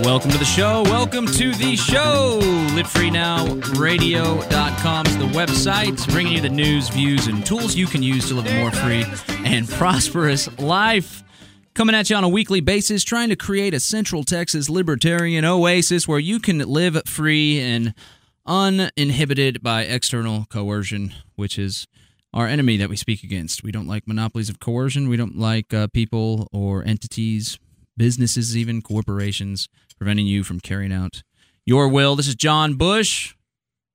Welcome 0.00 0.30
to 0.30 0.38
the 0.38 0.44
show. 0.44 0.82
Welcome 0.84 1.26
to 1.26 1.52
the 1.52 1.76
show. 1.76 2.40
LiveFreeNowRadio.com 2.40 5.06
is 5.06 5.18
the 5.18 5.26
website, 5.26 6.10
bringing 6.10 6.32
you 6.32 6.40
the 6.40 6.48
news, 6.48 6.88
views, 6.88 7.26
and 7.26 7.44
tools 7.44 7.76
you 7.76 7.86
can 7.86 8.02
use 8.02 8.26
to 8.28 8.34
live 8.34 8.46
a 8.46 8.58
more 8.58 8.70
free 8.70 9.04
and 9.44 9.68
prosperous 9.68 10.48
life. 10.58 11.22
Coming 11.74 11.94
at 11.94 12.08
you 12.08 12.16
on 12.16 12.24
a 12.24 12.28
weekly 12.28 12.60
basis, 12.60 13.04
trying 13.04 13.28
to 13.28 13.36
create 13.36 13.74
a 13.74 13.80
Central 13.80 14.24
Texas 14.24 14.70
libertarian 14.70 15.44
oasis 15.44 16.08
where 16.08 16.18
you 16.18 16.40
can 16.40 16.60
live 16.60 17.02
free 17.06 17.60
and 17.60 17.92
uninhibited 18.46 19.62
by 19.62 19.82
external 19.82 20.46
coercion, 20.46 21.12
which 21.36 21.58
is 21.58 21.86
our 22.32 22.46
enemy 22.46 22.78
that 22.78 22.88
we 22.88 22.96
speak 22.96 23.22
against. 23.22 23.62
We 23.62 23.72
don't 23.72 23.86
like 23.86 24.08
monopolies 24.08 24.48
of 24.48 24.58
coercion. 24.58 25.10
We 25.10 25.18
don't 25.18 25.36
like 25.36 25.74
uh, 25.74 25.88
people 25.88 26.48
or 26.50 26.82
entities, 26.82 27.58
businesses, 28.02 28.56
even 28.56 28.82
corporations 28.82 29.68
preventing 29.96 30.26
you 30.26 30.42
from 30.42 30.58
carrying 30.58 30.92
out 30.92 31.22
your 31.64 31.86
will. 31.86 32.16
This 32.16 32.26
is 32.26 32.34
John 32.34 32.74
Bush, 32.74 33.36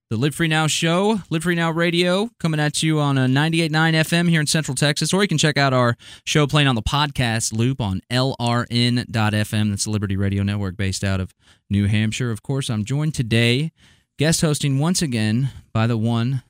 the 0.09 0.15
Live 0.15 0.33
Free 0.33 0.47
Now 0.47 0.65
show, 0.65 1.19
Live 1.29 1.43
Free 1.43 1.55
Now 1.55 1.71
radio, 1.71 2.29
coming 2.39 2.57
at 2.57 2.81
you 2.81 3.01
on 3.01 3.17
uh, 3.17 3.25
a 3.25 3.27
98.9 3.27 3.69
FM 3.95 4.29
here 4.29 4.39
in 4.39 4.47
Central 4.47 4.75
Texas. 4.75 5.13
Or 5.13 5.23
you 5.23 5.27
can 5.27 5.37
check 5.37 5.57
out 5.57 5.73
our 5.73 5.97
show 6.23 6.47
playing 6.47 6.69
on 6.69 6.75
the 6.75 6.81
podcast 6.81 7.51
loop 7.51 7.81
on 7.81 7.99
LRN.FM. 8.09 9.69
That's 9.71 9.83
the 9.83 9.91
Liberty 9.91 10.15
Radio 10.15 10.41
Network 10.41 10.77
based 10.77 11.03
out 11.03 11.19
of 11.19 11.35
New 11.69 11.87
Hampshire. 11.87 12.31
Of 12.31 12.41
course, 12.41 12.69
I'm 12.69 12.85
joined 12.85 13.13
today, 13.13 13.73
guest 14.17 14.39
hosting 14.39 14.79
once 14.79 15.01
again 15.01 15.49
by 15.73 15.85
the 15.85 15.97
one, 15.97 16.43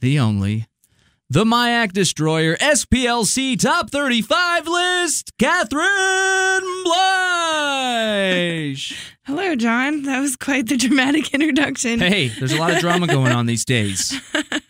the 0.00 0.18
only, 0.18 0.66
the 1.30 1.44
MIAC 1.44 1.92
Destroyer 1.92 2.56
SPLC 2.56 3.60
Top 3.60 3.90
35 3.90 4.66
list, 4.66 5.32
Catherine 5.38 5.84
Bleish. 8.06 8.98
Hello, 9.24 9.54
John. 9.54 10.04
That 10.04 10.20
was 10.20 10.36
quite 10.36 10.68
the 10.68 10.78
dramatic 10.78 11.34
introduction. 11.34 11.98
Hey, 12.00 12.28
there's 12.28 12.54
a 12.54 12.58
lot 12.58 12.72
of 12.72 12.78
drama 12.80 13.06
going 13.06 13.30
on 13.30 13.44
these 13.44 13.66
days. 13.66 14.18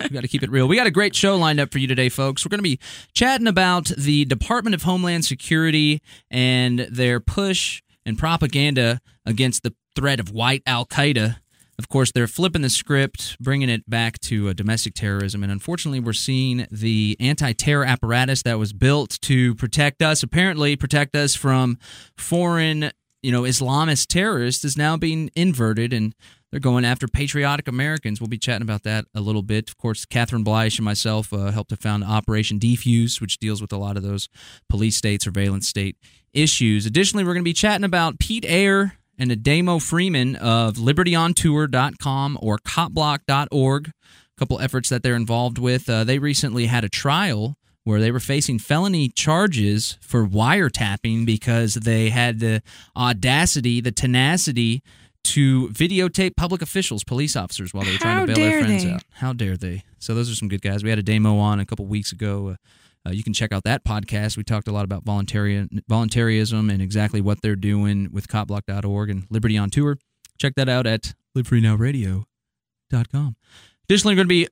We 0.01 0.09
got 0.09 0.23
to 0.23 0.29
keep 0.29 0.43
it 0.43 0.51
real. 0.51 0.67
We 0.67 0.75
got 0.75 0.89
a 0.89 0.91
great 0.91 1.15
show 1.15 1.37
lined 1.37 1.61
up 1.61 1.71
for 1.71 1.79
you 1.79 1.87
today, 1.87 2.09
folks. 2.09 2.45
We're 2.45 2.51
going 2.51 2.59
to 2.59 2.65
be 2.65 2.81
chatting 3.15 3.47
about 3.47 3.87
the 3.97 4.25
Department 4.25 4.75
of 4.75 4.83
Homeland 4.83 5.27
Security 5.27 6.03
and 6.29 6.81
their 6.91 7.21
push 7.21 7.83
and 8.05 8.19
propaganda 8.19 9.01
against 9.25 9.63
the 9.63 9.77
threat 9.95 10.19
of 10.19 10.33
white 10.33 10.65
Al 10.67 10.87
Qaeda. 10.87 11.37
Of 11.79 11.89
course, 11.89 12.11
they're 12.11 12.27
flipping 12.27 12.63
the 12.63 12.71
script, 12.71 13.37
bringing 13.41 13.69
it 13.69 13.89
back 13.89 14.19
to 14.21 14.49
uh, 14.49 14.53
domestic 14.53 14.95
terrorism. 14.95 15.45
And 15.45 15.53
unfortunately, 15.53 16.01
we're 16.01 16.13
seeing 16.13 16.67
the 16.73 17.17
anti 17.21 17.53
terror 17.53 17.85
apparatus 17.85 18.43
that 18.43 18.59
was 18.59 18.73
built 18.73 19.19
to 19.23 19.55
protect 19.55 20.03
us, 20.03 20.23
apparently 20.25 20.75
protect 20.75 21.15
us 21.15 21.37
from 21.37 21.79
foreign, 22.17 22.91
you 23.23 23.31
know, 23.31 23.43
Islamist 23.43 24.09
terrorists, 24.09 24.65
is 24.65 24.77
now 24.77 24.97
being 24.97 25.31
inverted 25.37 25.93
and 25.93 26.15
they're 26.51 26.61
going 26.61 26.85
after 26.85 27.07
patriotic 27.07 27.69
Americans. 27.69 28.21
We'll 28.21 28.29
be 28.29 28.39
chatting 28.39 28.63
about 28.63 28.83
that 28.85 29.05
a 29.15 29.21
little 29.21 29.43
bit. 29.43 29.69
Of 29.69 29.77
course, 29.77 30.05
Catherine 30.05 30.45
Bleish 30.45 30.79
and 30.79 30.85
myself 30.85 31.33
uh, 31.33 31.51
helped 31.51 31.71
to 31.71 31.77
found 31.77 32.05
Operation 32.05 32.59
Defuse, 32.59 33.21
which 33.21 33.39
deals 33.39 33.61
with 33.61 33.73
a 33.73 33.77
lot 33.77 33.97
of 33.97 34.03
those 34.03 34.29
police 34.69 34.97
state, 34.97 35.23
surveillance 35.23 35.69
state 35.69 35.97
issues. 36.33 36.87
Additionally, 36.87 37.23
we're 37.23 37.35
going 37.35 37.45
to 37.45 37.49
be 37.49 37.53
chatting 37.53 37.85
about 37.85 38.19
Pete 38.19 38.47
Eyre 38.49 38.98
and 39.19 39.31
Ademo 39.31 39.83
Freeman 39.83 40.37
of 40.37 40.75
libertyontour.com 40.75 42.39
or 42.41 42.59
copblock.org, 42.59 43.89
a 43.89 43.93
couple 44.39 44.61
efforts 44.61 44.89
that 44.89 45.03
they're 45.03 45.17
involved 45.17 45.59
with. 45.59 45.89
Uh, 45.89 46.05
they 46.05 46.19
recently 46.19 46.67
had 46.67 46.85
a 46.85 46.89
trial 46.89 47.57
where 47.85 48.01
they 48.01 48.11
were 48.11 48.21
facing 48.21 48.59
felony 48.59 49.09
charges 49.09 49.97
for 50.01 50.27
wiretapping 50.27 51.25
because 51.25 51.75
they 51.75 52.11
had 52.11 52.39
the 52.39 52.63
audacity, 52.97 53.81
the 53.81 53.93
tenacity 53.93 54.83
to 55.25 55.69
videotape 55.69 56.37
public 56.37 56.63
officials, 56.63 57.03
police 57.05 57.35
officers, 57.37 57.73
while 57.75 57.85
they 57.85 57.93
were 57.93 57.99
trying 57.99 58.19
How 58.19 58.27
to 58.27 58.35
bail 58.35 58.51
their 58.51 58.65
friends 58.65 58.85
they. 58.85 58.91
out. 58.91 59.03
How 59.15 59.33
dare 59.33 59.57
they? 59.57 59.85
So 59.99 60.15
those 60.15 60.31
are 60.31 60.35
some 60.35 60.49
good 60.49 60.63
guys. 60.63 60.85
We 60.85 60.91
had 60.91 60.99
Ademo 61.05 61.39
on 61.39 61.61
a 61.61 61.67
couple 61.67 61.87
weeks 61.87 62.13
ago. 62.13 62.49
Uh, 62.51 62.57
uh, 63.07 63.11
you 63.11 63.23
can 63.23 63.33
check 63.33 63.53
out 63.53 63.65
that 63.65 63.85
podcast. 63.85 64.37
We 64.37 64.45
talked 64.45 64.69
a 64.69 64.73
lot 64.73 64.85
about 64.85 65.05
voluntary 65.05 65.69
voluntarism 65.89 66.71
and 66.71 66.83
exactly 66.83 67.21
what 67.21 67.43
they're 67.43 67.57
doing 67.57 68.11
with 68.13 68.29
copblock.org 68.29 69.11
and 69.11 69.27
Liberty 69.31 69.57
on 69.57 69.71
Tour. 69.71 69.99
Check 70.39 70.55
that 70.57 70.69
out 70.69 70.87
at 70.87 71.15
livefreenowradio.com. 71.37 73.37
Additionally, 73.85 74.15
we're 74.15 74.17
going 74.17 74.27
to 74.27 74.29
be 74.29 74.49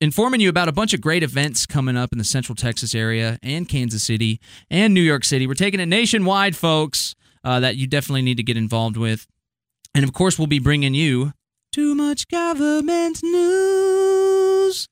informing 0.00 0.40
you 0.40 0.48
about 0.48 0.68
a 0.68 0.72
bunch 0.72 0.94
of 0.94 1.00
great 1.00 1.22
events 1.22 1.66
coming 1.66 1.96
up 1.96 2.12
in 2.12 2.18
the 2.18 2.24
Central 2.24 2.54
Texas 2.54 2.94
area 2.94 3.38
and 3.42 3.68
Kansas 3.68 4.02
City 4.02 4.40
and 4.70 4.94
New 4.94 5.00
York 5.00 5.24
City. 5.24 5.46
We're 5.46 5.54
taking 5.54 5.80
it 5.80 5.86
nationwide, 5.86 6.56
folks, 6.56 7.14
uh, 7.44 7.60
that 7.60 7.76
you 7.76 7.86
definitely 7.86 8.22
need 8.22 8.36
to 8.36 8.42
get 8.42 8.56
involved 8.56 8.96
with. 8.96 9.26
And 9.94 10.04
of 10.04 10.12
course, 10.12 10.38
we'll 10.38 10.46
be 10.46 10.58
bringing 10.58 10.94
you 10.94 11.32
too 11.72 11.94
much 11.94 12.28
government 12.28 13.22
news. 13.22 14.88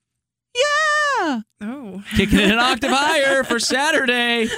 Yeah 0.54 1.40
Oh. 1.60 2.02
kicking 2.16 2.38
it 2.38 2.50
an 2.50 2.58
octave 2.58 2.90
higher 2.90 3.44
for 3.44 3.58
Saturday, 3.58 4.48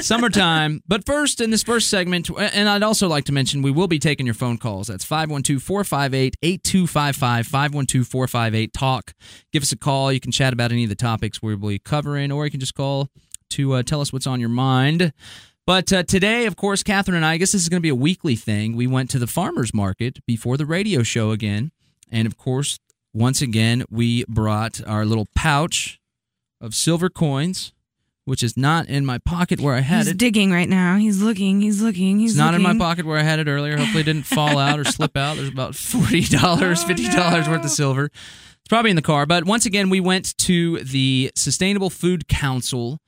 summertime. 0.00 0.82
But 0.86 1.06
first, 1.06 1.40
in 1.40 1.50
this 1.50 1.62
first 1.62 1.88
segment, 1.88 2.28
and 2.36 2.68
I'd 2.68 2.82
also 2.82 3.08
like 3.08 3.24
to 3.26 3.32
mention, 3.32 3.62
we 3.62 3.70
will 3.70 3.86
be 3.86 3.98
taking 3.98 4.26
your 4.26 4.34
phone 4.34 4.58
calls. 4.58 4.88
That's 4.88 5.04
512 5.04 5.62
458 5.62 6.34
8255, 6.42 7.46
512 7.46 8.06
458 8.06 8.72
TALK. 8.72 9.14
Give 9.52 9.62
us 9.62 9.72
a 9.72 9.76
call. 9.76 10.12
You 10.12 10.20
can 10.20 10.32
chat 10.32 10.52
about 10.52 10.72
any 10.72 10.82
of 10.84 10.88
the 10.90 10.96
topics 10.96 11.40
we'll 11.40 11.56
be 11.56 11.78
covering, 11.78 12.32
or 12.32 12.44
you 12.44 12.50
can 12.50 12.60
just 12.60 12.74
call 12.74 13.08
to 13.50 13.74
uh, 13.74 13.82
tell 13.82 14.00
us 14.00 14.12
what's 14.12 14.26
on 14.26 14.40
your 14.40 14.48
mind. 14.48 15.12
But 15.66 15.92
uh, 15.92 16.02
today, 16.02 16.46
of 16.46 16.56
course, 16.56 16.82
Catherine 16.82 17.16
and 17.16 17.24
I, 17.26 17.32
I 17.34 17.36
guess 17.36 17.52
this 17.52 17.62
is 17.62 17.68
going 17.68 17.78
to 17.80 17.82
be 17.82 17.90
a 17.90 17.94
weekly 17.94 18.36
thing. 18.36 18.74
We 18.74 18.86
went 18.86 19.10
to 19.10 19.18
the 19.18 19.26
farmer's 19.26 19.72
market 19.74 20.18
before 20.26 20.56
the 20.56 20.66
radio 20.66 21.02
show 21.02 21.30
again. 21.30 21.70
And 22.10 22.26
of 22.26 22.38
course, 22.38 22.78
once 23.18 23.42
again, 23.42 23.84
we 23.90 24.24
brought 24.28 24.80
our 24.86 25.04
little 25.04 25.26
pouch 25.34 26.00
of 26.60 26.74
silver 26.74 27.08
coins, 27.10 27.72
which 28.24 28.42
is 28.42 28.56
not 28.56 28.88
in 28.88 29.04
my 29.06 29.18
pocket 29.18 29.60
where 29.60 29.74
I 29.74 29.80
had 29.80 29.96
it. 30.02 30.04
He's 30.04 30.08
it. 30.08 30.18
digging 30.18 30.52
right 30.52 30.68
now. 30.68 30.96
He's 30.96 31.20
looking. 31.22 31.60
He's 31.60 31.80
looking. 31.82 32.18
He's 32.20 32.32
It's 32.32 32.38
not 32.38 32.54
in 32.54 32.62
my 32.62 32.76
pocket 32.76 33.06
where 33.06 33.18
I 33.18 33.22
had 33.22 33.38
it 33.38 33.48
earlier. 33.48 33.76
Hopefully, 33.76 34.02
it 34.02 34.04
didn't 34.04 34.26
fall 34.36 34.58
out 34.58 34.78
or 34.78 34.84
slip 34.84 35.16
out. 35.16 35.36
There's 35.36 35.48
about 35.48 35.74
forty 35.74 36.22
dollars, 36.22 36.82
Oh, 36.84 36.86
fifty 36.86 37.08
dollars 37.08 37.46
no. 37.46 37.52
worth 37.52 37.64
of 37.64 37.70
silver. 37.70 38.04
It's 38.06 38.68
probably 38.68 38.90
in 38.90 38.96
the 38.96 39.02
car. 39.02 39.24
But 39.26 39.44
once 39.44 39.66
again, 39.66 39.88
we 39.90 40.00
went 40.00 40.36
to 40.38 40.78
the 40.80 41.30
Sustainable 41.34 41.90
Food 41.90 42.28
Council, 42.28 43.00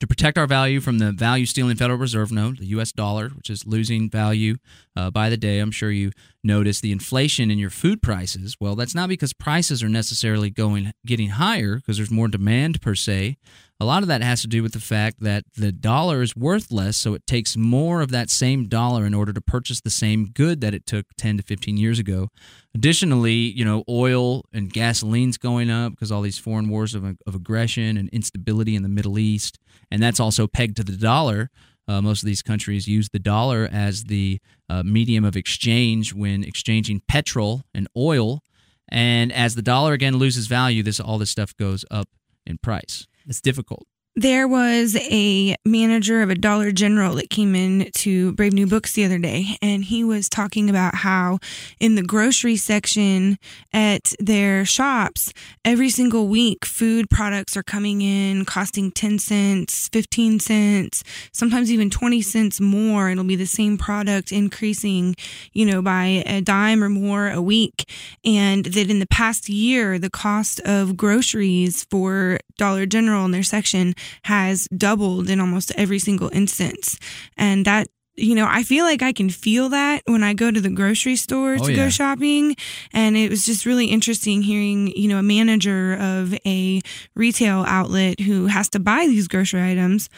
to 0.00 0.06
protect 0.06 0.36
our 0.36 0.46
value 0.46 0.80
from 0.80 0.98
the 0.98 1.12
value 1.12 1.46
stealing 1.46 1.76
Federal 1.76 1.98
Reserve 1.98 2.32
note, 2.32 2.58
the 2.58 2.66
U.S. 2.66 2.92
dollar, 2.92 3.28
which 3.30 3.48
is 3.48 3.66
losing 3.66 4.10
value 4.10 4.56
uh, 4.96 5.10
by 5.10 5.30
the 5.30 5.36
day. 5.36 5.60
I'm 5.60 5.70
sure 5.70 5.90
you 5.90 6.10
notice 6.42 6.80
the 6.80 6.92
inflation 6.92 7.50
in 7.50 7.58
your 7.58 7.70
food 7.70 8.02
prices. 8.02 8.56
Well, 8.60 8.74
that's 8.74 8.94
not 8.94 9.08
because 9.08 9.32
prices 9.32 9.82
are 9.82 9.88
necessarily 9.88 10.50
going 10.50 10.92
getting 11.06 11.30
higher 11.30 11.76
because 11.76 11.96
there's 11.96 12.10
more 12.10 12.28
demand 12.28 12.82
per 12.82 12.94
se. 12.94 13.38
A 13.84 13.92
lot 13.94 14.02
of 14.02 14.08
that 14.08 14.22
has 14.22 14.40
to 14.40 14.48
do 14.48 14.62
with 14.62 14.72
the 14.72 14.80
fact 14.80 15.20
that 15.20 15.44
the 15.58 15.70
dollar 15.70 16.22
is 16.22 16.34
worth 16.34 16.72
less, 16.72 16.96
so 16.96 17.12
it 17.12 17.26
takes 17.26 17.54
more 17.54 18.00
of 18.00 18.10
that 18.12 18.30
same 18.30 18.66
dollar 18.66 19.04
in 19.04 19.12
order 19.12 19.30
to 19.30 19.42
purchase 19.42 19.82
the 19.82 19.90
same 19.90 20.24
good 20.24 20.62
that 20.62 20.72
it 20.72 20.86
took 20.86 21.04
10 21.18 21.36
to 21.36 21.42
15 21.42 21.76
years 21.76 21.98
ago. 21.98 22.30
Additionally, 22.74 23.34
you 23.34 23.62
know, 23.62 23.84
oil 23.86 24.42
and 24.54 24.72
gasoline's 24.72 25.36
going 25.36 25.68
up 25.68 25.92
because 25.92 26.10
all 26.10 26.22
these 26.22 26.38
foreign 26.38 26.70
wars 26.70 26.94
of, 26.94 27.04
of 27.04 27.34
aggression 27.34 27.98
and 27.98 28.08
instability 28.08 28.74
in 28.74 28.82
the 28.82 28.88
Middle 28.88 29.18
East, 29.18 29.58
and 29.90 30.02
that's 30.02 30.18
also 30.18 30.46
pegged 30.46 30.78
to 30.78 30.82
the 30.82 30.96
dollar. 30.96 31.50
Uh, 31.86 32.00
most 32.00 32.22
of 32.22 32.26
these 32.26 32.40
countries 32.40 32.88
use 32.88 33.10
the 33.10 33.18
dollar 33.18 33.68
as 33.70 34.04
the 34.04 34.40
uh, 34.70 34.82
medium 34.82 35.26
of 35.26 35.36
exchange 35.36 36.14
when 36.14 36.42
exchanging 36.42 37.02
petrol 37.06 37.64
and 37.74 37.86
oil. 37.94 38.40
And 38.88 39.30
as 39.30 39.56
the 39.56 39.62
dollar 39.62 39.92
again 39.92 40.16
loses 40.16 40.46
value, 40.46 40.82
this 40.82 41.00
all 41.00 41.18
this 41.18 41.28
stuff 41.28 41.54
goes 41.58 41.84
up 41.90 42.08
in 42.46 42.56
price. 42.56 43.06
It's 43.26 43.40
difficult. 43.40 43.86
There 44.16 44.46
was 44.46 44.94
a 45.10 45.56
manager 45.64 46.22
of 46.22 46.30
a 46.30 46.36
Dollar 46.36 46.70
General 46.70 47.16
that 47.16 47.30
came 47.30 47.56
in 47.56 47.90
to 47.94 48.30
Brave 48.34 48.52
New 48.52 48.68
Books 48.68 48.92
the 48.92 49.04
other 49.04 49.18
day, 49.18 49.58
and 49.60 49.82
he 49.82 50.04
was 50.04 50.28
talking 50.28 50.70
about 50.70 50.94
how 50.94 51.40
in 51.80 51.96
the 51.96 52.02
grocery 52.04 52.54
section 52.54 53.40
at 53.72 54.14
their 54.20 54.64
shops, 54.64 55.32
every 55.64 55.90
single 55.90 56.28
week, 56.28 56.64
food 56.64 57.10
products 57.10 57.56
are 57.56 57.64
coming 57.64 58.02
in 58.02 58.44
costing 58.44 58.92
10 58.92 59.18
cents, 59.18 59.88
15 59.88 60.38
cents, 60.38 61.02
sometimes 61.32 61.72
even 61.72 61.90
20 61.90 62.22
cents 62.22 62.60
more. 62.60 63.10
It'll 63.10 63.24
be 63.24 63.34
the 63.34 63.46
same 63.46 63.76
product 63.76 64.30
increasing, 64.30 65.16
you 65.54 65.66
know, 65.66 65.82
by 65.82 66.22
a 66.24 66.40
dime 66.40 66.84
or 66.84 66.88
more 66.88 67.30
a 67.30 67.42
week. 67.42 67.90
And 68.24 68.64
that 68.64 68.88
in 68.88 69.00
the 69.00 69.08
past 69.08 69.48
year, 69.48 69.98
the 69.98 70.08
cost 70.08 70.60
of 70.60 70.96
groceries 70.96 71.82
for 71.90 72.38
Dollar 72.56 72.86
General 72.86 73.24
in 73.24 73.32
their 73.32 73.42
section 73.42 73.92
has 74.24 74.68
doubled 74.76 75.28
in 75.30 75.40
almost 75.40 75.72
every 75.76 75.98
single 75.98 76.28
instance. 76.32 76.98
And 77.36 77.64
that 77.64 77.88
you 78.16 78.36
know, 78.36 78.46
I 78.48 78.62
feel 78.62 78.84
like 78.84 79.02
I 79.02 79.12
can 79.12 79.28
feel 79.28 79.70
that 79.70 80.02
when 80.06 80.22
I 80.22 80.34
go 80.34 80.52
to 80.52 80.60
the 80.60 80.70
grocery 80.70 81.16
store 81.16 81.54
Oh, 81.56 81.64
to 81.66 81.72
yeah. 81.72 81.76
go 81.76 81.88
shopping. 81.90 82.54
And 82.92 83.16
it 83.16 83.28
was 83.28 83.44
just 83.44 83.66
really 83.66 83.86
interesting 83.86 84.40
hearing, 84.42 84.92
you 84.96 85.08
know, 85.08 85.18
a 85.18 85.22
manager 85.24 85.94
of 85.94 86.32
a 86.46 86.80
retail 87.16 87.64
outlet 87.66 88.20
who 88.20 88.46
has 88.46 88.68
to 88.68 88.78
buy 88.78 89.06
these 89.08 89.26
grocery 89.26 89.68
items, 89.68 90.08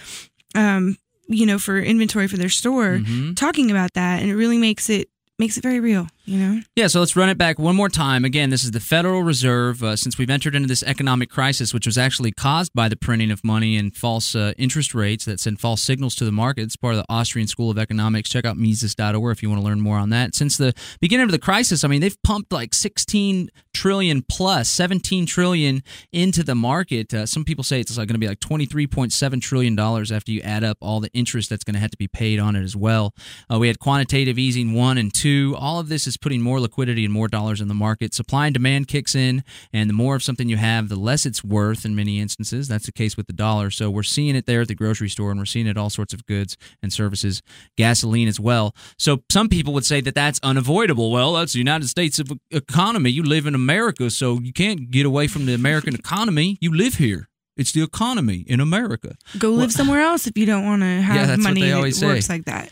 um, 0.54 0.98
you 1.28 1.46
know, 1.46 1.58
for 1.58 1.78
inventory 1.78 2.28
for 2.28 2.36
their 2.36 2.50
store 2.50 2.98
Mhm. 3.02 3.34
talking 3.34 3.70
about 3.70 3.94
that. 3.94 4.20
And 4.20 4.30
it 4.30 4.36
really 4.36 4.58
makes 4.58 4.90
it 4.90 5.08
makes 5.38 5.56
it 5.56 5.62
very 5.62 5.80
real, 5.80 6.06
know? 6.26 6.60
Yeah, 6.74 6.88
so 6.88 7.00
let's 7.00 7.14
run 7.14 7.28
it 7.28 7.38
back 7.38 7.58
one 7.58 7.76
more 7.76 7.88
time. 7.88 8.24
Again, 8.24 8.50
this 8.50 8.64
is 8.64 8.72
the 8.72 8.80
Federal 8.80 9.22
Reserve. 9.22 9.82
Uh, 9.82 9.96
since 9.96 10.18
we've 10.18 10.30
entered 10.30 10.54
into 10.54 10.68
this 10.68 10.82
economic 10.82 11.30
crisis, 11.30 11.72
which 11.72 11.86
was 11.86 11.96
actually 11.96 12.32
caused 12.32 12.72
by 12.74 12.88
the 12.88 12.96
printing 12.96 13.30
of 13.30 13.44
money 13.44 13.76
and 13.76 13.94
false 13.94 14.34
uh, 14.34 14.52
interest 14.58 14.94
rates 14.94 15.24
that 15.24 15.38
send 15.38 15.60
false 15.60 15.82
signals 15.82 16.14
to 16.16 16.24
the 16.24 16.32
market, 16.32 16.62
it's 16.62 16.76
part 16.76 16.94
of 16.94 16.98
the 16.98 17.06
Austrian 17.08 17.46
School 17.46 17.70
of 17.70 17.78
Economics. 17.78 18.28
Check 18.28 18.44
out 18.44 18.56
Mises.org 18.56 19.36
if 19.36 19.42
you 19.42 19.48
want 19.48 19.60
to 19.60 19.64
learn 19.64 19.80
more 19.80 19.98
on 19.98 20.10
that. 20.10 20.34
Since 20.34 20.56
the 20.56 20.74
beginning 21.00 21.24
of 21.24 21.30
the 21.30 21.38
crisis, 21.38 21.84
I 21.84 21.88
mean, 21.88 22.00
they've 22.00 22.20
pumped 22.22 22.52
like 22.52 22.74
16 22.74 23.48
trillion 23.72 24.22
plus, 24.22 24.68
17 24.68 25.26
trillion 25.26 25.82
into 26.12 26.42
the 26.42 26.54
market. 26.54 27.12
Uh, 27.12 27.26
some 27.26 27.44
people 27.44 27.62
say 27.62 27.78
it's 27.78 27.96
like 27.96 28.08
going 28.08 28.14
to 28.14 28.18
be 28.18 28.28
like 28.28 28.40
23.7 28.40 29.40
trillion 29.40 29.76
dollars 29.76 30.10
after 30.10 30.32
you 30.32 30.40
add 30.40 30.64
up 30.64 30.78
all 30.80 31.00
the 31.00 31.12
interest 31.12 31.50
that's 31.50 31.62
going 31.62 31.74
to 31.74 31.80
have 31.80 31.90
to 31.90 31.96
be 31.98 32.08
paid 32.08 32.38
on 32.38 32.56
it 32.56 32.62
as 32.62 32.74
well. 32.74 33.14
Uh, 33.52 33.58
we 33.58 33.68
had 33.68 33.78
quantitative 33.78 34.38
easing 34.38 34.72
one 34.72 34.98
and 34.98 35.12
two. 35.12 35.54
All 35.58 35.78
of 35.78 35.88
this 35.88 36.06
is 36.06 36.15
putting 36.16 36.40
more 36.42 36.60
liquidity 36.60 37.04
and 37.04 37.12
more 37.12 37.28
dollars 37.28 37.60
in 37.60 37.68
the 37.68 37.74
market. 37.74 38.14
Supply 38.14 38.46
and 38.46 38.54
demand 38.54 38.88
kicks 38.88 39.14
in, 39.14 39.44
and 39.72 39.88
the 39.88 39.94
more 39.94 40.16
of 40.16 40.22
something 40.22 40.48
you 40.48 40.56
have, 40.56 40.88
the 40.88 40.96
less 40.96 41.26
it's 41.26 41.42
worth 41.44 41.84
in 41.84 41.94
many 41.94 42.20
instances. 42.20 42.68
That's 42.68 42.86
the 42.86 42.92
case 42.92 43.16
with 43.16 43.26
the 43.26 43.32
dollar. 43.32 43.70
So 43.70 43.90
we're 43.90 44.02
seeing 44.02 44.36
it 44.36 44.46
there 44.46 44.60
at 44.62 44.68
the 44.68 44.74
grocery 44.74 45.08
store, 45.08 45.30
and 45.30 45.38
we're 45.40 45.44
seeing 45.46 45.66
it 45.66 45.76
all 45.76 45.90
sorts 45.90 46.12
of 46.12 46.26
goods 46.26 46.56
and 46.82 46.92
services, 46.92 47.42
gasoline 47.76 48.28
as 48.28 48.40
well. 48.40 48.74
So 48.98 49.22
some 49.30 49.48
people 49.48 49.72
would 49.74 49.86
say 49.86 50.00
that 50.00 50.14
that's 50.14 50.40
unavoidable. 50.42 51.10
Well, 51.10 51.34
that's 51.34 51.52
the 51.52 51.58
United 51.58 51.88
States 51.88 52.18
of 52.18 52.30
economy. 52.50 53.10
You 53.10 53.22
live 53.22 53.46
in 53.46 53.54
America, 53.54 54.10
so 54.10 54.40
you 54.40 54.52
can't 54.52 54.90
get 54.90 55.06
away 55.06 55.26
from 55.26 55.46
the 55.46 55.54
American 55.54 55.94
economy. 56.02 56.58
You 56.60 56.74
live 56.74 56.94
here. 56.94 57.28
It's 57.56 57.72
the 57.72 57.82
economy 57.82 58.44
in 58.46 58.60
America. 58.60 59.16
Go 59.38 59.50
live 59.52 59.72
somewhere 59.72 60.02
else 60.02 60.26
if 60.26 60.36
you 60.36 60.44
don't 60.44 60.64
want 60.66 60.82
to 60.82 60.86
have 61.00 61.28
that's 61.28 61.38
what 61.38 61.44
money 61.44 61.62
they 61.62 61.68
that 61.70 61.76
always 61.76 61.98
say. 61.98 62.06
works 62.06 62.28
like 62.28 62.44
that. 62.44 62.70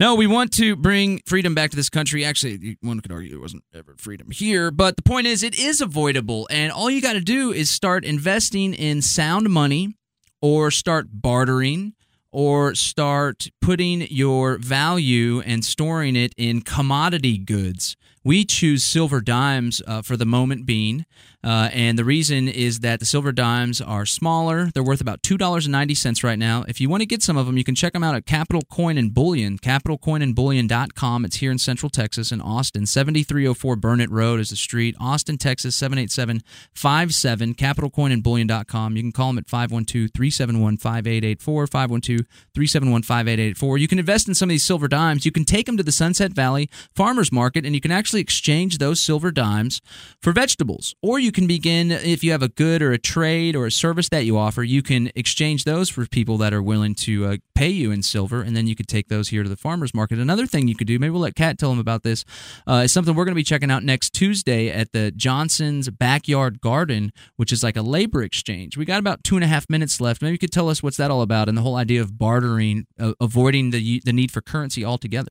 No, 0.00 0.16
we 0.16 0.26
want 0.26 0.52
to 0.54 0.74
bring 0.74 1.20
freedom 1.24 1.54
back 1.54 1.70
to 1.70 1.76
this 1.76 1.88
country. 1.88 2.24
Actually, 2.24 2.76
one 2.80 2.98
could 2.98 3.12
argue 3.12 3.30
there 3.30 3.40
wasn't 3.40 3.62
ever 3.72 3.94
freedom 3.96 4.32
here, 4.32 4.72
but 4.72 4.96
the 4.96 5.02
point 5.02 5.28
is, 5.28 5.44
it 5.44 5.56
is 5.56 5.80
avoidable. 5.80 6.48
And 6.50 6.72
all 6.72 6.90
you 6.90 7.00
got 7.00 7.12
to 7.12 7.20
do 7.20 7.52
is 7.52 7.70
start 7.70 8.04
investing 8.04 8.74
in 8.74 9.02
sound 9.02 9.50
money 9.50 9.94
or 10.42 10.72
start 10.72 11.06
bartering 11.12 11.94
or 12.32 12.74
start 12.74 13.46
putting 13.60 14.08
your 14.10 14.58
value 14.58 15.40
and 15.42 15.64
storing 15.64 16.16
it 16.16 16.34
in 16.36 16.62
commodity 16.62 17.38
goods. 17.38 17.96
We 18.24 18.44
choose 18.44 18.82
silver 18.82 19.20
dimes 19.20 19.80
uh, 19.86 20.02
for 20.02 20.16
the 20.16 20.26
moment 20.26 20.66
being. 20.66 21.06
Uh, 21.44 21.68
and 21.72 21.98
the 21.98 22.04
reason 22.04 22.48
is 22.48 22.80
that 22.80 23.00
the 23.00 23.06
silver 23.06 23.30
dimes 23.30 23.80
are 23.80 24.06
smaller. 24.06 24.70
They're 24.72 24.82
worth 24.82 25.02
about 25.02 25.22
$2.90 25.22 26.24
right 26.24 26.38
now. 26.38 26.64
If 26.66 26.80
you 26.80 26.88
want 26.88 27.02
to 27.02 27.06
get 27.06 27.22
some 27.22 27.36
of 27.36 27.44
them, 27.44 27.58
you 27.58 27.64
can 27.64 27.74
check 27.74 27.92
them 27.92 28.02
out 28.02 28.14
at 28.14 28.24
Capital 28.24 28.62
Coin 28.70 28.96
and 28.96 29.12
Bullion, 29.12 29.58
capitalcoinandbullion.com. 29.58 31.24
It's 31.26 31.36
here 31.36 31.50
in 31.50 31.58
Central 31.58 31.90
Texas 31.90 32.32
in 32.32 32.40
Austin. 32.40 32.86
7304 32.86 33.76
Burnet 33.76 34.10
Road 34.10 34.40
is 34.40 34.50
the 34.50 34.56
street. 34.56 34.96
Austin, 34.98 35.36
Texas, 35.36 35.76
78757. 35.76 37.54
Capitalcoinandbullion.com. 37.54 38.96
You 38.96 39.02
can 39.02 39.12
call 39.12 39.28
them 39.28 39.38
at 39.38 39.48
512 39.48 40.10
371 40.14 40.78
5884. 40.78 41.66
512 41.66 42.20
371 42.54 43.02
5884. 43.02 43.78
You 43.78 43.88
can 43.88 43.98
invest 43.98 44.28
in 44.28 44.34
some 44.34 44.48
of 44.48 44.50
these 44.50 44.64
silver 44.64 44.88
dimes. 44.88 45.26
You 45.26 45.32
can 45.32 45.44
take 45.44 45.66
them 45.66 45.76
to 45.76 45.82
the 45.82 45.92
Sunset 45.92 46.32
Valley 46.32 46.70
Farmers 46.94 47.30
Market 47.30 47.66
and 47.66 47.74
you 47.74 47.80
can 47.82 47.90
actually 47.90 48.20
exchange 48.20 48.78
those 48.78 49.00
silver 49.00 49.30
dimes 49.30 49.82
for 50.22 50.32
vegetables. 50.32 50.94
Or 51.02 51.18
you 51.18 51.33
can 51.34 51.46
begin, 51.46 51.92
if 51.92 52.24
you 52.24 52.32
have 52.32 52.42
a 52.42 52.48
good 52.48 52.80
or 52.80 52.92
a 52.92 52.98
trade 52.98 53.54
or 53.54 53.66
a 53.66 53.70
service 53.70 54.08
that 54.08 54.24
you 54.24 54.38
offer, 54.38 54.62
you 54.62 54.82
can 54.82 55.10
exchange 55.14 55.64
those 55.64 55.90
for 55.90 56.06
people 56.06 56.38
that 56.38 56.54
are 56.54 56.62
willing 56.62 56.94
to 56.94 57.26
uh, 57.26 57.36
pay 57.54 57.68
you 57.68 57.90
in 57.90 58.02
silver, 58.02 58.40
and 58.40 58.56
then 58.56 58.66
you 58.66 58.74
could 58.74 58.88
take 58.88 59.08
those 59.08 59.28
here 59.28 59.42
to 59.42 59.48
the 59.50 59.56
farmers 59.56 59.92
market. 59.92 60.18
Another 60.18 60.46
thing 60.46 60.66
you 60.66 60.74
could 60.74 60.86
do, 60.86 60.98
maybe 60.98 61.10
we'll 61.10 61.20
let 61.20 61.34
Kat 61.34 61.58
tell 61.58 61.68
them 61.68 61.78
about 61.78 62.04
this, 62.04 62.24
uh, 62.66 62.82
is 62.84 62.92
something 62.92 63.14
we're 63.14 63.26
going 63.26 63.34
to 63.34 63.36
be 63.36 63.44
checking 63.44 63.70
out 63.70 63.82
next 63.82 64.14
Tuesday 64.14 64.70
at 64.70 64.92
the 64.92 65.10
Johnson's 65.10 65.90
Backyard 65.90 66.62
Garden, 66.62 67.12
which 67.36 67.52
is 67.52 67.62
like 67.62 67.76
a 67.76 67.82
labor 67.82 68.22
exchange. 68.22 68.78
We 68.78 68.86
got 68.86 69.00
about 69.00 69.22
two 69.24 69.34
and 69.34 69.44
a 69.44 69.48
half 69.48 69.68
minutes 69.68 70.00
left. 70.00 70.22
Maybe 70.22 70.32
you 70.32 70.38
could 70.38 70.52
tell 70.52 70.70
us 70.70 70.82
what's 70.82 70.96
that 70.96 71.10
all 71.10 71.20
about 71.20 71.48
and 71.48 71.58
the 71.58 71.62
whole 71.62 71.76
idea 71.76 72.00
of 72.00 72.16
bartering, 72.16 72.86
uh, 72.98 73.12
avoiding 73.20 73.70
the 73.70 74.00
the 74.04 74.12
need 74.12 74.30
for 74.30 74.40
currency 74.40 74.84
altogether. 74.84 75.28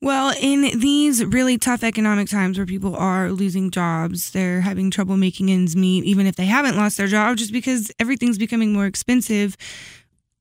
Well, 0.00 0.34
in 0.40 0.78
these 0.78 1.24
really 1.24 1.58
tough 1.58 1.84
economic 1.84 2.28
times 2.28 2.56
where 2.56 2.66
people 2.66 2.96
are 2.96 3.30
losing 3.30 3.70
jobs, 3.70 4.30
they're 4.30 4.62
having 4.62 4.90
trouble 4.90 5.16
making 5.16 5.50
ends 5.50 5.76
meet, 5.76 6.04
even 6.04 6.26
if 6.26 6.36
they 6.36 6.46
haven't 6.46 6.76
lost 6.76 6.96
their 6.96 7.06
job, 7.06 7.36
just 7.36 7.52
because 7.52 7.92
everything's 8.00 8.38
becoming 8.38 8.72
more 8.72 8.86
expensive. 8.86 9.56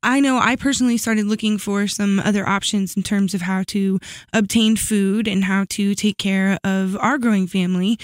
I 0.01 0.21
know 0.21 0.37
I 0.37 0.55
personally 0.55 0.95
started 0.95 1.25
looking 1.25 1.57
for 1.57 1.85
some 1.87 2.21
other 2.21 2.47
options 2.47 2.95
in 2.95 3.03
terms 3.03 3.33
of 3.33 3.41
how 3.41 3.63
to 3.67 3.99
obtain 4.31 4.77
food 4.77 5.27
and 5.27 5.43
how 5.43 5.65
to 5.71 5.93
take 5.93 6.17
care 6.17 6.57
of 6.63 6.95
our 6.97 7.17
growing 7.17 7.47
family. 7.47 7.99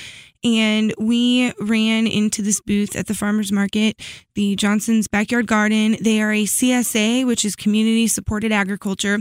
And 0.45 0.93
we 0.99 1.51
ran 1.59 2.05
into 2.05 2.43
this 2.43 2.61
booth 2.61 2.95
at 2.95 3.07
the 3.07 3.15
farmers 3.15 3.51
market, 3.51 3.99
the 4.35 4.55
Johnson's 4.55 5.07
Backyard 5.07 5.47
Garden. 5.47 5.97
They 5.99 6.21
are 6.21 6.31
a 6.31 6.43
CSA, 6.43 7.25
which 7.25 7.43
is 7.43 7.55
community 7.55 8.05
supported 8.05 8.51
agriculture. 8.51 9.19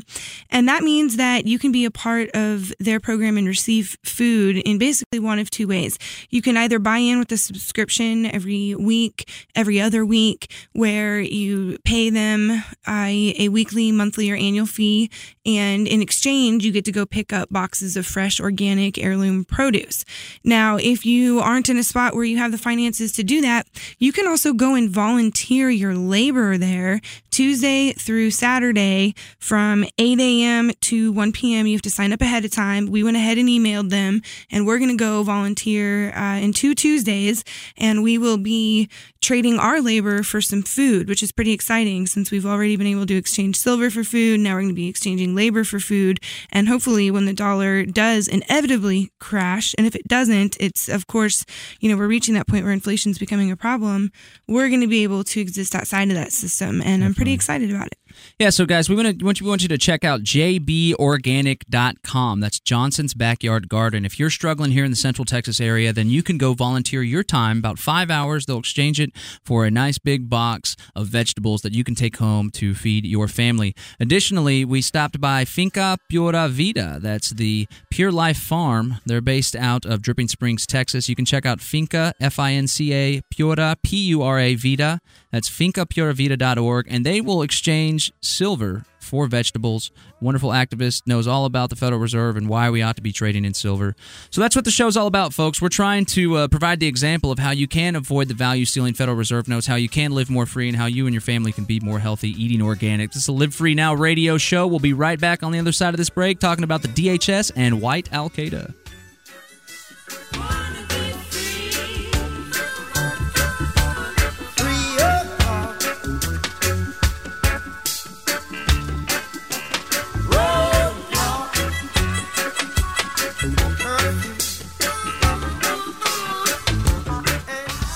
And 0.50 0.68
that 0.68 0.82
means 0.82 1.16
that 1.16 1.46
you 1.46 1.58
can 1.58 1.72
be 1.72 1.86
a 1.86 1.90
part 1.90 2.28
of 2.34 2.74
their 2.78 3.00
program 3.00 3.38
and 3.38 3.46
receive 3.46 3.96
food 4.04 4.58
in 4.58 4.76
basically 4.76 5.18
one 5.18 5.38
of 5.38 5.48
two 5.48 5.66
ways. 5.66 5.98
You 6.28 6.42
can 6.42 6.58
either 6.58 6.78
buy 6.78 6.98
in 6.98 7.18
with 7.18 7.32
a 7.32 7.38
subscription 7.38 8.26
every 8.26 8.74
week, 8.74 9.26
every 9.54 9.80
other 9.80 10.04
week, 10.04 10.52
where 10.72 11.20
you 11.20 11.78
pay 11.84 12.10
them 12.10 12.62
a, 12.86 13.34
a 13.38 13.48
weekly, 13.48 13.92
monthly, 13.92 14.30
or 14.30 14.36
annual 14.36 14.66
fee. 14.66 15.10
And 15.46 15.88
in 15.88 16.02
exchange, 16.02 16.66
you 16.66 16.72
get 16.72 16.84
to 16.84 16.92
go 16.92 17.06
pick 17.06 17.32
up 17.32 17.48
boxes 17.50 17.96
of 17.96 18.04
fresh, 18.04 18.40
organic, 18.40 18.98
heirloom 18.98 19.46
produce. 19.46 20.04
Now, 20.44 20.76
if 20.76 21.06
you 21.06 21.13
aren't 21.40 21.68
in 21.68 21.76
a 21.76 21.84
spot 21.84 22.14
where 22.14 22.24
you 22.24 22.38
have 22.38 22.52
the 22.52 22.58
finances 22.58 23.12
to 23.12 23.22
do 23.22 23.40
that, 23.40 23.66
you 23.98 24.12
can 24.12 24.26
also 24.26 24.52
go 24.52 24.74
and 24.74 24.90
volunteer 24.90 25.70
your 25.70 25.94
labor 25.94 26.58
there 26.58 27.00
Tuesday 27.34 27.92
through 27.94 28.30
Saturday 28.30 29.12
from 29.40 29.84
8 29.98 30.20
a.m. 30.20 30.70
to 30.82 31.10
1 31.10 31.32
p.m. 31.32 31.66
You 31.66 31.72
have 31.72 31.82
to 31.82 31.90
sign 31.90 32.12
up 32.12 32.20
ahead 32.20 32.44
of 32.44 32.52
time. 32.52 32.86
We 32.86 33.02
went 33.02 33.16
ahead 33.16 33.38
and 33.38 33.48
emailed 33.48 33.90
them, 33.90 34.22
and 34.52 34.64
we're 34.64 34.78
going 34.78 34.96
to 34.96 34.96
go 34.96 35.20
volunteer 35.24 36.12
uh, 36.14 36.36
in 36.36 36.52
two 36.52 36.76
Tuesdays, 36.76 37.42
and 37.76 38.04
we 38.04 38.18
will 38.18 38.38
be 38.38 38.88
trading 39.20 39.58
our 39.58 39.80
labor 39.80 40.22
for 40.22 40.40
some 40.40 40.62
food, 40.62 41.08
which 41.08 41.24
is 41.24 41.32
pretty 41.32 41.50
exciting 41.50 42.06
since 42.06 42.30
we've 42.30 42.46
already 42.46 42.76
been 42.76 42.86
able 42.86 43.06
to 43.06 43.16
exchange 43.16 43.56
silver 43.56 43.90
for 43.90 44.04
food. 44.04 44.38
Now 44.38 44.54
we're 44.54 44.60
going 44.60 44.68
to 44.68 44.74
be 44.74 44.88
exchanging 44.88 45.34
labor 45.34 45.64
for 45.64 45.80
food, 45.80 46.20
and 46.52 46.68
hopefully, 46.68 47.10
when 47.10 47.24
the 47.24 47.32
dollar 47.32 47.84
does 47.84 48.28
inevitably 48.28 49.10
crash, 49.18 49.74
and 49.76 49.88
if 49.88 49.96
it 49.96 50.06
doesn't, 50.06 50.56
it's 50.60 50.88
of 50.88 51.08
course, 51.08 51.44
you 51.80 51.90
know, 51.90 51.96
we're 51.96 52.06
reaching 52.06 52.34
that 52.34 52.46
point 52.46 52.62
where 52.62 52.72
inflation 52.72 53.10
is 53.10 53.18
becoming 53.18 53.50
a 53.50 53.56
problem. 53.56 54.12
We're 54.46 54.68
going 54.68 54.82
to 54.82 54.86
be 54.86 55.02
able 55.02 55.24
to 55.24 55.40
exist 55.40 55.74
outside 55.74 56.10
of 56.10 56.14
that 56.14 56.32
system, 56.32 56.80
and 56.80 57.02
I'm 57.02 57.12
pretty 57.12 57.23
excited 57.32 57.70
about 57.70 57.86
it. 57.86 57.98
Yeah, 58.38 58.50
so 58.50 58.66
guys, 58.66 58.88
we 58.88 58.94
want 58.96 59.20
you, 59.20 59.24
we 59.24 59.48
want 59.48 59.62
you 59.62 59.68
to 59.68 59.78
check 59.78 60.04
out 60.04 60.22
jborganic.com. 60.22 62.40
That's 62.40 62.60
Johnson's 62.60 63.14
Backyard 63.14 63.68
Garden. 63.68 64.04
If 64.04 64.18
you're 64.18 64.30
struggling 64.30 64.72
here 64.72 64.84
in 64.84 64.90
the 64.90 64.96
Central 64.96 65.24
Texas 65.24 65.60
area, 65.60 65.92
then 65.92 66.10
you 66.10 66.22
can 66.22 66.38
go 66.38 66.54
volunteer 66.54 67.02
your 67.02 67.22
time, 67.22 67.58
about 67.58 67.78
five 67.78 68.10
hours. 68.10 68.46
They'll 68.46 68.58
exchange 68.58 69.00
it 69.00 69.12
for 69.44 69.64
a 69.64 69.70
nice 69.70 69.98
big 69.98 70.28
box 70.28 70.76
of 70.94 71.06
vegetables 71.06 71.62
that 71.62 71.72
you 71.72 71.84
can 71.84 71.94
take 71.94 72.16
home 72.16 72.50
to 72.52 72.74
feed 72.74 73.06
your 73.06 73.28
family. 73.28 73.74
Additionally, 74.00 74.64
we 74.64 74.82
stopped 74.82 75.20
by 75.20 75.44
Finca 75.44 75.98
Pura 76.10 76.48
Vida. 76.48 76.98
That's 77.00 77.30
the 77.30 77.66
Pure 77.90 78.12
Life 78.12 78.38
Farm. 78.38 78.96
They're 79.06 79.20
based 79.20 79.56
out 79.56 79.84
of 79.84 80.02
Dripping 80.02 80.28
Springs, 80.28 80.66
Texas. 80.66 81.08
You 81.08 81.14
can 81.14 81.24
check 81.24 81.46
out 81.46 81.60
Finca, 81.60 82.12
F 82.20 82.38
I 82.38 82.52
N 82.52 82.66
C 82.66 82.92
A, 82.92 83.22
Pura, 83.30 83.76
P 83.82 83.96
U 84.08 84.22
R 84.22 84.38
A 84.38 84.54
Vida. 84.54 85.00
That's 85.30 85.50
fincapuravida.org, 85.50 86.86
and 86.88 87.04
they 87.04 87.20
will 87.20 87.42
exchange 87.42 88.03
silver 88.20 88.84
for 88.98 89.26
vegetables. 89.26 89.90
Wonderful 90.20 90.50
activist 90.50 91.02
knows 91.06 91.26
all 91.26 91.44
about 91.44 91.70
the 91.70 91.76
Federal 91.76 92.00
Reserve 92.00 92.36
and 92.36 92.48
why 92.48 92.70
we 92.70 92.82
ought 92.82 92.96
to 92.96 93.02
be 93.02 93.12
trading 93.12 93.44
in 93.44 93.54
silver. 93.54 93.94
So 94.30 94.40
that's 94.40 94.56
what 94.56 94.64
the 94.64 94.70
show's 94.70 94.96
all 94.96 95.06
about, 95.06 95.32
folks. 95.32 95.60
We're 95.60 95.68
trying 95.68 96.06
to 96.06 96.36
uh, 96.36 96.48
provide 96.48 96.80
the 96.80 96.86
example 96.86 97.30
of 97.30 97.38
how 97.38 97.50
you 97.50 97.68
can 97.68 97.96
avoid 97.96 98.28
the 98.28 98.34
value 98.34 98.64
stealing 98.64 98.94
Federal 98.94 99.16
Reserve 99.16 99.46
notes, 99.46 99.66
how 99.66 99.76
you 99.76 99.88
can 99.88 100.12
live 100.12 100.30
more 100.30 100.46
free, 100.46 100.68
and 100.68 100.76
how 100.76 100.86
you 100.86 101.06
and 101.06 101.14
your 101.14 101.20
family 101.20 101.52
can 101.52 101.64
be 101.64 101.80
more 101.80 101.98
healthy 101.98 102.30
eating 102.30 102.62
organic. 102.62 103.12
This 103.12 103.22
is 103.22 103.28
a 103.28 103.32
Live 103.32 103.54
Free 103.54 103.74
Now 103.74 103.94
radio 103.94 104.38
show. 104.38 104.66
We'll 104.66 104.80
be 104.80 104.94
right 104.94 105.20
back 105.20 105.42
on 105.42 105.52
the 105.52 105.58
other 105.58 105.72
side 105.72 105.94
of 105.94 105.98
this 105.98 106.10
break 106.10 106.40
talking 106.40 106.64
about 106.64 106.82
the 106.82 106.88
DHS 106.88 107.52
and 107.56 107.80
white 107.80 108.12
Al 108.12 108.30
Qaeda. 108.30 108.74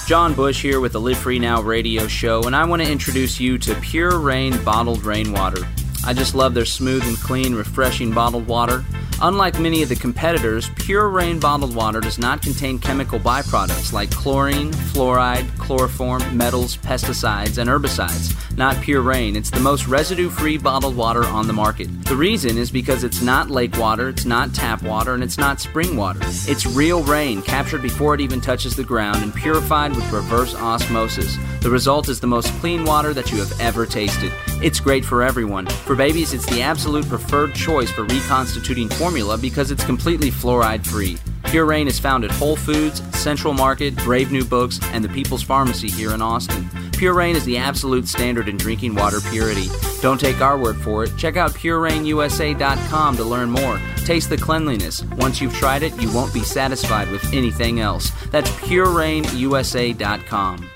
John 0.08 0.32
Bush 0.32 0.62
here 0.62 0.80
with 0.80 0.92
the 0.92 1.00
Live 1.02 1.18
Free 1.18 1.38
Now 1.38 1.60
radio 1.60 2.06
show, 2.08 2.40
and 2.44 2.56
I 2.56 2.64
want 2.64 2.80
to 2.80 2.90
introduce 2.90 3.38
you 3.38 3.58
to 3.58 3.74
Pure 3.74 4.20
Rain 4.20 4.56
bottled 4.64 5.04
rainwater. 5.04 5.68
I 6.02 6.14
just 6.14 6.34
love 6.34 6.54
their 6.54 6.64
smooth 6.64 7.02
and 7.06 7.18
clean, 7.18 7.54
refreshing 7.54 8.12
bottled 8.12 8.46
water. 8.46 8.82
Unlike 9.20 9.58
many 9.58 9.82
of 9.82 9.88
the 9.88 9.96
competitors, 9.96 10.70
Pure 10.76 11.08
Rain 11.08 11.40
bottled 11.40 11.74
water 11.74 12.00
does 12.00 12.20
not 12.20 12.40
contain 12.40 12.78
chemical 12.78 13.18
byproducts 13.18 13.92
like 13.92 14.12
chlorine, 14.12 14.70
fluoride, 14.70 15.58
chloroform, 15.58 16.36
metals, 16.36 16.76
pesticides, 16.76 17.58
and 17.58 17.68
herbicides. 17.68 18.32
Not 18.56 18.80
Pure 18.80 19.02
Rain, 19.02 19.34
it's 19.34 19.50
the 19.50 19.58
most 19.58 19.88
residue 19.88 20.30
free 20.30 20.56
bottled 20.56 20.94
water 20.94 21.24
on 21.24 21.48
the 21.48 21.52
market. 21.52 22.04
The 22.04 22.14
reason 22.14 22.56
is 22.56 22.70
because 22.70 23.02
it's 23.02 23.20
not 23.20 23.50
lake 23.50 23.76
water, 23.76 24.08
it's 24.08 24.24
not 24.24 24.54
tap 24.54 24.84
water, 24.84 25.14
and 25.14 25.24
it's 25.24 25.38
not 25.38 25.60
spring 25.60 25.96
water. 25.96 26.20
It's 26.22 26.64
real 26.64 27.02
rain 27.02 27.42
captured 27.42 27.82
before 27.82 28.14
it 28.14 28.20
even 28.20 28.40
touches 28.40 28.76
the 28.76 28.84
ground 28.84 29.24
and 29.24 29.34
purified 29.34 29.96
with 29.96 30.12
reverse 30.12 30.54
osmosis. 30.54 31.36
The 31.60 31.70
result 31.70 32.08
is 32.08 32.20
the 32.20 32.26
most 32.26 32.52
clean 32.60 32.84
water 32.84 33.12
that 33.14 33.32
you 33.32 33.38
have 33.38 33.60
ever 33.60 33.84
tasted. 33.84 34.32
It's 34.62 34.80
great 34.80 35.04
for 35.04 35.22
everyone. 35.22 35.66
For 35.66 35.96
babies, 35.96 36.32
it's 36.32 36.46
the 36.46 36.62
absolute 36.62 37.08
preferred 37.08 37.54
choice 37.54 37.90
for 37.90 38.04
reconstituting 38.04 38.88
formula 38.88 39.36
because 39.36 39.70
it's 39.70 39.84
completely 39.84 40.30
fluoride 40.30 40.86
free. 40.86 41.18
Pure 41.44 41.66
Rain 41.66 41.88
is 41.88 41.98
found 41.98 42.24
at 42.24 42.30
Whole 42.30 42.56
Foods, 42.56 43.02
Central 43.18 43.54
Market, 43.54 43.96
Brave 43.96 44.30
New 44.30 44.44
Books, 44.44 44.78
and 44.92 45.02
the 45.02 45.08
People's 45.08 45.42
Pharmacy 45.42 45.88
here 45.88 46.12
in 46.12 46.22
Austin. 46.22 46.68
Pure 46.92 47.14
Rain 47.14 47.36
is 47.36 47.44
the 47.44 47.56
absolute 47.56 48.06
standard 48.06 48.48
in 48.48 48.56
drinking 48.56 48.94
water 48.94 49.20
purity. 49.30 49.68
Don't 50.00 50.20
take 50.20 50.40
our 50.40 50.58
word 50.58 50.76
for 50.76 51.04
it. 51.04 51.16
Check 51.16 51.36
out 51.36 51.52
PureRainUSA.com 51.52 53.16
to 53.16 53.24
learn 53.24 53.50
more. 53.50 53.80
Taste 54.04 54.30
the 54.30 54.36
cleanliness. 54.36 55.02
Once 55.16 55.40
you've 55.40 55.54
tried 55.54 55.82
it, 55.82 56.00
you 56.00 56.12
won't 56.12 56.34
be 56.34 56.42
satisfied 56.42 57.10
with 57.10 57.24
anything 57.32 57.80
else. 57.80 58.10
That's 58.30 58.50
PureRainUSA.com. 58.50 60.70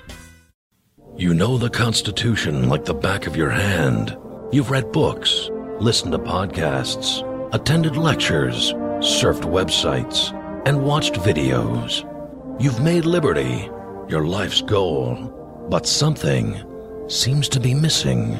You 1.16 1.35
know 1.35 1.59
the 1.59 1.69
Constitution 1.69 2.71
like 2.71 2.87
the 2.87 2.95
back 2.95 3.26
of 3.26 3.37
your 3.37 3.50
hand. 3.50 4.16
You've 4.50 4.71
read 4.71 4.92
books, 4.92 5.50
listened 5.78 6.12
to 6.12 6.19
podcasts, 6.19 7.21
attended 7.52 7.99
lectures, 7.99 8.73
surfed 9.00 9.42
websites, 9.42 10.33
and 10.66 10.83
watched 10.83 11.12
videos. 11.14 12.09
You've 12.61 12.81
made 12.81 13.04
liberty 13.04 13.69
your 14.09 14.26
life's 14.26 14.62
goal, 14.62 15.16
but 15.69 15.87
something 15.87 16.57
seems 17.09 17.47
to 17.50 17.61
be 17.61 17.75
missing. 17.75 18.38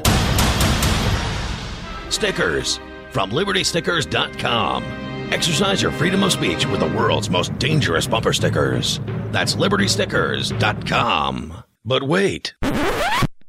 Stickers 2.09 2.81
from 3.11 3.31
libertystickers.com. 3.31 4.83
Exercise 5.31 5.83
your 5.83 5.93
freedom 5.93 6.23
of 6.25 6.33
speech 6.33 6.65
with 6.67 6.81
the 6.81 6.89
world's 6.89 7.29
most 7.29 7.59
dangerous 7.59 8.07
bumper 8.07 8.33
stickers. 8.33 8.99
That's 9.31 9.57
libertystickers.com. 9.57 11.63
But 11.85 12.05
wait. 12.05 12.55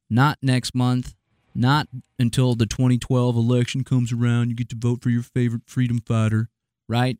not 0.09 0.39
next 0.41 0.73
month, 0.73 1.13
not 1.53 1.87
until 2.17 2.55
the 2.55 2.65
2012 2.65 3.35
election 3.35 3.83
comes 3.83 4.11
around. 4.11 4.49
You 4.49 4.55
get 4.55 4.69
to 4.69 4.75
vote 4.75 5.03
for 5.03 5.11
your 5.11 5.21
favorite 5.21 5.61
freedom 5.67 5.99
fighter, 5.99 6.49
right? 6.89 7.19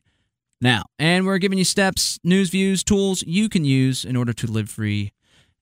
Now. 0.60 0.86
And 0.98 1.28
we're 1.28 1.38
giving 1.38 1.60
you 1.60 1.64
steps, 1.64 2.20
news, 2.24 2.50
views, 2.50 2.84
tools 2.84 3.24
you 3.28 3.50
can 3.50 3.66
use 3.66 4.04
in 4.04 4.16
order 4.16 4.34
to 4.34 4.48
live 4.48 4.72
free 4.72 5.13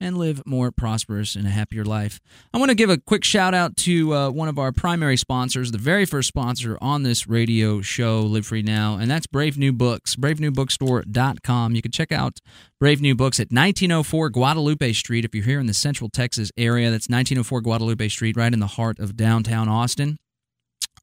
and 0.02 0.18
live 0.18 0.42
more 0.46 0.72
prosperous 0.72 1.36
and 1.36 1.48
a 1.48 1.50
happier 1.50 1.86
life. 1.86 2.20
I 2.54 2.58
want 2.58 2.70
to 2.70 2.76
give 2.76 2.90
a 2.90 2.98
quick 2.98 3.24
shout 3.24 3.54
out 3.54 3.78
to 3.78 4.14
uh, 4.14 4.30
one 4.32 4.50
of 4.50 4.60
our 4.60 4.72
primary 4.72 5.16
sponsors, 5.16 5.72
the 5.72 5.78
very 5.78 6.06
first 6.06 6.28
sponsor 6.28 6.78
on 6.82 7.04
this 7.04 7.28
radio 7.28 7.82
show, 7.82 8.22
Live 8.22 8.48
Free 8.48 8.64
Now, 8.64 8.98
and 8.98 9.10
that's 9.10 9.28
Brave 9.28 9.58
New 9.58 9.72
Books, 9.72 10.16
bravenewbookstore.com. 10.16 11.76
You 11.76 11.82
can 11.82 11.92
check 11.92 12.12
out 12.12 12.40
Brave 12.80 13.00
New 13.00 13.16
Books 13.16 13.40
at 13.40 13.52
1904 13.52 14.30
Guadalupe 14.32 14.92
Street. 14.94 15.24
If 15.24 15.36
you're 15.36 15.46
here 15.46 15.60
in 15.60 15.68
the 15.68 15.74
Central 15.74 16.10
Texas 16.10 16.52
area, 16.58 16.90
that's 16.90 17.08
1904 17.08 17.62
Guadalupe 17.62 18.08
Street, 18.10 18.36
right 18.36 18.52
in 18.52 18.60
the 18.60 18.68
heart 18.68 19.00
of 19.00 19.16
downtown 19.16 19.70
Austin. 19.70 20.18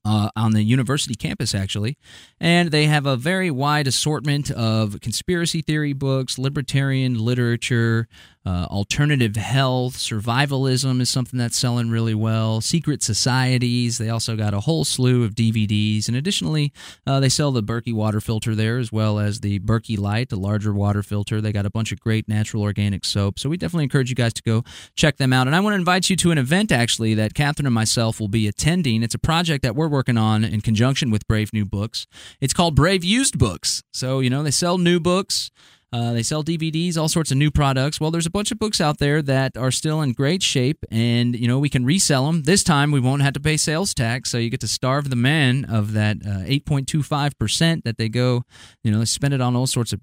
Uh, 0.09 0.31
on 0.35 0.53
the 0.53 0.63
university 0.63 1.15
campus, 1.15 1.55
actually. 1.55 1.99
And 2.41 2.71
they 2.71 2.87
have 2.87 3.05
a 3.05 3.15
very 3.15 3.51
wide 3.51 3.87
assortment 3.87 4.51
of 4.51 5.03
conspiracy 5.03 5.61
theory 5.61 5.93
books, 5.93 6.39
libertarian 6.39 7.19
literature, 7.19 8.09
uh, 8.49 8.65
alternative 8.71 9.37
health, 9.37 9.99
survivalism 9.99 11.03
is 11.03 11.11
something 11.11 11.39
that's 11.39 11.59
selling 11.59 11.91
really 11.91 12.15
well. 12.15 12.63
Secret 12.63 13.03
societies. 13.03 13.99
They 13.99 14.09
also 14.09 14.37
got 14.37 14.55
a 14.55 14.61
whole 14.61 14.87
slew 14.87 15.23
of 15.23 15.35
DVDs, 15.35 16.09
and 16.09 16.17
additionally, 16.17 16.73
uh, 17.07 17.21
they 17.21 17.29
sell 17.29 17.51
the 17.51 17.63
Berkey 17.63 17.93
water 17.93 18.23
filter 18.23 18.55
there 18.55 18.79
as 18.79 18.91
well 18.91 19.19
as 19.19 19.41
the 19.41 19.59
Berkey 19.59 19.99
Light, 19.99 20.31
the 20.31 20.37
larger 20.37 20.73
water 20.73 21.03
filter. 21.03 21.43
They 21.43 21.53
got 21.53 21.67
a 21.67 21.71
bunch 21.71 21.93
of 21.93 22.01
great 22.01 22.27
natural 22.27 22.63
organic 22.63 23.05
soap. 23.05 23.39
So 23.39 23.51
we 23.51 23.59
definitely 23.59 23.85
encourage 23.85 24.09
you 24.09 24.17
guys 24.17 24.33
to 24.35 24.43
go 24.43 24.65
check 24.97 25.19
them 25.19 25.35
out. 25.35 25.47
And 25.47 25.55
I 25.55 25.61
want 25.61 25.75
to 25.75 25.79
invite 25.79 26.09
you 26.09 26.17
to 26.17 26.31
an 26.31 26.39
event 26.39 26.73
actually 26.73 27.13
that 27.15 27.35
Catherine 27.35 27.67
and 27.67 27.75
myself 27.75 28.19
will 28.19 28.29
be 28.29 28.49
attending. 28.49 29.03
It's 29.03 29.15
a 29.15 29.19
project 29.19 29.63
that 29.63 29.77
we're 29.77 29.89
working 29.99 30.17
on 30.17 30.45
in 30.45 30.61
conjunction 30.61 31.11
with 31.11 31.27
Brave 31.27 31.53
New 31.53 31.65
Books. 31.65 32.07
It's 32.41 32.55
called 32.55 32.77
Brave 32.77 33.03
Used 33.03 33.37
Books. 33.37 33.83
So 33.93 34.21
you 34.21 34.31
know 34.31 34.45
they 34.45 34.53
sell 34.53 34.79
new 34.79 35.01
books. 35.01 35.51
Uh, 35.93 36.13
they 36.13 36.23
sell 36.23 36.45
DVDs, 36.45 36.97
all 36.97 37.09
sorts 37.09 37.31
of 37.33 37.39
new 37.39 37.51
products. 37.51 37.99
Well, 37.99 38.11
there's 38.11 38.27
a 38.27 38.31
bunch 38.31 38.53
of 38.53 38.59
books 38.59 38.79
out 38.79 38.99
there 38.99 39.23
that 39.23 39.57
are 39.57 39.73
still 39.73 40.03
in 40.03 40.13
great 40.13 40.43
shape, 40.43 40.85
and 40.91 41.35
you 41.35 41.49
know 41.49 41.59
we 41.59 41.69
can 41.69 41.85
resell 41.85 42.27
them. 42.27 42.45
This 42.45 42.63
time 42.63 42.93
we 42.93 43.01
won't 43.01 43.23
have 43.23 43.33
to 43.33 43.41
pay 43.41 43.57
sales 43.57 43.93
tax, 43.93 44.31
so 44.31 44.39
you 44.39 44.51
get 44.51 44.61
to 44.61 44.69
starve 44.69 45.11
the 45.11 45.17
man 45.17 45.65
of 45.65 45.95
that 45.95 46.19
uh, 46.25 46.45
8.25 46.45 47.37
percent 47.37 47.85
that 47.85 47.99
they 47.99 48.09
go, 48.09 48.45
you 48.85 48.93
know, 48.93 49.01
they 49.01 49.05
spend 49.05 49.35
it 49.35 49.41
on 49.41 49.57
all 49.57 49.67
sorts 49.67 49.93
of 49.93 50.01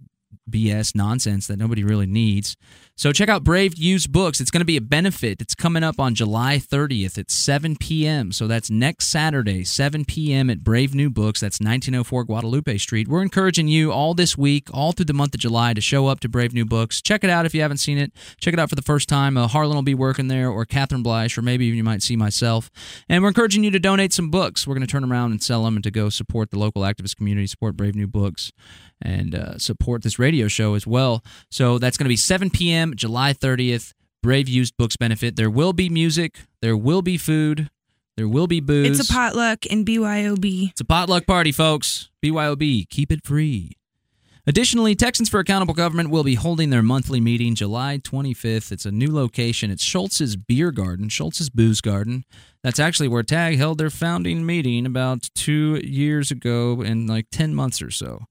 BS 0.49 0.95
nonsense 0.95 1.47
that 1.47 1.57
nobody 1.57 1.83
really 1.83 2.05
needs. 2.05 2.55
So 2.97 3.11
check 3.11 3.27
out 3.27 3.43
Brave 3.43 3.75
Used 3.75 4.11
Books. 4.13 4.39
It's 4.39 4.51
going 4.51 4.61
to 4.61 4.65
be 4.65 4.77
a 4.77 4.81
benefit. 4.81 5.41
It's 5.41 5.53
coming 5.53 5.83
up 5.83 5.99
on 5.99 6.15
July 6.15 6.57
30th 6.57 7.17
at 7.17 7.29
7 7.29 7.75
p.m. 7.75 8.31
So 8.31 8.47
that's 8.47 8.69
next 8.69 9.07
Saturday, 9.07 9.65
7 9.65 10.05
p.m. 10.05 10.49
at 10.49 10.63
Brave 10.63 10.95
New 10.95 11.09
Books. 11.09 11.41
That's 11.41 11.59
1904 11.59 12.23
Guadalupe 12.23 12.77
Street. 12.77 13.07
We're 13.07 13.21
encouraging 13.21 13.67
you 13.67 13.91
all 13.91 14.13
this 14.13 14.37
week, 14.37 14.69
all 14.73 14.93
through 14.93 15.05
the 15.05 15.13
month 15.13 15.33
of 15.33 15.41
July, 15.41 15.73
to 15.73 15.81
show 15.81 16.07
up 16.07 16.21
to 16.21 16.29
Brave 16.29 16.53
New 16.53 16.65
Books. 16.65 17.01
Check 17.01 17.23
it 17.23 17.29
out 17.29 17.45
if 17.45 17.53
you 17.53 17.61
haven't 17.61 17.77
seen 17.77 17.97
it. 17.97 18.13
Check 18.39 18.53
it 18.53 18.59
out 18.59 18.69
for 18.69 18.75
the 18.75 18.81
first 18.81 19.09
time. 19.09 19.35
Uh, 19.35 19.47
Harlan 19.47 19.75
will 19.75 19.81
be 19.81 19.93
working 19.93 20.27
there, 20.29 20.49
or 20.49 20.63
Catherine 20.63 21.03
Bleish, 21.03 21.37
or 21.37 21.41
maybe 21.41 21.65
even 21.65 21.77
you 21.77 21.83
might 21.83 22.01
see 22.01 22.15
myself. 22.15 22.69
And 23.09 23.21
we're 23.21 23.29
encouraging 23.29 23.63
you 23.63 23.71
to 23.71 23.79
donate 23.79 24.13
some 24.13 24.29
books. 24.29 24.65
We're 24.65 24.75
going 24.75 24.87
to 24.87 24.91
turn 24.91 25.03
around 25.03 25.31
and 25.31 25.43
sell 25.43 25.65
them 25.65 25.75
and 25.75 25.83
to 25.83 25.91
go 25.91 26.09
support 26.09 26.51
the 26.51 26.59
local 26.59 26.83
activist 26.83 27.17
community, 27.17 27.47
support 27.47 27.75
Brave 27.75 27.95
New 27.95 28.07
Books, 28.07 28.51
and 29.01 29.35
uh, 29.35 29.57
support 29.57 30.03
this 30.03 30.17
radio 30.17 30.34
show 30.49 30.73
as 30.75 30.85
well. 30.85 31.23
So 31.49 31.77
that's 31.77 31.97
going 31.97 32.05
to 32.05 32.09
be 32.09 32.17
7 32.17 32.49
p.m. 32.49 32.95
July 32.95 33.33
30th. 33.33 33.93
Brave 34.21 34.49
Used 34.49 34.75
Books 34.77 34.97
benefit. 34.97 35.35
There 35.35 35.51
will 35.51 35.73
be 35.73 35.87
music. 35.89 36.39
There 36.61 36.75
will 36.75 37.01
be 37.01 37.17
food. 37.17 37.69
There 38.17 38.27
will 38.27 38.47
be 38.47 38.59
booze. 38.59 38.99
It's 38.99 39.09
a 39.09 39.13
potluck 39.13 39.65
and 39.69 39.85
BYOB. 39.85 40.71
It's 40.71 40.81
a 40.81 40.85
potluck 40.85 41.27
party, 41.27 41.51
folks. 41.51 42.09
BYOB. 42.23 42.89
Keep 42.89 43.11
it 43.11 43.25
free. 43.25 43.77
Additionally, 44.47 44.93
Texans 44.93 45.27
for 45.27 45.39
Accountable 45.39 45.73
Government 45.73 46.11
will 46.11 46.23
be 46.23 46.35
holding 46.35 46.69
their 46.69 46.83
monthly 46.83 47.19
meeting 47.19 47.55
July 47.55 47.97
25th. 47.97 48.71
It's 48.71 48.85
a 48.85 48.91
new 48.91 49.11
location. 49.11 49.71
It's 49.71 49.83
Scholz's 49.83 50.35
Beer 50.35 50.71
Garden, 50.71 51.09
Scholz's 51.09 51.49
Booze 51.49 51.81
Garden. 51.81 52.25
That's 52.63 52.79
actually 52.79 53.07
where 53.07 53.23
TAG 53.23 53.57
held 53.57 53.79
their 53.79 53.89
founding 53.89 54.45
meeting 54.45 54.85
about 54.85 55.29
two 55.33 55.81
years 55.83 56.29
ago 56.29 56.81
in 56.81 57.07
like 57.07 57.25
10 57.31 57.55
months 57.55 57.81
or 57.81 57.89
so. 57.89 58.25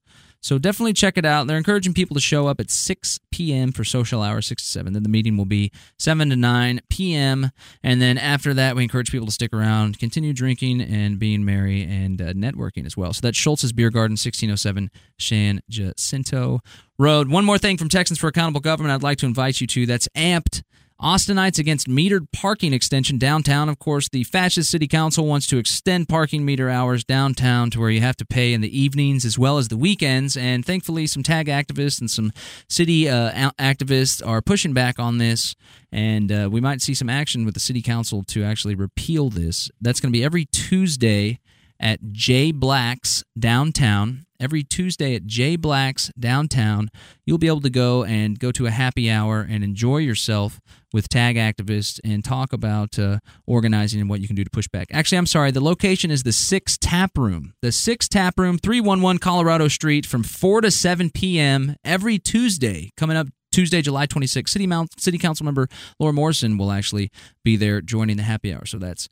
So 0.45 0.59
definitely 0.59 0.93
check 0.93 1.17
it 1.17 1.25
out. 1.25 1.47
They're 1.47 1.57
encouraging 1.57 1.95
people 1.95 2.13
to 2.13 2.21
show 2.21 2.45
up 2.45 2.59
at 2.59 2.69
6 2.69 3.19
p.m. 3.31 3.71
for 3.71 3.83
social 3.83 4.21
hour, 4.21 4.43
6 4.43 4.61
to 4.61 4.69
7. 4.69 4.93
Then 4.93 5.01
the 5.01 5.09
meeting 5.09 5.37
will 5.37 5.45
be 5.45 5.71
7 5.97 6.29
to 6.29 6.35
9 6.35 6.81
p.m. 6.87 7.49
And 7.81 7.99
then 7.99 8.19
after 8.19 8.53
that, 8.53 8.75
we 8.75 8.83
encourage 8.83 9.11
people 9.11 9.25
to 9.25 9.31
stick 9.31 9.51
around, 9.51 9.97
continue 9.97 10.33
drinking 10.33 10.81
and 10.81 11.17
being 11.17 11.43
merry 11.43 11.81
and 11.81 12.21
uh, 12.21 12.33
networking 12.33 12.85
as 12.85 12.95
well. 12.95 13.11
So 13.11 13.21
that's 13.23 13.39
Scholz's 13.39 13.73
Beer 13.73 13.89
Garden, 13.89 14.11
1607 14.11 14.91
San 15.17 15.61
Jacinto 15.67 16.59
Road. 16.99 17.27
One 17.27 17.43
more 17.43 17.57
thing 17.57 17.77
from 17.77 17.89
Texans 17.89 18.19
for 18.19 18.27
Accountable 18.27 18.61
Government 18.61 18.93
I'd 18.93 19.01
like 19.01 19.17
to 19.19 19.25
invite 19.25 19.61
you 19.61 19.65
to. 19.65 19.87
That's 19.87 20.07
Amped. 20.09 20.61
Austinites 21.01 21.59
against 21.59 21.89
metered 21.89 22.31
parking 22.31 22.71
extension 22.71 23.17
downtown. 23.17 23.67
Of 23.67 23.79
course, 23.79 24.07
the 24.07 24.23
fascist 24.23 24.71
city 24.71 24.87
council 24.87 25.25
wants 25.25 25.45
to 25.47 25.57
extend 25.57 26.07
parking 26.07 26.45
meter 26.45 26.69
hours 26.69 27.03
downtown 27.03 27.69
to 27.71 27.81
where 27.81 27.89
you 27.89 27.99
have 27.99 28.15
to 28.17 28.25
pay 28.25 28.53
in 28.53 28.61
the 28.61 28.79
evenings 28.79 29.25
as 29.25 29.37
well 29.37 29.57
as 29.57 29.67
the 29.67 29.75
weekends. 29.75 30.37
And 30.37 30.65
thankfully, 30.65 31.05
some 31.07 31.21
tag 31.21 31.47
activists 31.47 31.99
and 31.99 32.09
some 32.09 32.31
city 32.69 33.09
uh, 33.09 33.51
activists 33.59 34.25
are 34.25 34.41
pushing 34.41 34.73
back 34.73 34.97
on 34.97 35.17
this. 35.17 35.55
And 35.91 36.31
uh, 36.31 36.49
we 36.49 36.61
might 36.61 36.81
see 36.81 36.93
some 36.93 37.09
action 37.09 37.43
with 37.43 37.55
the 37.55 37.59
city 37.59 37.81
council 37.81 38.23
to 38.23 38.45
actually 38.45 38.75
repeal 38.75 39.29
this. 39.29 39.69
That's 39.81 39.99
going 39.99 40.13
to 40.13 40.17
be 40.17 40.23
every 40.23 40.45
Tuesday 40.45 41.39
at 41.77 41.99
J 42.13 42.53
Black's 42.53 43.23
downtown. 43.37 44.25
Every 44.37 44.63
Tuesday 44.63 45.15
at 45.15 45.25
J 45.25 45.55
Black's 45.55 46.11
downtown, 46.19 46.89
you'll 47.25 47.37
be 47.37 47.47
able 47.47 47.61
to 47.61 47.69
go 47.69 48.03
and 48.03 48.37
go 48.37 48.51
to 48.51 48.65
a 48.65 48.71
happy 48.71 49.09
hour 49.09 49.45
and 49.49 49.63
enjoy 49.63 49.97
yourself 49.97 50.59
with 50.95 51.09
tag 51.09 51.35
activists 51.35 51.99
and 52.05 52.23
talk 52.23 52.53
about 52.53 52.97
uh, 52.97 53.19
organizing 53.45 53.99
and 53.99 54.09
what 54.09 54.21
you 54.21 54.27
can 54.27 54.35
do 54.35 54.45
to 54.45 54.49
push 54.49 54.69
back. 54.69 54.87
Actually, 54.93 55.17
I'm 55.17 55.25
sorry, 55.25 55.51
the 55.51 55.59
location 55.59 56.09
is 56.09 56.23
the 56.23 56.31
Six 56.31 56.77
Tap 56.77 57.17
Room. 57.17 57.53
The 57.61 57.73
Six 57.73 58.07
Tap 58.07 58.39
Room, 58.39 58.57
311 58.57 59.19
Colorado 59.19 59.67
Street, 59.67 60.05
from 60.05 60.23
4 60.23 60.61
to 60.61 60.71
7 60.71 61.09
p.m. 61.09 61.75
every 61.83 62.17
Tuesday, 62.17 62.91
coming 62.95 63.17
up 63.17 63.27
Tuesday, 63.51 63.81
July 63.81 64.07
26th. 64.07 64.47
City, 64.47 64.65
Mount, 64.65 64.97
City 64.97 65.17
Council 65.17 65.43
member 65.43 65.67
Laura 65.99 66.13
Morrison 66.13 66.57
will 66.57 66.71
actually 66.71 67.11
be 67.43 67.57
there 67.57 67.81
joining 67.81 68.15
the 68.15 68.23
happy 68.23 68.53
hour. 68.53 68.65
So 68.65 68.77
that's 68.77 69.09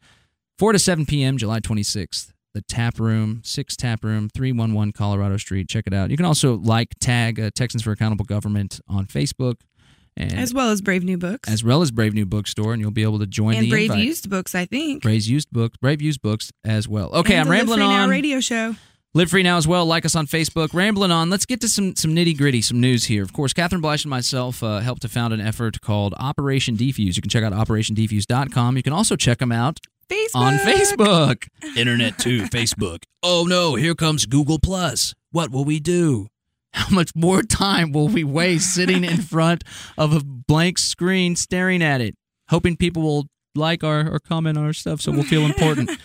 4 0.59 0.71
to 0.71 0.79
7 0.79 1.05
p.m., 1.05 1.37
July 1.37 1.59
26th 1.59 2.29
the 2.53 2.61
tap 2.61 2.99
room, 2.99 3.41
six 3.43 3.75
tap 3.75 4.03
room, 4.03 4.29
311 4.29 4.91
Colorado 4.93 5.37
Street. 5.37 5.67
Check 5.67 5.85
it 5.87 5.93
out. 5.93 6.11
You 6.11 6.17
can 6.17 6.25
also 6.27 6.57
like, 6.57 6.89
tag 7.01 7.39
uh, 7.39 7.49
Texans 7.53 7.81
for 7.81 7.91
Accountable 7.91 8.25
Government 8.25 8.79
on 8.87 9.07
Facebook. 9.07 9.55
And 10.15 10.33
as 10.33 10.53
well 10.53 10.69
as 10.69 10.81
Brave 10.81 11.03
New 11.03 11.17
Books. 11.17 11.49
As 11.49 11.63
well 11.63 11.81
as 11.81 11.91
Brave 11.91 12.13
New 12.13 12.25
Bookstore, 12.25 12.73
and 12.73 12.81
you'll 12.81 12.91
be 12.91 13.03
able 13.03 13.19
to 13.19 13.27
join 13.27 13.55
and 13.55 13.65
the 13.65 13.69
Brave 13.69 13.89
invite. 13.91 14.05
Used 14.05 14.29
Books, 14.29 14.53
I 14.53 14.65
think. 14.65 15.01
Brave 15.01 15.23
Used 15.23 15.49
Books, 15.51 15.77
Brave 15.77 16.01
Used 16.01 16.21
Books 16.21 16.51
as 16.63 16.87
well. 16.87 17.09
Okay, 17.13 17.33
and 17.33 17.41
I'm 17.41 17.47
the 17.47 17.51
rambling 17.51 17.79
Live 17.79 17.87
Free 17.87 17.95
on. 17.95 18.09
Now 18.09 18.11
radio 18.11 18.39
show. 18.39 18.75
Live 19.15 19.29
free 19.29 19.43
now 19.43 19.57
as 19.57 19.67
well. 19.67 19.85
Like 19.85 20.05
us 20.05 20.15
on 20.15 20.25
Facebook. 20.25 20.73
Rambling 20.73 21.11
on. 21.11 21.29
Let's 21.29 21.45
get 21.45 21.61
to 21.61 21.69
some 21.69 21.95
some 21.95 22.15
nitty 22.15 22.35
gritty, 22.35 22.63
some 22.63 22.79
news 22.79 23.05
here. 23.05 23.21
Of 23.21 23.31
course, 23.31 23.53
Catherine 23.53 23.81
Bleish 23.81 24.03
and 24.05 24.09
myself 24.09 24.63
uh, 24.63 24.79
helped 24.79 25.03
to 25.03 25.07
found 25.07 25.35
an 25.35 25.39
effort 25.39 25.81
called 25.81 26.15
Operation 26.17 26.75
Defuse. 26.75 27.15
You 27.15 27.21
can 27.21 27.29
check 27.29 27.43
out 27.43 27.53
operationdefuse.com. 27.53 28.75
You 28.75 28.81
can 28.81 28.93
also 28.93 29.15
check 29.15 29.37
them 29.37 29.51
out 29.51 29.79
Facebook. 30.09 30.35
on 30.35 30.57
Facebook. 30.57 31.47
Internet 31.77 32.17
too, 32.17 32.43
Facebook. 32.45 33.03
Oh 33.21 33.45
no, 33.47 33.75
here 33.75 33.93
comes 33.93 34.25
Google 34.25 34.57
Plus. 34.57 35.13
What 35.29 35.51
will 35.51 35.63
we 35.63 35.79
do? 35.79 36.27
How 36.73 36.93
much 36.93 37.11
more 37.15 37.43
time 37.43 37.91
will 37.91 38.07
we 38.07 38.23
waste 38.23 38.73
sitting 38.73 39.03
in 39.03 39.17
front 39.17 39.63
of 39.97 40.13
a 40.13 40.21
blank 40.23 40.77
screen 40.77 41.35
staring 41.35 41.83
at 41.83 42.01
it, 42.01 42.15
hoping 42.49 42.77
people 42.77 43.03
will 43.03 43.27
like 43.55 43.83
our 43.83 44.09
or 44.09 44.19
comment 44.19 44.57
on 44.57 44.65
our 44.65 44.73
stuff 44.73 45.01
so 45.01 45.11
we'll 45.11 45.23
feel 45.23 45.43
important? 45.45 45.91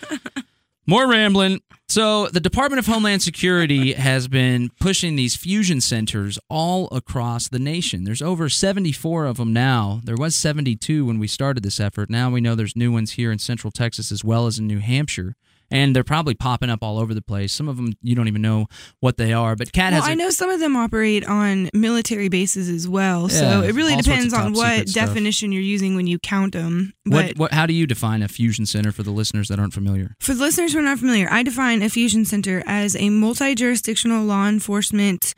More 0.89 1.07
rambling. 1.07 1.61
So, 1.87 2.29
the 2.29 2.39
Department 2.39 2.79
of 2.79 2.87
Homeland 2.87 3.21
Security 3.21 3.93
has 3.93 4.27
been 4.27 4.71
pushing 4.79 5.15
these 5.15 5.35
fusion 5.35 5.81
centers 5.81 6.39
all 6.49 6.87
across 6.91 7.47
the 7.47 7.59
nation. 7.59 8.05
There's 8.05 8.23
over 8.23 8.49
74 8.49 9.25
of 9.25 9.37
them 9.37 9.53
now. 9.53 10.01
There 10.03 10.15
was 10.15 10.35
72 10.35 11.05
when 11.05 11.19
we 11.19 11.27
started 11.27 11.61
this 11.61 11.79
effort. 11.79 12.09
Now 12.09 12.31
we 12.31 12.41
know 12.41 12.55
there's 12.55 12.75
new 12.75 12.91
ones 12.91 13.11
here 13.11 13.31
in 13.31 13.37
Central 13.37 13.69
Texas 13.69 14.11
as 14.11 14.23
well 14.23 14.47
as 14.47 14.57
in 14.57 14.65
New 14.65 14.79
Hampshire. 14.79 15.35
And 15.71 15.95
they're 15.95 16.03
probably 16.03 16.33
popping 16.33 16.69
up 16.69 16.79
all 16.81 16.97
over 16.97 17.13
the 17.13 17.21
place. 17.21 17.53
Some 17.53 17.67
of 17.67 17.77
them 17.77 17.93
you 18.01 18.15
don't 18.15 18.27
even 18.27 18.41
know 18.41 18.65
what 18.99 19.17
they 19.17 19.33
are. 19.33 19.55
But 19.55 19.71
Cat 19.71 19.93
Well, 19.93 20.01
has. 20.01 20.09
a- 20.09 20.11
I 20.11 20.15
know 20.15 20.29
some 20.29 20.49
of 20.49 20.59
them 20.59 20.75
operate 20.75 21.25
on 21.27 21.69
military 21.73 22.27
bases 22.29 22.69
as 22.69 22.87
well. 22.87 23.23
yeah, 23.31 23.37
so 23.39 23.61
it 23.61 23.73
really 23.75 23.95
depends 23.95 24.33
on 24.33 24.53
what 24.53 24.69
secret 24.71 24.89
stuff. 24.89 25.05
definition 25.07 25.51
you're 25.51 25.61
using 25.61 25.95
when 25.95 26.07
you 26.07 26.17
count 26.19 26.53
them. 26.53 26.93
But 27.05 27.11
what, 27.29 27.37
what, 27.37 27.53
how 27.53 27.65
do 27.65 27.73
you 27.73 27.85
define 27.87 28.21
a 28.23 28.27
fusion 28.27 28.65
center 28.65 28.91
for 28.91 29.03
the 29.03 29.11
listeners 29.11 29.47
that 29.49 29.59
aren't 29.59 29.73
familiar? 29.73 30.15
For 30.19 30.33
the 30.33 30.41
listeners 30.41 30.73
who 30.73 30.79
are 30.79 30.83
not 30.83 30.99
familiar, 30.99 31.27
I 31.31 31.43
define 31.43 31.81
a 31.81 31.89
fusion 31.89 32.25
center 32.25 32.63
as 32.65 32.95
a 32.95 33.09
multi 33.09 33.53
jurisdictional 33.55 34.25
law 34.25 34.47
enforcement 34.47 35.33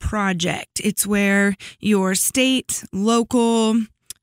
project. 0.00 0.80
It's 0.84 1.06
where 1.06 1.56
your 1.80 2.14
state, 2.14 2.84
local, 2.92 3.76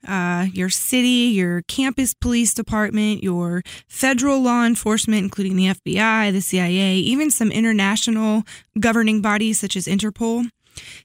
uh, 0.07 0.47
your 0.53 0.69
city, 0.69 1.31
your 1.33 1.61
campus 1.63 2.13
police 2.13 2.53
department, 2.53 3.23
your 3.23 3.63
federal 3.87 4.41
law 4.41 4.65
enforcement, 4.65 5.23
including 5.23 5.55
the 5.55 5.67
FBI, 5.67 6.31
the 6.31 6.41
CIA, 6.41 6.95
even 6.95 7.31
some 7.31 7.51
international 7.51 8.43
governing 8.79 9.21
bodies 9.21 9.59
such 9.59 9.75
as 9.75 9.85
Interpol. 9.85 10.49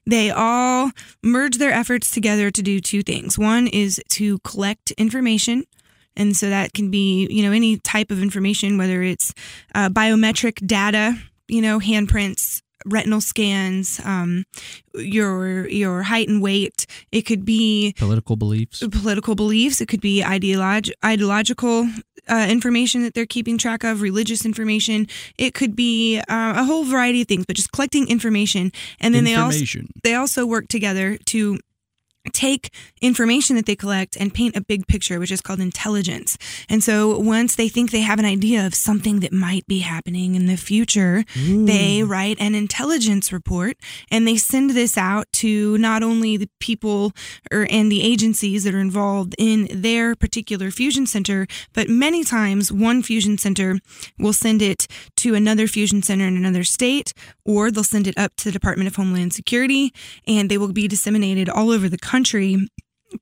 They 0.05 0.31
all 0.31 0.91
merge 1.21 1.57
their 1.57 1.71
efforts 1.71 2.09
together 2.09 2.49
to 2.51 2.61
do 2.61 2.79
two 2.79 3.03
things. 3.03 3.37
One 3.37 3.67
is 3.67 4.01
to 4.09 4.39
collect 4.39 4.91
information 4.91 5.65
and 6.17 6.35
so 6.35 6.49
that 6.49 6.73
can 6.73 6.89
be, 6.89 7.27
you 7.29 7.43
know, 7.43 7.51
any 7.51 7.77
type 7.77 8.11
of 8.11 8.21
information, 8.21 8.77
whether 8.77 9.03
it's 9.03 9.33
uh, 9.75 9.87
biometric 9.89 10.65
data, 10.65 11.15
you 11.47 11.61
know, 11.61 11.79
handprints, 11.79 12.63
retinal 12.85 13.21
scans, 13.21 13.99
um, 14.05 14.43
your 14.93 15.67
your 15.67 16.03
height 16.03 16.29
and 16.29 16.41
weight. 16.41 16.85
It 17.11 17.23
could 17.23 17.45
be 17.45 17.93
Political 17.97 18.35
beliefs? 18.35 18.83
political 18.87 19.35
beliefs. 19.35 19.81
It 19.81 19.87
could 19.87 20.01
be 20.01 20.21
ideolog- 20.21 20.91
ideological 21.03 21.89
uh, 22.29 22.45
information 22.49 23.03
that 23.03 23.13
they're 23.13 23.25
keeping 23.25 23.57
track 23.57 23.83
of, 23.83 24.01
religious 24.01 24.45
information. 24.45 25.07
It 25.37 25.53
could 25.53 25.75
be 25.75 26.19
uh, 26.19 26.53
a 26.57 26.63
whole 26.65 26.83
variety 26.83 27.21
of 27.21 27.27
things, 27.27 27.45
but 27.45 27.55
just 27.55 27.71
collecting 27.71 28.07
information. 28.09 28.71
And 28.99 29.13
then 29.15 29.23
they 29.23 29.35
also 29.35 29.65
they 30.03 30.13
also 30.15 30.45
work 30.45 30.67
together 30.67 31.17
to 31.27 31.59
take 32.33 32.71
information 33.01 33.55
that 33.55 33.65
they 33.65 33.75
collect 33.75 34.17
and 34.17 34.33
paint 34.33 34.55
a 34.55 34.61
big 34.61 34.87
picture 34.87 35.19
which 35.19 35.31
is 35.31 35.41
called 35.41 35.59
intelligence. 35.59 36.37
And 36.69 36.83
so 36.83 37.17
once 37.19 37.55
they 37.55 37.69
think 37.69 37.91
they 37.91 38.01
have 38.01 38.19
an 38.19 38.25
idea 38.25 38.65
of 38.65 38.73
something 38.75 39.19
that 39.21 39.33
might 39.33 39.65
be 39.67 39.79
happening 39.79 40.35
in 40.35 40.45
the 40.47 40.57
future 40.57 41.23
they 41.65 42.03
write 42.03 42.37
an 42.39 42.55
intelligence 42.55 43.31
report 43.31 43.77
and 44.11 44.27
they 44.27 44.37
send 44.37 44.71
this 44.71 44.97
out 44.97 45.25
to 45.31 45.77
not 45.77 46.03
only 46.03 46.37
the 46.37 46.49
people 46.59 47.11
or 47.51 47.67
and 47.69 47.91
the 47.91 48.01
agencies 48.01 48.63
that 48.63 48.73
are 48.73 48.79
involved 48.79 49.35
in 49.37 49.67
their 49.71 50.15
particular 50.15 50.71
fusion 50.71 51.05
center 51.05 51.47
but 51.73 51.89
many 51.89 52.23
times 52.23 52.71
one 52.71 53.01
fusion 53.01 53.37
center 53.37 53.79
will 54.17 54.33
send 54.33 54.61
it 54.61 54.87
to 55.15 55.35
another 55.35 55.67
fusion 55.67 56.01
center 56.01 56.27
in 56.27 56.35
another 56.35 56.63
state 56.63 57.13
or 57.45 57.71
they'll 57.71 57.83
send 57.83 58.07
it 58.07 58.17
up 58.17 58.35
to 58.35 58.45
the 58.45 58.51
Department 58.51 58.87
of 58.87 58.95
Homeland 58.95 59.33
Security 59.33 59.93
and 60.27 60.49
they 60.49 60.57
will 60.57 60.73
be 60.73 60.87
disseminated 60.87 61.49
all 61.49 61.69
over 61.71 61.87
the 61.87 61.97
country 61.97 62.16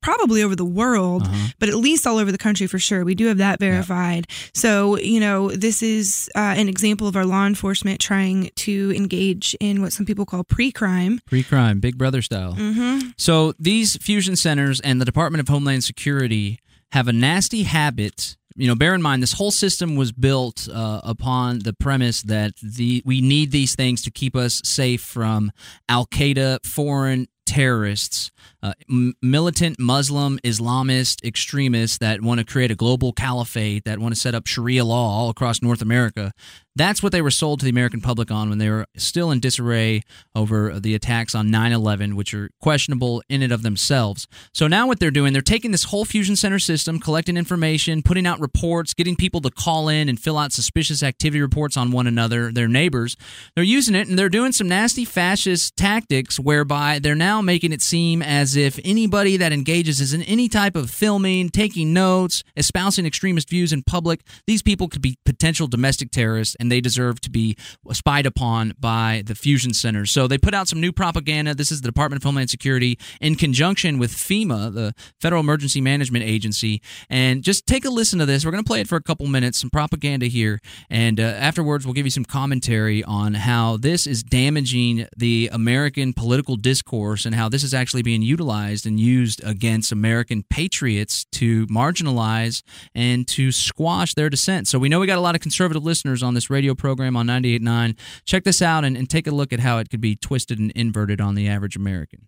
probably 0.02 0.42
over 0.42 0.56
the 0.56 0.66
world, 0.66 1.22
Uh-huh. 1.24 1.48
but 1.60 1.70
at 1.70 1.76
least 1.76 2.08
all 2.08 2.18
over 2.18 2.32
the 2.32 2.40
country 2.40 2.66
for 2.66 2.80
sure. 2.80 3.06
We 3.06 3.14
do 3.14 3.28
have 3.28 3.38
that 3.38 3.60
verified. 3.60 4.26
So, 4.54 4.98
you 4.98 5.20
know, 5.20 5.52
this 5.52 5.84
is 5.84 6.28
uh, 6.36 6.56
an 6.58 6.68
example 6.68 7.08
of 7.08 7.16
our 7.16 7.26
law 7.26 7.46
enforcement 7.46 8.00
trying 8.02 8.50
to 8.56 8.92
engage 8.96 9.56
in 9.60 9.84
what 9.84 9.94
some 9.94 10.06
people 10.08 10.26
call 10.26 10.44
pre 10.44 10.72
crime. 10.72 11.20
Pre-crime, 11.28 11.80
Big 11.80 11.98
Brother 12.00 12.24
style. 12.24 12.54
Mm-hmm. 12.56 13.10
So 13.18 13.54
these 13.60 13.96
fusion 13.98 14.36
centers 14.36 14.80
and 14.82 15.00
the 15.00 15.06
Department 15.06 15.42
of 15.42 15.48
Homeland 15.50 15.84
Security 15.84 16.58
have 16.92 17.08
a 17.08 17.14
nasty 17.14 17.64
habit. 17.64 18.38
You 18.58 18.68
know, 18.68 18.76
bear 18.76 18.96
in 18.96 19.02
mind 19.04 19.22
this 19.22 19.34
whole 19.34 19.52
system 19.52 19.96
was 19.98 20.12
built 20.14 20.68
uh, 20.74 21.02
upon 21.04 21.60
the 21.60 21.74
premise 21.74 22.22
that 22.24 22.54
the 22.64 23.04
we 23.06 23.22
need 23.22 23.52
these 23.52 23.76
things 23.76 24.02
to 24.04 24.10
keep 24.12 24.36
us 24.36 24.62
safe 24.64 25.02
from 25.02 25.52
Al 25.90 26.08
Qaeda, 26.08 26.66
foreign 26.66 27.28
terrorists, 27.46 28.32
uh, 28.64 28.74
m- 28.90 29.14
militant 29.22 29.80
Muslim 29.80 30.40
Islamist 30.44 31.24
extremists 31.24 31.98
that 32.00 32.22
want 32.22 32.40
to 32.40 32.46
create 32.46 32.72
a 32.72 32.76
global 32.76 33.14
caliphate, 33.14 33.86
that 33.86 34.00
want 34.00 34.14
to 34.14 34.20
set 34.20 34.36
up 34.36 34.48
Sharia 34.48 34.84
law 34.84 35.10
all 35.10 35.30
across 35.30 35.62
North 35.62 35.82
America. 35.82 36.34
That's 36.78 37.02
what 37.02 37.14
they 37.14 37.22
were 37.22 37.32
sold 37.32 37.60
to 37.60 37.66
the 37.66 37.70
American 37.70 38.02
public 38.02 38.30
on 38.32 38.50
when 38.50 38.58
they 38.58 38.70
were 38.70 38.86
still 38.98 39.32
in 39.32 39.40
disarray 39.40 40.02
over 40.36 40.78
the 40.78 40.94
attacks 40.94 41.34
on 41.34 41.50
9 41.50 41.72
11, 41.72 42.18
which 42.18 42.34
are 42.34 42.50
questionable 42.60 43.24
in 43.30 43.42
and 43.42 43.54
of 43.54 43.62
themselves. 43.62 44.28
So 44.54 44.68
now 44.68 44.86
what 44.86 45.00
they're 45.00 45.10
doing, 45.10 45.32
they're 45.32 45.42
taking 45.42 45.72
this 45.72 45.86
whole 45.86 46.04
fusion 46.04 46.36
center 46.36 46.60
system, 46.60 47.00
collecting 47.00 47.38
information, 47.38 48.04
putting 48.04 48.28
out 48.28 48.42
reports, 48.42 48.94
getting 48.94 49.16
people 49.16 49.40
to 49.42 49.52
call 49.52 49.88
in 49.88 50.10
and 50.10 50.20
fill 50.20 50.38
out 50.38 50.52
suspicious 50.52 51.02
activity 51.02 51.42
reports 51.42 51.78
on 51.78 51.92
one 51.92 52.08
another, 52.08 52.52
their 52.52 52.68
neighbors. 52.68 53.16
They're 53.56 53.64
using 53.64 53.96
it 53.96 54.10
and 54.10 54.20
they're 54.20 54.28
doing 54.28 54.52
some 54.52 54.68
nasty 54.68 55.06
fascist 55.06 55.78
tactics 55.78 56.38
whereby 56.40 57.00
they're 57.00 57.16
now 57.16 57.42
making 57.42 57.72
it 57.72 57.82
seem 57.82 58.22
as 58.22 58.58
if 58.58 58.80
anybody 58.84 59.38
that 59.38 59.54
engages 59.54 60.14
in 60.14 60.24
any 60.24 60.50
type 60.50 60.76
of 60.76 60.90
filming, 60.90 61.50
taking 61.50 61.94
notes, 61.94 62.44
espousing 62.58 63.06
extremist 63.06 63.50
views 63.50 63.72
in 63.72 63.82
public, 63.82 64.22
these 64.46 64.62
people 64.62 64.90
could 64.90 65.02
be 65.02 65.18
potential 65.26 65.68
domestic 65.68 66.12
terrorists 66.12 66.56
they 66.70 66.82
deserve 66.82 67.22
to 67.22 67.30
be 67.30 67.56
spied 67.92 68.26
upon 68.26 68.74
by 68.80 69.24
the 69.26 69.36
fusion 69.36 69.74
centers. 69.74 70.12
So 70.12 70.28
they 70.28 70.38
put 70.38 70.54
out 70.54 70.68
some 70.68 70.82
new 70.82 70.92
propaganda. 70.92 71.54
This 71.56 71.72
is 71.72 71.82
the 71.82 71.88
Department 71.88 72.22
of 72.22 72.24
Homeland 72.24 72.50
Security 72.50 72.98
in 73.22 73.36
conjunction 73.36 73.98
with 73.98 74.12
FEMA, 74.12 74.74
the 74.74 74.94
Federal 75.20 75.42
Emergency 75.42 75.82
Management 75.82 76.26
Agency. 76.26 76.82
And 77.10 77.44
just 77.44 77.66
take 77.68 77.86
a 77.86 77.90
listen 77.90 78.20
to 78.20 78.26
this. 78.26 78.46
We're 78.46 78.52
going 78.52 78.64
to 78.64 78.68
play 78.68 78.82
it 78.82 78.88
for 78.88 78.96
a 78.96 79.02
couple 79.02 79.28
minutes, 79.28 79.60
some 79.60 79.70
propaganda 79.70 80.28
here. 80.28 80.60
And 80.90 81.20
uh, 81.20 81.24
afterwards, 81.24 81.86
we'll 81.86 81.94
give 81.94 82.06
you 82.06 82.12
some 82.12 82.26
commentary 82.26 83.04
on 83.04 83.34
how 83.34 83.78
this 83.78 84.08
is 84.08 84.24
damaging 84.24 85.08
the 85.16 85.50
American 85.52 86.14
political 86.14 86.56
discourse 86.56 87.26
and 87.26 87.36
how 87.36 87.50
this 87.50 87.64
is 87.64 87.74
actually 87.74 88.02
being 88.02 88.22
utilized 88.22 88.86
and 88.86 89.00
used 89.00 89.44
against 89.44 89.92
American 89.92 90.44
patriots 90.50 91.26
to 91.32 91.68
marginalize 91.68 92.62
and 92.94 93.28
to 93.28 93.52
squash 93.52 94.14
their 94.14 94.30
dissent. 94.30 94.68
So 94.68 94.80
we 94.80 94.90
know 94.90 95.00
we 95.00 95.08
got 95.08 95.18
a 95.18 95.22
lot 95.22 95.36
of 95.36 95.42
conservative 95.42 95.84
listeners 95.84 96.24
on 96.24 96.34
this 96.34 96.50
radio 96.56 96.74
program 96.74 97.16
on 97.18 97.28
98.9. 97.28 97.98
Check 98.26 98.46
this 98.46 98.62
out 98.62 98.86
and, 98.86 98.96
and 98.96 99.10
take 99.10 99.28
a 99.28 99.32
look 99.32 99.52
at 99.52 99.60
how 99.60 99.78
it 99.78 99.90
could 99.90 100.02
be 100.02 100.16
twisted 100.16 100.58
and 100.58 100.72
inverted 100.72 101.20
on 101.20 101.36
the 101.36 101.48
average 101.48 101.76
American. 101.76 102.28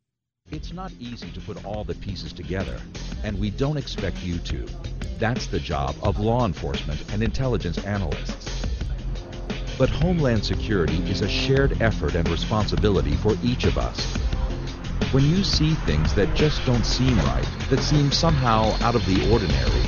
It's 0.52 0.72
not 0.72 0.92
easy 1.00 1.30
to 1.32 1.40
put 1.42 1.66
all 1.66 1.84
the 1.84 1.96
pieces 1.96 2.32
together, 2.32 2.80
and 3.24 3.40
we 3.40 3.50
don't 3.50 3.78
expect 3.78 4.22
you 4.24 4.38
to. 4.40 4.66
That's 5.18 5.48
the 5.48 5.60
job 5.60 5.96
of 6.04 6.20
law 6.20 6.46
enforcement 6.46 7.04
and 7.12 7.24
intelligence 7.24 7.78
analysts. 7.80 8.66
But 9.78 9.90
Homeland 9.90 10.44
Security 10.44 10.98
is 11.10 11.22
a 11.22 11.28
shared 11.28 11.82
effort 11.82 12.16
and 12.16 12.28
responsibility 12.30 13.16
for 13.16 13.36
each 13.44 13.66
of 13.66 13.78
us. 13.78 14.06
When 15.12 15.24
you 15.24 15.44
see 15.44 15.74
things 15.86 16.13
that 16.16 16.34
just 16.36 16.66
don't 16.66 16.86
seem 16.86 17.18
right, 17.20 17.48
that 17.70 17.80
seem 17.80 18.12
somehow 18.12 18.76
out 18.82 18.96
of 18.96 19.06
the 19.06 19.32
ordinary, 19.32 19.88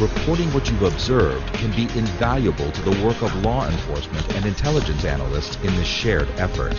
reporting 0.00 0.50
what 0.54 0.70
you've 0.70 0.82
observed 0.82 1.46
can 1.54 1.70
be 1.72 1.82
invaluable 1.98 2.72
to 2.72 2.82
the 2.82 3.04
work 3.04 3.20
of 3.20 3.34
law 3.44 3.68
enforcement 3.68 4.34
and 4.34 4.46
intelligence 4.46 5.04
analysts 5.04 5.56
in 5.56 5.74
this 5.76 5.86
shared 5.86 6.28
effort. 6.38 6.74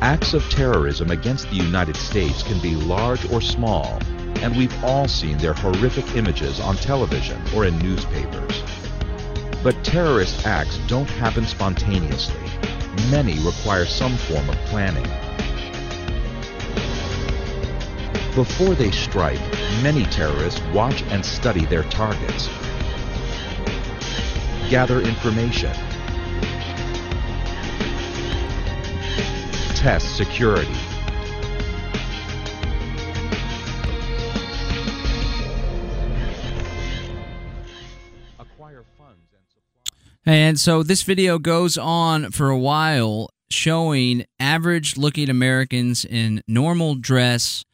Acts 0.00 0.34
of 0.34 0.42
terrorism 0.50 1.10
against 1.10 1.48
the 1.50 1.56
United 1.56 1.96
States 1.96 2.42
can 2.42 2.58
be 2.60 2.74
large 2.74 3.30
or 3.30 3.40
small, 3.40 3.98
and 4.42 4.56
we've 4.56 4.84
all 4.84 5.06
seen 5.06 5.38
their 5.38 5.54
horrific 5.54 6.16
images 6.16 6.58
on 6.60 6.76
television 6.76 7.40
or 7.54 7.64
in 7.64 7.78
newspapers. 7.78 8.62
But 9.62 9.82
terrorist 9.84 10.46
acts 10.46 10.78
don't 10.88 11.08
happen 11.08 11.46
spontaneously. 11.46 12.50
Many 13.10 13.38
require 13.40 13.86
some 13.86 14.16
form 14.16 14.48
of 14.48 14.56
planning. 14.66 15.27
Before 18.38 18.76
they 18.76 18.92
strike, 18.92 19.40
many 19.82 20.04
terrorists 20.04 20.60
watch 20.72 21.02
and 21.08 21.26
study 21.26 21.64
their 21.64 21.82
targets, 21.82 22.46
gather 24.70 25.00
information, 25.00 25.72
test 29.74 30.16
security. 30.16 30.72
And 40.24 40.60
so 40.60 40.84
this 40.84 41.02
video 41.02 41.40
goes 41.40 41.76
on 41.76 42.30
for 42.30 42.50
a 42.50 42.58
while 42.58 43.30
showing 43.50 44.26
average 44.38 44.96
looking 44.96 45.28
Americans 45.28 46.04
in 46.04 46.42
normal 46.46 46.94
dress, 46.94 47.64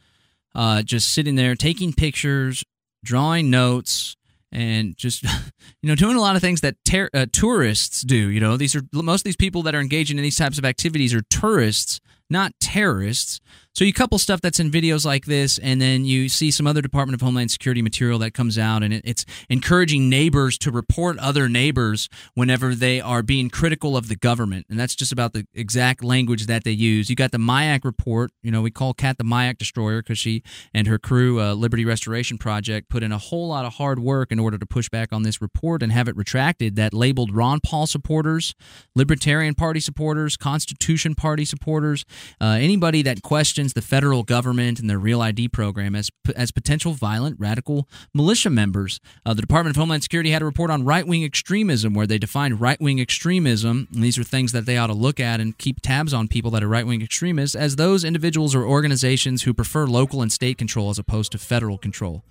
uh, 0.55 0.83
just 0.83 1.13
sitting 1.13 1.35
there 1.35 1.55
taking 1.55 1.93
pictures, 1.93 2.65
drawing 3.05 3.51
notes, 3.51 4.17
and 4.53 4.97
just 4.97 5.23
you 5.83 5.89
know 5.89 5.95
doing 5.95 6.17
a 6.17 6.21
lot 6.21 6.37
of 6.37 6.43
things 6.43 6.61
that 6.63 6.77
ter- 6.85 7.11
uh, 7.13 7.27
tourists 7.33 8.03
do. 8.03 8.17
You 8.31 8.41
know, 8.41 8.57
these 8.57 8.75
are 8.75 8.83
most 8.93 9.21
of 9.21 9.25
these 9.25 9.37
people 9.37 9.63
that 9.63 9.75
are 9.75 9.81
engaging 9.81 10.17
in 10.19 10.23
these 10.23 10.39
types 10.39 10.59
of 10.59 10.65
activities 10.65 11.15
are 11.15 11.23
tourists, 11.23 12.01
not 12.31 12.53
terrorists. 12.61 13.41
So 13.75 13.85
you 13.85 13.93
couple 13.93 14.19
stuff 14.19 14.41
that's 14.41 14.61
in 14.61 14.71
videos 14.71 15.05
like 15.05 15.25
this, 15.25 15.59
and 15.59 15.81
then 15.81 16.05
you 16.05 16.29
see 16.29 16.53
some 16.53 16.65
other 16.65 16.81
Department 16.81 17.15
of 17.15 17.27
Homeland 17.27 17.51
Security 17.51 17.83
material 17.83 18.21
that 18.21 18.31
comes 18.31 18.57
out, 18.57 18.85
and 18.85 18.95
it's 18.95 19.27
encouraging 19.49 20.09
neighbors 20.09 20.57
to 20.59 20.71
report 20.71 21.19
other 21.19 21.49
neighbors 21.49 22.09
whenever 22.35 22.77
they 22.77 23.01
are 23.01 23.21
being 23.21 23.51
critical 23.51 23.97
of 23.97 24.07
the 24.07 24.15
government, 24.15 24.67
and 24.71 24.79
that's 24.79 24.95
just 24.95 25.11
about 25.11 25.33
the 25.33 25.49
exact 25.55 26.05
language 26.05 26.47
that 26.47 26.63
they 26.63 26.71
use. 26.71 27.11
You 27.11 27.17
got 27.17 27.33
the 27.33 27.39
MIAC 27.39 27.85
report. 27.85 28.31
You 28.45 28.53
know, 28.53 28.63
we 28.63 28.71
call 28.71 28.95
Kat 28.95 29.19
the 29.19 29.25
MIAC 29.25 29.59
destroyer 29.59 30.03
because 30.03 30.19
she 30.19 30.45
and 30.73 30.87
her 30.87 30.97
crew, 30.97 31.41
uh, 31.41 31.55
Liberty 31.55 31.85
Restoration 31.85 32.39
Project, 32.39 32.89
put 32.89 33.03
in 33.03 33.11
a 33.11 33.19
whole 33.19 33.49
lot 33.49 33.65
of 33.65 33.75
hard 33.75 33.99
work 33.99 34.31
in 34.31 34.39
order 34.39 34.57
to 34.57 34.67
push 34.67 34.89
back 34.89 35.13
on 35.13 35.25
this 35.25 35.43
report 35.43 35.83
and 35.83 35.91
have 35.91 36.07
it 36.07 36.15
retracted. 36.17 36.77
That 36.77 36.95
labeled 36.95 37.35
Ron 37.35 37.59
Paul 37.59 37.89
supporters, 37.89 38.55
Libertarian 38.95 39.57
Party 39.57 39.81
supporters, 39.81 40.37
Constitution 40.37 41.17
Party 41.17 41.45
supporters, 41.45 42.05
uh, 42.41 42.57
anybody 42.61 43.03
that 43.03 43.23
questions 43.23 43.64
the 43.73 43.83
federal 43.83 44.23
government 44.23 44.79
and 44.79 44.89
their 44.91 44.99
Real 44.99 45.23
ID 45.23 45.49
program 45.49 45.97
as 45.97 46.11
as 46.37 46.51
potential 46.51 46.93
violent 46.93 47.41
radical 47.41 47.89
militia 48.13 48.51
members. 48.51 49.01
Uh, 49.25 49.35
the 49.35 49.41
Department 49.41 49.77
of 49.77 49.81
Homeland 49.81 50.03
Security 50.03 50.31
had 50.31 50.43
a 50.43 50.45
report 50.45 50.71
on 50.71 50.85
right 50.85 51.07
wing 51.07 51.25
extremism 51.25 51.95
where 51.95 52.07
they 52.07 52.19
defined 52.19 52.61
right 52.61 52.81
wing 52.81 53.01
extremism. 53.01 53.89
And 53.93 54.03
these 54.03 54.19
are 54.19 54.25
things 54.25 54.53
that 54.53 54.67
they 54.67 54.77
ought 54.77 54.89
to 54.89 54.95
look 54.95 55.19
at 55.19 55.41
and 55.41 55.57
keep 55.57 55.81
tabs 55.81 56.13
on 56.13 56.29
people 56.29 56.51
that 56.53 56.63
are 56.63 56.69
right 56.69 56.87
wing 56.87 57.03
extremists 57.03 57.57
as 57.57 57.77
those 57.77 58.05
individuals 58.05 58.55
or 58.55 58.65
organizations 58.65 59.45
who 59.45 59.55
prefer 59.55 59.87
local 59.87 60.21
and 60.21 60.33
state 60.33 60.59
control 60.59 60.91
as 60.91 60.99
opposed 60.99 61.33
to 61.33 61.39
federal 61.39 61.79
control. 61.79 62.23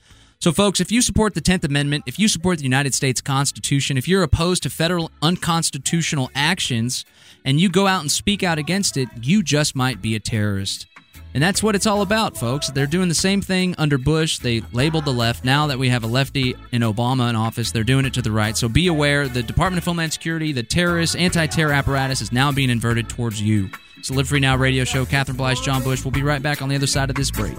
So, 0.44 0.52
folks, 0.52 0.82
if 0.82 0.92
you 0.92 1.02
support 1.02 1.36
the 1.36 1.42
10th 1.42 1.64
Amendment, 1.64 2.04
if 2.06 2.20
you 2.20 2.28
support 2.28 2.58
the 2.58 2.66
United 2.66 2.94
States 2.94 3.22
Constitution, 3.22 3.98
if 3.98 4.10
you're 4.10 4.24
opposed 4.24 4.64
to 4.64 4.70
federal 4.70 5.10
unconstitutional 5.22 6.30
actions, 6.36 7.06
and 7.46 7.62
you 7.62 7.70
go 7.70 7.88
out 7.88 8.02
and 8.02 8.12
speak 8.12 8.44
out 8.44 8.58
against 8.58 8.98
it, 8.98 9.08
you 9.22 9.42
just 9.42 9.74
might 9.74 10.02
be 10.02 10.16
a 10.16 10.20
terrorist. 10.20 10.86
And 11.34 11.42
that's 11.42 11.64
what 11.64 11.76
it's 11.76 11.88
all 11.88 12.02
about, 12.02 12.38
folks. 12.38 12.70
They're 12.70 12.86
doing 12.86 13.10
the 13.10 13.16
same 13.16 13.42
thing 13.42 13.74
under 13.78 13.98
Bush. 13.98 14.38
They 14.38 14.62
labeled 14.72 15.06
the 15.06 15.14
left. 15.14 15.44
Now 15.44 15.68
that 15.68 15.80
we 15.80 15.90
have 15.90 16.04
a 16.04 16.08
lefty 16.08 16.56
in 16.72 16.82
Obama 16.82 17.30
in 17.30 17.36
office, 17.36 17.72
they're 17.72 17.84
doing 17.84 18.06
it 18.06 18.14
to 18.14 18.22
the 18.22 18.32
right. 18.32 18.56
So 18.56 18.70
be 18.70 18.88
aware 18.88 19.28
the 19.28 19.42
Department 19.42 19.80
of 19.80 19.86
Homeland 19.86 20.14
Security, 20.14 20.52
the 20.52 20.64
terrorist, 20.64 21.16
anti 21.16 21.48
terror 21.48 21.74
apparatus 21.74 22.22
is 22.22 22.32
now 22.32 22.52
being 22.52 22.70
inverted 22.70 23.10
towards 23.10 23.42
you. 23.42 23.70
It's 23.98 24.10
the 24.10 24.16
Live 24.16 24.28
Free 24.28 24.40
Now 24.40 24.58
radio 24.58 24.84
show. 24.84 25.06
Catherine 25.06 25.38
Bleish, 25.38 25.64
John 25.64 25.82
Bush. 25.84 26.04
We'll 26.04 26.12
be 26.12 26.24
right 26.24 26.42
back 26.42 26.62
on 26.62 26.70
the 26.70 26.76
other 26.76 26.88
side 26.88 27.10
of 27.10 27.16
this 27.16 27.32
break. 27.32 27.56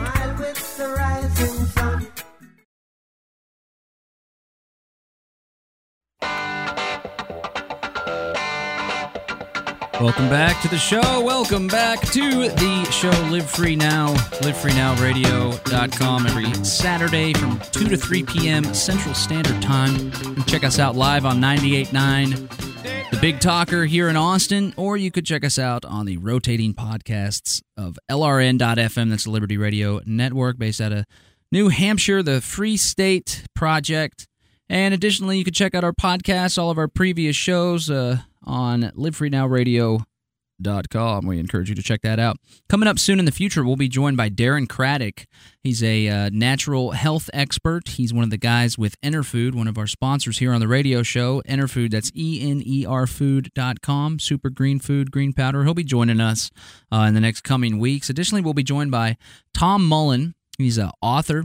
Welcome 10.05 10.29
back 10.29 10.61
to 10.61 10.69
the 10.69 10.77
show. 10.77 11.23
Welcome 11.23 11.67
back 11.67 11.99
to 12.13 12.51
the 12.51 12.85
show 12.91 13.09
Live 13.31 13.51
Free 13.51 13.75
Now, 13.75 14.13
livefreenow.radio.com 14.43 16.27
every 16.27 16.53
Saturday 16.63 17.33
from 17.33 17.59
2 17.73 17.89
to 17.89 17.97
3 17.97 18.23
p.m. 18.25 18.65
Central 18.75 19.15
Standard 19.15 19.63
Time. 19.63 20.13
Check 20.45 20.63
us 20.63 20.79
out 20.79 20.95
live 20.95 21.25
on 21.25 21.41
98.9 21.41 23.11
the 23.13 23.19
Big 23.19 23.41
Talker 23.41 23.87
here 23.87 24.11
in 24.11 24.17
Austin, 24.17 24.75
or 24.77 24.99
you 24.99 25.11
could 25.11 25.25
check 25.25 25.43
us 25.43 25.59
out 25.59 25.87
on 25.87 26.05
the 26.05 26.19
rotating 26.19 26.75
podcasts 26.75 27.63
of 27.79 27.99
LRN.FM. 28.11 29.09
That's 29.09 29.25
the 29.25 29.31
Liberty 29.31 29.57
Radio 29.57 30.03
Network 30.05 30.59
based 30.59 30.83
out 30.83 30.93
of 30.93 31.07
New 31.51 31.71
Hampshire, 31.71 32.23
the 32.23 32.43
Free 32.43 32.77
State 32.77 33.47
Project. 33.55 34.29
And 34.69 34.93
additionally, 34.93 35.39
you 35.39 35.45
can 35.45 35.55
check 35.55 35.75
out 35.75 35.83
our 35.83 35.95
podcasts, 35.95 36.59
all 36.59 36.71
of 36.71 36.77
our 36.77 36.89
previous 36.89 37.37
shows 37.37 37.89
uh, 37.89 38.19
on 38.47 38.93
livefreenowradio.com. 38.97 41.27
We 41.27 41.39
encourage 41.39 41.69
you 41.69 41.75
to 41.75 41.83
check 41.83 42.01
that 42.03 42.19
out. 42.19 42.37
Coming 42.69 42.89
up 42.89 42.99
soon 42.99 43.19
in 43.19 43.25
the 43.25 43.33
future, 43.33 43.65
we'll 43.65 43.77
be 43.77 43.89
joined 43.89 44.17
by 44.17 44.31
Darren 44.31 44.69
Craddock. 44.69 45.27
He's 45.63 45.83
a 45.83 46.09
uh, 46.09 46.31
natural 46.33 46.93
health 46.93 47.29
expert. 47.33 47.89
He's 47.89 48.15
one 48.15 48.25
of 48.25 48.31
the 48.31 48.39
guys 48.39 48.79
with 48.79 49.01
Enerfood, 49.01 49.55
one 49.55 49.69
of 49.69 49.79
our 49.79 49.87
sponsors 49.87 50.39
here 50.39 50.53
on 50.53 50.61
the 50.61 50.69
radio 50.69 51.03
show. 51.03 51.43
Enerfood, 51.49 51.91
that's 51.91 52.13
E 52.15 52.49
N 52.49 52.63
E 52.65 52.87
R 52.87 53.07
food.com, 53.07 54.19
super 54.21 54.51
green 54.51 54.79
food, 54.79 55.11
green 55.11 55.33
powder. 55.33 55.65
He'll 55.65 55.75
be 55.75 55.85
joining 55.85 56.21
us 56.21 56.51
uh, 56.93 57.05
in 57.09 57.15
the 57.15 57.21
next 57.21 57.43
coming 57.43 57.79
weeks. 57.79 58.09
Additionally, 58.09 58.43
we'll 58.43 58.55
be 58.55 58.63
joined 58.63 58.91
by 58.91 59.17
Tom 59.53 59.87
Mullen. 59.87 60.35
He's 60.59 60.79
an 60.79 60.91
author, 61.03 61.45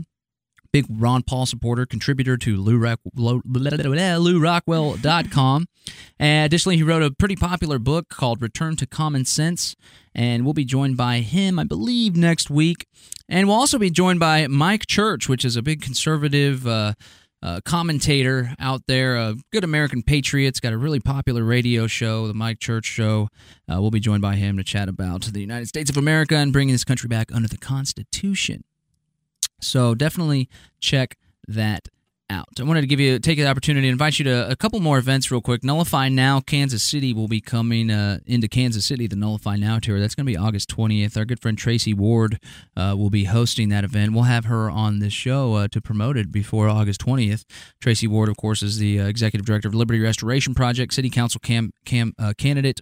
big 0.72 0.86
Ron 0.88 1.22
Paul 1.22 1.46
supporter, 1.46 1.86
contributor 1.86 2.36
to 2.38 2.56
Lew, 2.56 2.78
Rock, 2.78 3.00
Lew, 3.14 3.42
LewRockwell.com. 3.42 5.66
And 6.18 6.46
additionally, 6.46 6.76
he 6.76 6.82
wrote 6.82 7.02
a 7.02 7.10
pretty 7.10 7.36
popular 7.36 7.78
book 7.78 8.08
called 8.08 8.42
Return 8.42 8.76
to 8.76 8.86
Common 8.86 9.24
Sense. 9.24 9.76
And 10.14 10.44
we'll 10.44 10.54
be 10.54 10.64
joined 10.64 10.96
by 10.96 11.18
him, 11.18 11.58
I 11.58 11.64
believe, 11.64 12.16
next 12.16 12.50
week. 12.50 12.86
And 13.28 13.48
we'll 13.48 13.56
also 13.56 13.78
be 13.78 13.90
joined 13.90 14.20
by 14.20 14.46
Mike 14.48 14.86
Church, 14.86 15.28
which 15.28 15.44
is 15.44 15.56
a 15.56 15.62
big 15.62 15.82
conservative 15.82 16.66
uh, 16.66 16.94
uh, 17.42 17.60
commentator 17.64 18.54
out 18.58 18.82
there, 18.86 19.16
a 19.16 19.34
good 19.52 19.64
American 19.64 20.02
patriot's 20.02 20.60
got 20.60 20.72
a 20.72 20.78
really 20.78 21.00
popular 21.00 21.42
radio 21.42 21.86
show, 21.86 22.26
the 22.26 22.34
Mike 22.34 22.58
Church 22.58 22.84
Show. 22.84 23.28
Uh, 23.70 23.80
we'll 23.80 23.90
be 23.90 24.00
joined 24.00 24.22
by 24.22 24.36
him 24.36 24.56
to 24.58 24.64
chat 24.64 24.88
about 24.88 25.22
the 25.22 25.40
United 25.40 25.66
States 25.66 25.88
of 25.88 25.96
America 25.96 26.36
and 26.36 26.52
bringing 26.52 26.74
this 26.74 26.84
country 26.84 27.08
back 27.08 27.34
under 27.34 27.48
the 27.48 27.56
Constitution. 27.56 28.64
So 29.60 29.94
definitely 29.94 30.48
check 30.80 31.16
that 31.46 31.88
out. 32.30 32.48
I 32.58 32.62
wanted 32.62 32.82
to 32.82 32.86
give 32.86 33.00
you 33.00 33.18
take 33.18 33.38
the 33.38 33.46
opportunity 33.46 33.88
to 33.88 33.92
invite 33.92 34.18
you 34.18 34.24
to 34.26 34.50
a 34.50 34.56
couple 34.56 34.80
more 34.80 34.98
events 34.98 35.30
real 35.30 35.40
quick. 35.40 35.64
Nullify 35.64 36.08
Now 36.08 36.40
Kansas 36.40 36.82
City 36.82 37.12
will 37.12 37.28
be 37.28 37.40
coming 37.40 37.90
uh, 37.90 38.20
into 38.24 38.48
Kansas 38.48 38.86
City. 38.86 39.06
The 39.06 39.16
Nullify 39.16 39.56
Now 39.56 39.78
tour 39.78 39.98
that's 39.98 40.14
going 40.14 40.26
to 40.26 40.32
be 40.32 40.36
August 40.36 40.74
20th. 40.74 41.16
Our 41.16 41.24
good 41.24 41.40
friend 41.40 41.58
Tracy 41.58 41.92
Ward 41.92 42.38
uh, 42.76 42.94
will 42.96 43.10
be 43.10 43.24
hosting 43.24 43.68
that 43.70 43.84
event. 43.84 44.12
We'll 44.12 44.24
have 44.24 44.44
her 44.46 44.70
on 44.70 45.00
this 45.00 45.12
show 45.12 45.54
uh, 45.54 45.68
to 45.68 45.80
promote 45.80 46.16
it 46.16 46.30
before 46.30 46.68
August 46.68 47.04
20th. 47.04 47.44
Tracy 47.80 48.06
Ward, 48.06 48.28
of 48.28 48.36
course, 48.36 48.62
is 48.62 48.78
the 48.78 49.00
uh, 49.00 49.06
executive 49.06 49.44
director 49.44 49.68
of 49.68 49.74
Liberty 49.74 50.00
Restoration 50.00 50.54
Project, 50.54 50.94
city 50.94 51.10
council 51.10 51.40
cam, 51.40 51.72
cam 51.84 52.12
uh, 52.18 52.32
candidate, 52.38 52.80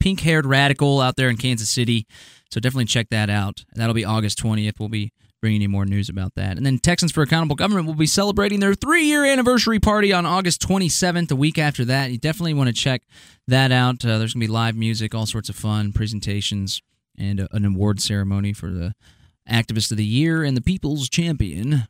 pink 0.00 0.20
haired 0.20 0.46
radical 0.46 1.00
out 1.00 1.16
there 1.16 1.28
in 1.28 1.36
Kansas 1.36 1.70
City. 1.70 2.06
So 2.50 2.60
definitely 2.60 2.86
check 2.86 3.08
that 3.10 3.28
out. 3.28 3.64
That'll 3.74 3.94
be 3.94 4.04
August 4.04 4.42
20th. 4.42 4.78
We'll 4.78 4.88
be 4.88 5.12
bringing 5.40 5.62
you 5.62 5.68
more 5.68 5.84
news 5.84 6.08
about 6.08 6.34
that. 6.34 6.56
And 6.56 6.66
then 6.66 6.78
Texans 6.78 7.12
for 7.12 7.22
Accountable 7.22 7.56
Government 7.56 7.86
will 7.86 7.94
be 7.94 8.06
celebrating 8.06 8.60
their 8.60 8.74
three 8.74 9.04
year 9.04 9.24
anniversary 9.24 9.78
party 9.78 10.12
on 10.12 10.26
August 10.26 10.60
27th, 10.62 11.28
the 11.28 11.36
week 11.36 11.58
after 11.58 11.84
that. 11.84 12.10
You 12.10 12.18
definitely 12.18 12.54
want 12.54 12.68
to 12.68 12.74
check 12.74 13.02
that 13.46 13.70
out. 13.70 14.04
Uh, 14.04 14.18
there's 14.18 14.34
going 14.34 14.40
to 14.40 14.46
be 14.46 14.52
live 14.52 14.76
music, 14.76 15.14
all 15.14 15.26
sorts 15.26 15.48
of 15.48 15.56
fun, 15.56 15.92
presentations, 15.92 16.82
and 17.16 17.40
a, 17.40 17.48
an 17.54 17.64
award 17.64 18.00
ceremony 18.00 18.52
for 18.52 18.70
the 18.70 18.94
Activist 19.48 19.90
of 19.90 19.96
the 19.96 20.04
Year 20.04 20.42
and 20.42 20.56
the 20.56 20.60
People's 20.62 21.08
Champion. 21.08 21.86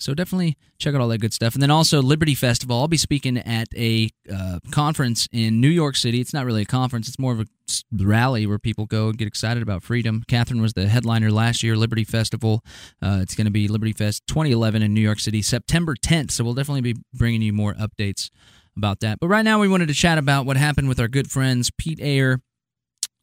So 0.00 0.14
definitely 0.14 0.56
check 0.78 0.94
out 0.94 1.00
all 1.00 1.08
that 1.08 1.20
good 1.20 1.34
stuff. 1.34 1.54
And 1.54 1.62
then 1.62 1.70
also 1.70 2.00
Liberty 2.00 2.34
Festival. 2.34 2.78
I'll 2.78 2.88
be 2.88 2.96
speaking 2.96 3.36
at 3.36 3.68
a 3.76 4.10
uh, 4.32 4.60
conference 4.70 5.28
in 5.30 5.60
New 5.60 5.68
York 5.68 5.96
City. 5.96 6.20
It's 6.20 6.32
not 6.32 6.46
really 6.46 6.62
a 6.62 6.66
conference, 6.66 7.06
it's 7.08 7.18
more 7.18 7.32
of 7.32 7.40
a 7.40 7.46
rally 7.92 8.46
where 8.46 8.58
people 8.58 8.86
go 8.86 9.08
and 9.08 9.18
get 9.18 9.28
excited 9.28 9.62
about 9.62 9.82
freedom. 9.82 10.24
Catherine 10.26 10.62
was 10.62 10.72
the 10.72 10.88
headliner 10.88 11.30
last 11.30 11.62
year, 11.62 11.76
Liberty 11.76 12.04
Festival. 12.04 12.64
Uh, 13.02 13.18
it's 13.22 13.34
going 13.34 13.44
to 13.44 13.50
be 13.50 13.68
Liberty 13.68 13.92
Fest 13.92 14.26
2011 14.26 14.82
in 14.82 14.94
New 14.94 15.00
York 15.00 15.20
City, 15.20 15.42
September 15.42 15.94
10th. 15.94 16.32
So 16.32 16.44
we'll 16.44 16.54
definitely 16.54 16.92
be 16.92 17.00
bringing 17.14 17.42
you 17.42 17.52
more 17.52 17.74
updates 17.74 18.30
about 18.76 19.00
that. 19.00 19.20
But 19.20 19.28
right 19.28 19.44
now, 19.44 19.60
we 19.60 19.68
wanted 19.68 19.88
to 19.88 19.94
chat 19.94 20.18
about 20.18 20.46
what 20.46 20.56
happened 20.56 20.88
with 20.88 20.98
our 20.98 21.08
good 21.08 21.30
friends 21.30 21.70
Pete 21.76 22.00
Eyre 22.00 22.40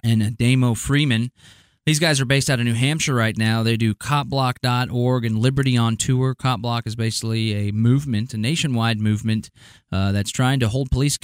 and 0.03 0.21
Ademo 0.21 0.77
Freeman. 0.77 1.31
These 1.87 1.99
guys 1.99 2.19
are 2.19 2.25
based 2.25 2.49
out 2.49 2.59
of 2.59 2.65
New 2.65 2.73
Hampshire 2.73 3.15
right 3.15 3.37
now. 3.37 3.63
They 3.63 3.77
do 3.77 3.93
copblock.org 3.93 5.23
and 5.23 5.39
Liberty 5.39 5.77
on 5.77 5.95
Tour. 5.95 6.35
Copblock 6.35 6.85
is 6.85 6.97
basically 6.97 7.69
a 7.69 7.71
movement, 7.71 8.33
a 8.33 8.37
nationwide 8.37 8.99
movement 8.99 9.49
uh, 9.89 10.11
that's 10.11 10.29
trying 10.29 10.59
to 10.59 10.67
hold 10.67 10.91
police 10.91 11.17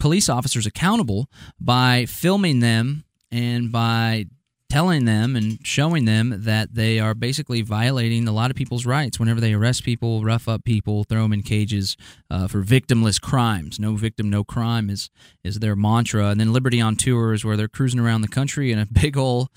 police 0.00 0.30
officers 0.30 0.64
accountable 0.64 1.28
by 1.60 2.06
filming 2.06 2.60
them 2.60 3.04
and 3.30 3.70
by 3.70 4.24
telling 4.72 5.04
them 5.04 5.36
and 5.36 5.58
showing 5.66 6.06
them 6.06 6.32
that 6.34 6.74
they 6.74 6.98
are 6.98 7.12
basically 7.12 7.60
violating 7.60 8.26
a 8.26 8.32
lot 8.32 8.50
of 8.50 8.56
people's 8.56 8.86
rights 8.86 9.20
whenever 9.20 9.38
they 9.38 9.52
arrest 9.52 9.84
people, 9.84 10.24
rough 10.24 10.48
up 10.48 10.64
people, 10.64 11.04
throw 11.04 11.24
them 11.24 11.34
in 11.34 11.42
cages 11.42 11.94
uh, 12.30 12.48
for 12.48 12.62
victimless 12.62 13.20
crimes. 13.20 13.78
No 13.78 13.96
victim, 13.96 14.30
no 14.30 14.44
crime 14.44 14.88
is 14.88 15.10
is 15.44 15.58
their 15.58 15.76
mantra. 15.76 16.28
And 16.28 16.40
then 16.40 16.54
Liberty 16.54 16.80
on 16.80 16.96
Tour 16.96 17.34
is 17.34 17.44
where 17.44 17.54
they're 17.54 17.68
cruising 17.68 18.00
around 18.00 18.22
the 18.22 18.28
country 18.28 18.72
in 18.72 18.78
a 18.78 18.86
big 19.02 19.18
old 19.18 19.50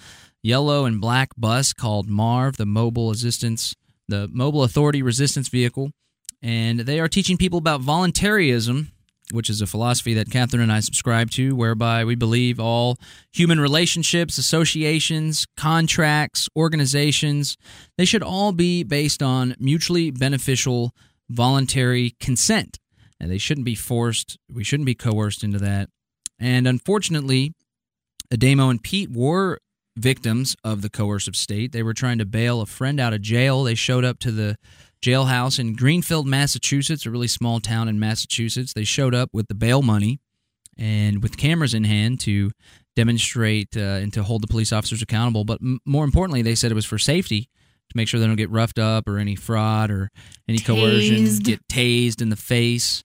yellow 0.43 0.83
and 0.83 0.99
black 0.99 1.29
bus 1.37 1.71
called 1.71 2.09
MARV, 2.09 2.57
the 2.57 2.65
Mobile 2.65 3.09
Assistance, 3.09 3.73
the 4.09 4.27
Mobile 4.33 4.65
Authority 4.65 5.01
Resistance 5.01 5.47
Vehicle. 5.47 5.91
And 6.41 6.81
they 6.81 6.99
are 6.99 7.07
teaching 7.07 7.37
people 7.37 7.59
about 7.59 7.79
voluntarism 7.79 8.91
which 9.31 9.49
is 9.49 9.61
a 9.61 9.67
philosophy 9.67 10.13
that 10.13 10.29
Catherine 10.29 10.61
and 10.61 10.71
I 10.71 10.79
subscribe 10.79 11.31
to, 11.31 11.55
whereby 11.55 12.05
we 12.05 12.15
believe 12.15 12.59
all 12.59 12.97
human 13.31 13.59
relationships, 13.59 14.37
associations, 14.37 15.45
contracts, 15.57 16.47
organizations, 16.55 17.57
they 17.97 18.05
should 18.05 18.23
all 18.23 18.51
be 18.51 18.83
based 18.83 19.23
on 19.23 19.55
mutually 19.59 20.11
beneficial 20.11 20.93
voluntary 21.29 22.15
consent. 22.19 22.79
And 23.19 23.31
they 23.31 23.37
shouldn't 23.37 23.65
be 23.65 23.75
forced, 23.75 24.37
we 24.51 24.63
shouldn't 24.63 24.85
be 24.85 24.95
coerced 24.95 25.43
into 25.43 25.59
that. 25.59 25.89
And 26.37 26.67
unfortunately, 26.67 27.53
Ademo 28.31 28.69
and 28.69 28.81
Pete 28.81 29.09
were 29.11 29.59
victims 29.95 30.55
of 30.63 30.81
the 30.81 30.89
coercive 30.89 31.35
state. 31.35 31.71
They 31.71 31.83
were 31.83 31.93
trying 31.93 32.17
to 32.17 32.25
bail 32.25 32.61
a 32.61 32.65
friend 32.65 32.99
out 32.99 33.13
of 33.13 33.21
jail. 33.21 33.63
They 33.63 33.75
showed 33.75 34.03
up 34.03 34.19
to 34.19 34.31
the 34.31 34.57
jailhouse 35.01 35.59
in 35.59 35.73
Greenfield, 35.73 36.27
Massachusetts, 36.27 37.05
a 37.05 37.11
really 37.11 37.27
small 37.27 37.59
town 37.59 37.87
in 37.87 37.99
Massachusetts. 37.99 38.73
They 38.73 38.83
showed 38.83 39.15
up 39.15 39.29
with 39.33 39.47
the 39.47 39.55
bail 39.55 39.81
money 39.81 40.19
and 40.77 41.23
with 41.23 41.37
cameras 41.37 41.73
in 41.73 41.83
hand 41.83 42.19
to 42.21 42.51
demonstrate 42.95 43.75
uh, 43.77 43.79
and 44.01 44.11
to 44.13 44.23
hold 44.23 44.41
the 44.43 44.47
police 44.47 44.73
officers 44.73 45.01
accountable. 45.01 45.45
But 45.45 45.61
m- 45.61 45.79
more 45.85 46.05
importantly, 46.05 46.41
they 46.41 46.55
said 46.55 46.71
it 46.71 46.75
was 46.75 46.85
for 46.85 46.97
safety 46.97 47.49
to 47.89 47.97
make 47.97 48.07
sure 48.07 48.19
they 48.19 48.27
don't 48.27 48.35
get 48.35 48.49
roughed 48.49 48.79
up 48.79 49.07
or 49.07 49.17
any 49.17 49.35
fraud 49.35 49.91
or 49.91 50.09
any 50.47 50.57
tased. 50.57 50.65
coercion, 50.65 51.39
get 51.39 51.67
tased 51.67 52.21
in 52.21 52.29
the 52.29 52.35
face 52.35 53.03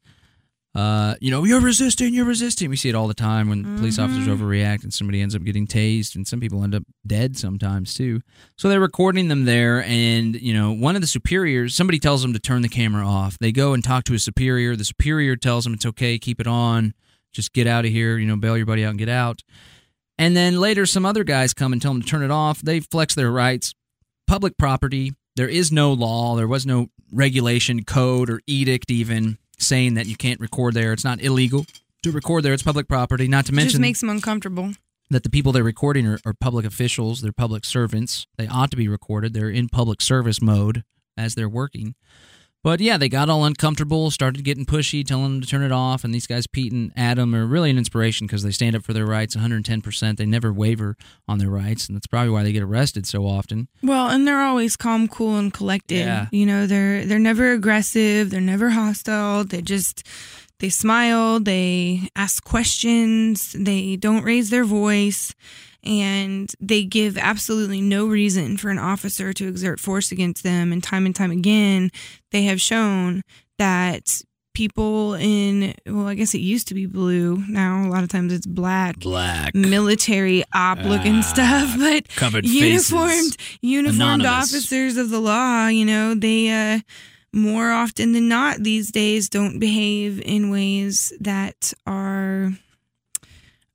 uh, 0.73 1.17
you 1.21 1.33
know, 1.33 1.43
you're 1.43 1.61
resisting, 1.61 2.15
you're 2.15 2.25
resisting. 2.25 2.71
We 2.71 2.77
see 2.77 2.89
it 2.89 2.95
all 2.95 3.09
the 3.09 3.15
time 3.15 3.49
when 3.49 3.65
mm-hmm. 3.65 3.77
police 3.79 3.99
officers 3.99 4.29
overreact 4.29 4.85
and 4.85 4.95
somebody 4.95 5.21
ends 5.21 5.35
up 5.35 5.43
getting 5.43 5.67
tased, 5.67 6.15
and 6.15 6.27
some 6.27 6.39
people 6.39 6.63
end 6.63 6.77
up 6.77 6.85
dead 7.05 7.37
sometimes 7.37 7.93
too. 7.93 8.21
So 8.57 8.69
they're 8.69 8.79
recording 8.79 9.27
them 9.29 9.47
there, 9.47 9.83
and 9.83 10.41
you 10.41 10.55
know, 10.55 10.71
one 10.71 10.95
of 10.95 11.01
the 11.01 11.09
superiors, 11.09 11.75
somebody 11.75 11.99
tells 11.99 12.23
them 12.23 12.33
to 12.35 12.39
turn 12.39 12.63
the 12.63 12.69
camera 12.69 13.05
off. 13.05 13.37
They 13.39 13.51
go 13.51 13.73
and 13.73 13.83
talk 13.83 14.05
to 14.05 14.15
a 14.15 14.19
superior. 14.19 14.77
The 14.77 14.85
superior 14.85 15.35
tells 15.35 15.65
them 15.65 15.75
it's 15.75 15.87
okay, 15.87 16.19
keep 16.19 16.41
it 16.41 16.47
on, 16.47 16.95
just 17.33 17.53
get 17.53 17.67
out 17.67 17.85
of 17.85 17.91
here. 17.91 18.17
You 18.17 18.27
know, 18.27 18.37
bail 18.37 18.57
your 18.57 18.67
buddy 18.67 18.85
out 18.85 18.91
and 18.91 18.99
get 18.99 19.09
out. 19.09 19.43
And 20.19 20.37
then 20.37 20.61
later, 20.61 20.87
some 20.87 21.05
other 21.05 21.25
guys 21.25 21.53
come 21.53 21.73
and 21.73 21.83
tell 21.83 21.93
them 21.93 22.03
to 22.03 22.09
turn 22.09 22.23
it 22.23 22.31
off. 22.31 22.61
They 22.61 22.79
flex 22.79 23.15
their 23.15 23.33
rights. 23.33 23.75
Public 24.29 24.57
property. 24.57 25.15
There 25.35 25.49
is 25.49 25.73
no 25.73 25.93
law. 25.93 26.37
There 26.37 26.47
was 26.47 26.65
no 26.65 26.91
regulation, 27.11 27.85
code, 27.85 28.31
or 28.31 28.41
edict 28.47 28.91
even 28.91 29.39
saying 29.61 29.95
that 29.95 30.07
you 30.07 30.17
can't 30.17 30.41
record 30.41 30.75
there. 30.75 30.93
It's 30.93 31.05
not 31.05 31.21
illegal 31.21 31.67
to 32.03 32.11
record 32.11 32.45
there. 32.45 32.53
It's 32.53 32.63
public 32.63 32.89
property. 32.89 33.29
Not 33.29 33.47
to 33.47 33.53
mention, 33.53 33.69
it 33.69 33.71
just 33.73 33.81
makes 33.81 34.01
them 34.01 34.11
uncomfortable. 34.11 34.73
That 35.11 35.25
the 35.25 35.31
people 35.31 35.53
they're 35.53 35.65
recording 35.65 36.07
are, 36.07 36.21
are 36.25 36.35
public 36.35 36.65
officials. 36.65 37.21
They're 37.21 37.33
public 37.33 37.65
servants. 37.65 38.27
They 38.39 38.47
ought 38.47 38.71
to 38.71 38.77
be 38.77 38.89
recorded. 38.89 39.35
They're 39.35 39.51
in 39.51 39.69
public 39.69 40.01
service 40.01 40.41
mode 40.41 40.85
as 41.17 41.35
they're 41.35 41.49
working. 41.49 41.95
But 42.63 42.81
yeah, 42.81 42.99
they 42.99 43.09
got 43.09 43.31
all 43.31 43.45
uncomfortable, 43.45 44.11
started 44.11 44.45
getting 44.45 44.67
pushy, 44.67 45.07
telling 45.07 45.25
them 45.25 45.41
to 45.41 45.47
turn 45.47 45.63
it 45.63 45.73
off. 45.73 46.05
And 46.05 46.13
these 46.13 46.27
guys, 46.27 46.47
Pete 46.47 46.73
and 46.73 46.93
Adam, 46.95 47.35
are 47.35 47.47
really 47.47 47.71
an 47.71 47.79
inspiration 47.79 48.27
because 48.27 48.43
they 48.43 48.51
stand 48.51 48.77
up 48.77 48.85
for 48.85 48.93
their 48.93 49.07
rights 49.07 49.35
110%. 49.35 50.17
They 50.19 50.27
never 50.27 50.53
waver 50.53 50.97
on 51.27 51.39
their 51.39 51.49
rights. 51.49 51.87
And 51.87 51.97
that's 51.97 52.07
probably 52.07 52.31
why 52.31 52.43
they 52.43 52.53
get 52.53 52.63
arrested 52.63 53.07
so 53.07 53.27
often. 53.27 53.69
Well, 53.83 54.09
and 54.09 54.29
they're 54.29 54.43
always 54.43 54.77
calm, 54.77 55.09
cool, 55.09 55.37
and 55.37 55.53
collected. 55.53 56.01
Yeah. 56.01 56.27
You 56.33 56.45
know, 56.45 56.67
they're 56.67 57.07
they're 57.07 57.19
never 57.19 57.53
aggressive. 57.53 58.29
They're 58.31 58.41
never 58.43 58.71
hostile. 58.71 59.45
They 59.45 59.63
just 59.63 60.07
they 60.59 60.69
smile. 60.69 61.41
They 61.41 62.11
ask 62.15 62.45
questions. 62.45 63.57
They 63.59 63.97
don't 63.97 64.23
raise 64.23 64.51
their 64.51 64.65
voice 64.65 65.35
and 65.85 66.53
they 66.61 66.85
give 66.85 67.17
absolutely 67.19 67.81
no 67.81 68.07
reason 68.07 68.57
for 68.57 68.71
an 68.71 68.79
officer 68.79 69.33
to 69.33 69.49
exert 69.49 69.81
force 69.81 70.13
against 70.13 70.43
them. 70.43 70.73
And 70.73 70.83
time 70.83 71.07
and 71.07 71.15
time 71.17 71.31
again, 71.31 71.91
they 72.33 72.43
have 72.45 72.61
shown 72.61 73.23
that 73.59 74.23
people 74.53 75.15
in 75.15 75.73
well, 75.87 76.09
I 76.09 76.15
guess 76.15 76.35
it 76.35 76.39
used 76.41 76.67
to 76.69 76.75
be 76.75 76.85
blue. 76.87 77.43
Now 77.49 77.87
a 77.87 77.89
lot 77.89 78.03
of 78.03 78.09
times 78.11 78.33
it's 78.33 78.47
black. 78.47 78.99
Black. 78.99 79.55
Military 79.55 80.43
op 80.55 80.79
looking 80.85 81.17
Ah, 81.19 81.21
stuff, 81.21 81.75
but 81.79 82.45
uniformed 82.45 83.37
faces. 83.37 83.37
uniformed 83.63 84.01
Anonymous. 84.23 84.53
officers 84.53 84.97
of 84.97 85.11
the 85.11 85.21
law, 85.21 85.69
you 85.69 85.85
know, 85.85 86.15
they 86.15 86.51
uh 86.51 86.81
more 87.33 87.71
often 87.71 88.13
than 88.13 88.29
not 88.29 88.59
these 88.65 88.91
days 88.91 89.29
don't 89.29 89.61
behave 89.61 90.21
in 90.21 90.51
ways 90.51 91.13
that 91.21 91.73
are 91.87 92.51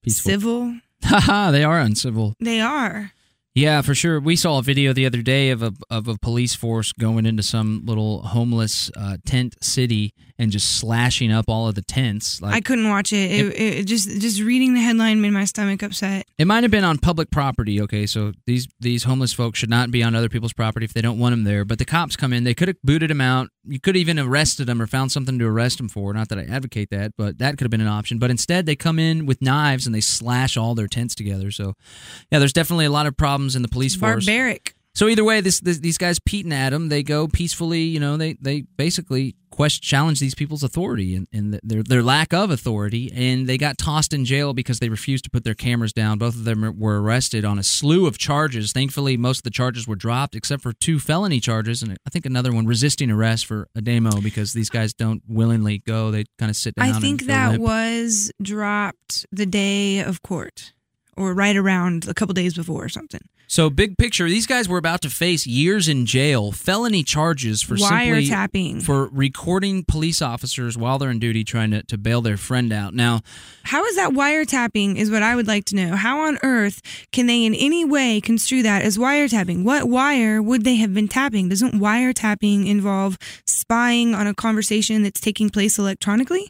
Peaceful. 0.04 0.30
civil. 0.32 0.76
Haha, 1.06 1.52
they 1.52 1.63
are 1.63 1.80
uncivil. 1.80 2.36
They 2.39 2.60
are. 2.60 3.12
Yeah, 3.54 3.82
for 3.82 3.96
sure. 3.96 4.20
We 4.20 4.36
saw 4.36 4.58
a 4.58 4.62
video 4.62 4.91
the 4.91 5.06
other 5.06 5.22
day 5.22 5.50
of 5.50 5.63
a 5.63 5.72
of 5.89 6.10
a 6.10 6.18
police 6.18 6.56
force 6.56 6.91
going 6.91 7.26
into 7.26 7.41
some 7.41 7.84
little 7.86 8.22
homeless 8.24 8.91
uh, 8.98 9.18
tent 9.26 9.56
city 9.63 10.13
and 10.38 10.52
just 10.52 10.78
slashing 10.78 11.32
up 11.32 11.45
all 11.48 11.67
of 11.67 11.76
the 11.76 11.82
tents. 11.82 12.41
Like 12.41 12.56
I 12.56 12.62
couldn't 12.62 12.89
watch 12.89 13.13
it. 13.13 13.32
It, 13.32 13.60
it. 13.60 13.84
Just 13.86 14.10
just 14.21 14.41
reading 14.41 14.74
the 14.74 14.82
headline 14.82 15.21
made 15.21 15.32
my 15.32 15.45
stomach 15.45 15.82
upset. 15.82 16.28
It 16.38 16.45
might 16.45 16.63
have 16.63 16.71
been 16.71 16.84
on 16.84 16.98
public 16.98 17.32
property. 17.32 17.82
Okay, 17.82 18.06
so 18.06 18.34
these 18.45 18.67
these 18.80 19.04
homeless 19.04 19.34
folks 19.34 19.60
should 19.60 19.69
not 19.69 19.91
be 19.91 20.04
on 20.04 20.15
other 20.15 20.30
people's 20.30 20.54
property 20.54 20.84
if 20.84 20.93
they 20.93 21.02
don't 21.02 21.19
want 21.19 21.34
them 21.34 21.43
there. 21.43 21.65
But 21.65 21.80
the 21.80 21.86
cops 21.86 22.15
come 22.15 22.34
in, 22.34 22.43
they 22.43 22.54
could 22.54 22.67
have 22.67 22.82
booted 22.84 23.10
them 23.10 23.21
out. 23.21 23.50
You 23.63 23.80
could 23.80 23.95
have 23.95 24.02
even 24.02 24.19
arrested 24.19 24.67
them 24.67 24.82
or 24.82 24.88
found 24.88 25.12
something 25.12 25.39
to 25.39 25.45
arrest 25.45 25.78
them 25.78 25.89
for. 25.89 26.13
Not 26.13 26.30
that 26.30 26.38
I 26.38 26.43
advocate 26.43 26.89
that, 26.91 27.13
but 27.17 27.39
that 27.39 27.58
could 27.58 27.65
have 27.65 27.71
been 27.71 27.82
an 27.82 27.88
option. 27.88 28.19
But 28.19 28.30
instead, 28.30 28.65
they 28.65 28.76
come 28.76 29.00
in 29.00 29.26
with 29.26 29.41
knives 29.41 29.86
and 29.86 29.95
they 29.95 30.02
slash 30.02 30.58
all 30.58 30.76
their 30.76 30.88
tents 30.88 31.15
together. 31.15 31.50
So, 31.52 31.74
yeah, 32.32 32.39
there's 32.39 32.54
definitely 32.54 32.86
a 32.86 32.91
lot 32.91 33.08
of 33.08 33.17
problems 33.17 33.56
in 33.56 33.62
the 33.62 33.67
police 33.67 33.95
force. 33.95 34.26
Barbaric. 34.26 34.75
So 34.95 35.10
either 35.10 35.25
way, 35.25 35.41
this, 35.41 35.60
this 35.60 35.79
these 35.79 35.97
guys, 35.97 36.19
Pete 36.19 36.45
and 36.45 36.53
Adam, 36.53 36.88
they 36.88 37.03
go 37.03 37.27
peacefully. 37.27 37.81
You 37.81 37.99
know, 37.99 38.15
they 38.15 38.34
they 38.39 38.62
basically 38.62 39.36
question 39.51 39.84
challenge 39.84 40.19
these 40.21 40.36
people's 40.36 40.63
authority 40.63 41.15
and, 41.15 41.27
and 41.34 41.60
their 41.63 41.84
their 41.84 42.01
lack 42.01 42.34
of 42.34 42.49
authority, 42.49 43.12
and 43.13 43.45
they 43.45 43.58
got 43.58 43.77
tossed 43.77 44.13
in 44.13 44.23
jail 44.23 44.53
because 44.53 44.79
they 44.79 44.88
refused 44.88 45.25
to 45.25 45.29
put 45.29 45.43
their 45.43 45.53
cameras 45.53 45.91
down. 45.91 46.17
Both 46.17 46.36
of 46.36 46.45
them 46.45 46.79
were 46.79 47.01
arrested 47.01 47.43
on 47.43 47.60
a 47.60 47.63
slew 47.63 48.08
of 48.08 48.17
charges. 48.17 48.71
Thankfully, 48.71 49.17
most 49.17 49.39
of 49.39 49.43
the 49.43 49.49
charges 49.49 49.86
were 49.86 49.97
dropped, 49.97 50.34
except 50.34 50.63
for 50.63 50.71
two 50.71 50.97
felony 50.97 51.41
charges, 51.41 51.84
and 51.84 51.97
I 52.08 52.10
think 52.10 52.25
another 52.25 52.53
one 52.53 52.65
resisting 52.65 53.12
arrest 53.12 53.47
for 53.47 53.67
Ademo 53.77 54.23
because 54.23 54.53
these 54.53 54.69
guys 54.69 54.93
don't 54.93 55.21
willingly 55.27 55.79
go; 55.79 56.10
they 56.10 56.23
kind 56.39 56.49
of 56.49 56.55
sit 56.55 56.73
down. 56.75 56.89
I 56.89 56.99
think 56.99 57.25
that 57.25 57.60
was 57.60 58.31
dropped 58.41 59.25
the 59.29 59.45
day 59.45 59.99
of 59.99 60.21
court 60.21 60.71
or 61.17 61.34
right 61.34 61.56
around 61.56 62.08
a 62.08 62.13
couple 62.13 62.34
days 62.34 62.54
before 62.54 62.84
or 62.84 62.89
something. 62.89 63.21
So, 63.47 63.69
big 63.69 63.97
picture, 63.99 64.28
these 64.28 64.47
guys 64.47 64.67
were 64.67 64.80
about 64.80 65.01
to 65.04 65.10
face 65.10 65.45
years 65.45 65.88
in 65.88 66.08
jail, 66.08 66.51
felony 66.51 67.04
charges 67.04 67.62
for 67.62 67.78
simply 67.78 68.28
Wiretapping. 68.28 68.82
for 68.82 69.08
recording 69.10 69.84
police 69.84 70.19
officers 70.19 70.75
while 70.78 70.97
they're 70.97 71.12
in 71.12 71.19
duty 71.19 71.43
trying 71.43 71.69
to, 71.69 71.84
to 71.84 71.97
bail 71.97 72.21
their 72.21 72.38
friend 72.38 72.73
out. 72.73 72.95
Now, 72.95 73.21
How 73.63 73.86
is 73.86 73.95
that 73.97 74.12
wiretapping 74.12 74.95
is 74.95 75.12
what 75.12 75.21
I 75.21 75.36
would 75.36 75.47
like 75.47 75.65
to 75.65 75.75
know. 75.75 75.95
How 75.95 76.21
on 76.21 76.39
earth 76.41 76.82
can 77.12 77.28
they 77.28 77.45
in 77.45 77.54
any 77.54 77.86
way 77.86 78.19
construe 78.19 78.63
that 78.63 78.82
as 78.82 78.97
wiretapping? 78.97 79.63
What 79.63 79.88
wire 79.88 80.41
would 80.41 80.63
they 80.63 80.75
have 80.78 80.93
been 80.93 81.08
tapping? 81.08 81.49
Doesn't 81.49 81.73
wiretapping 81.80 82.67
involve 82.67 83.17
spying 83.45 84.15
on 84.15 84.25
a 84.25 84.34
conversation 84.34 85.04
that's 85.04 85.21
taking 85.21 85.51
place 85.51 85.78
electronically? 85.78 86.49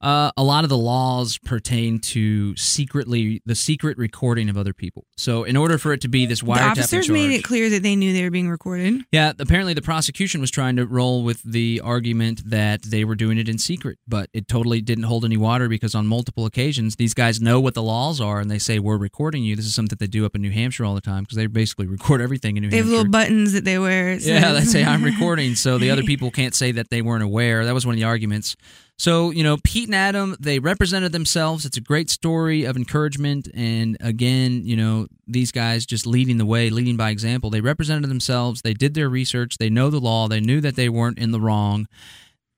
Uh, 0.00 0.30
a 0.36 0.42
lot 0.42 0.64
of 0.64 0.70
the 0.70 0.76
laws 0.76 1.38
pertain 1.38 1.98
to 1.98 2.54
secretly 2.56 3.42
the 3.44 3.54
secret 3.54 3.98
recording 3.98 4.48
of 4.48 4.56
other 4.56 4.72
people. 4.72 5.06
So, 5.16 5.44
in 5.44 5.56
order 5.56 5.78
for 5.78 5.92
it 5.92 6.00
to 6.02 6.08
be 6.08 6.26
this 6.26 6.40
the 6.40 6.46
wiretapping 6.46 6.70
officers 6.70 7.06
charge, 7.06 7.10
made 7.10 7.30
it 7.32 7.42
clear 7.42 7.68
that 7.70 7.82
they 7.82 7.96
knew 7.96 8.12
they 8.12 8.22
were 8.22 8.30
being 8.30 8.48
recorded. 8.48 9.02
Yeah, 9.10 9.32
apparently 9.38 9.74
the 9.74 9.82
prosecution 9.82 10.40
was 10.40 10.50
trying 10.50 10.76
to 10.76 10.86
roll 10.86 11.24
with 11.24 11.42
the 11.42 11.80
argument 11.82 12.48
that 12.48 12.82
they 12.82 13.04
were 13.04 13.16
doing 13.16 13.38
it 13.38 13.48
in 13.48 13.58
secret, 13.58 13.98
but 14.06 14.30
it 14.32 14.46
totally 14.46 14.80
didn't 14.80 15.04
hold 15.04 15.24
any 15.24 15.36
water 15.36 15.68
because 15.68 15.94
on 15.94 16.06
multiple 16.06 16.46
occasions 16.46 16.96
these 16.96 17.14
guys 17.14 17.40
know 17.40 17.58
what 17.60 17.74
the 17.74 17.82
laws 17.82 18.20
are 18.20 18.40
and 18.40 18.50
they 18.50 18.58
say 18.58 18.78
we're 18.78 18.96
recording 18.96 19.42
you. 19.42 19.56
This 19.56 19.66
is 19.66 19.74
something 19.74 19.88
that 19.88 19.98
they 19.98 20.06
do 20.06 20.24
up 20.24 20.34
in 20.34 20.42
New 20.42 20.50
Hampshire 20.50 20.84
all 20.84 20.94
the 20.94 21.00
time 21.00 21.24
because 21.24 21.36
they 21.36 21.46
basically 21.46 21.86
record 21.86 22.20
everything 22.20 22.56
in 22.56 22.62
New 22.62 22.66
Hampshire. 22.68 22.82
They 22.82 22.88
have 22.88 22.98
little 22.98 23.10
buttons 23.10 23.52
that 23.52 23.64
they 23.64 23.78
wear. 23.78 24.10
It 24.10 24.22
Yeah, 24.22 24.52
they 24.52 24.64
say 24.64 24.84
I'm 24.84 25.02
recording, 25.02 25.56
so 25.56 25.78
the 25.78 25.90
other 25.90 26.02
people 26.04 26.30
can't 26.30 26.54
say 26.54 26.72
that 26.72 26.90
they 26.90 27.02
weren't 27.02 27.24
aware. 27.24 27.64
That 27.64 27.74
was 27.74 27.84
one 27.84 27.94
of 27.94 27.96
the 27.96 28.04
arguments. 28.04 28.56
So, 28.98 29.30
you 29.30 29.44
know, 29.44 29.56
Pete 29.62 29.86
and 29.86 29.94
Adam, 29.94 30.36
they 30.40 30.58
represented 30.58 31.12
themselves. 31.12 31.64
It's 31.64 31.76
a 31.76 31.80
great 31.80 32.10
story 32.10 32.64
of 32.64 32.76
encouragement. 32.76 33.48
And 33.54 33.96
again, 34.00 34.62
you 34.64 34.76
know, 34.76 35.06
these 35.28 35.52
guys 35.52 35.86
just 35.86 36.04
leading 36.04 36.38
the 36.38 36.44
way, 36.44 36.68
leading 36.68 36.96
by 36.96 37.10
example. 37.10 37.48
They 37.48 37.60
represented 37.60 38.10
themselves. 38.10 38.62
They 38.62 38.74
did 38.74 38.94
their 38.94 39.08
research. 39.08 39.58
They 39.58 39.70
know 39.70 39.88
the 39.90 40.00
law. 40.00 40.26
They 40.26 40.40
knew 40.40 40.60
that 40.62 40.74
they 40.74 40.88
weren't 40.88 41.18
in 41.18 41.30
the 41.30 41.40
wrong. 41.40 41.86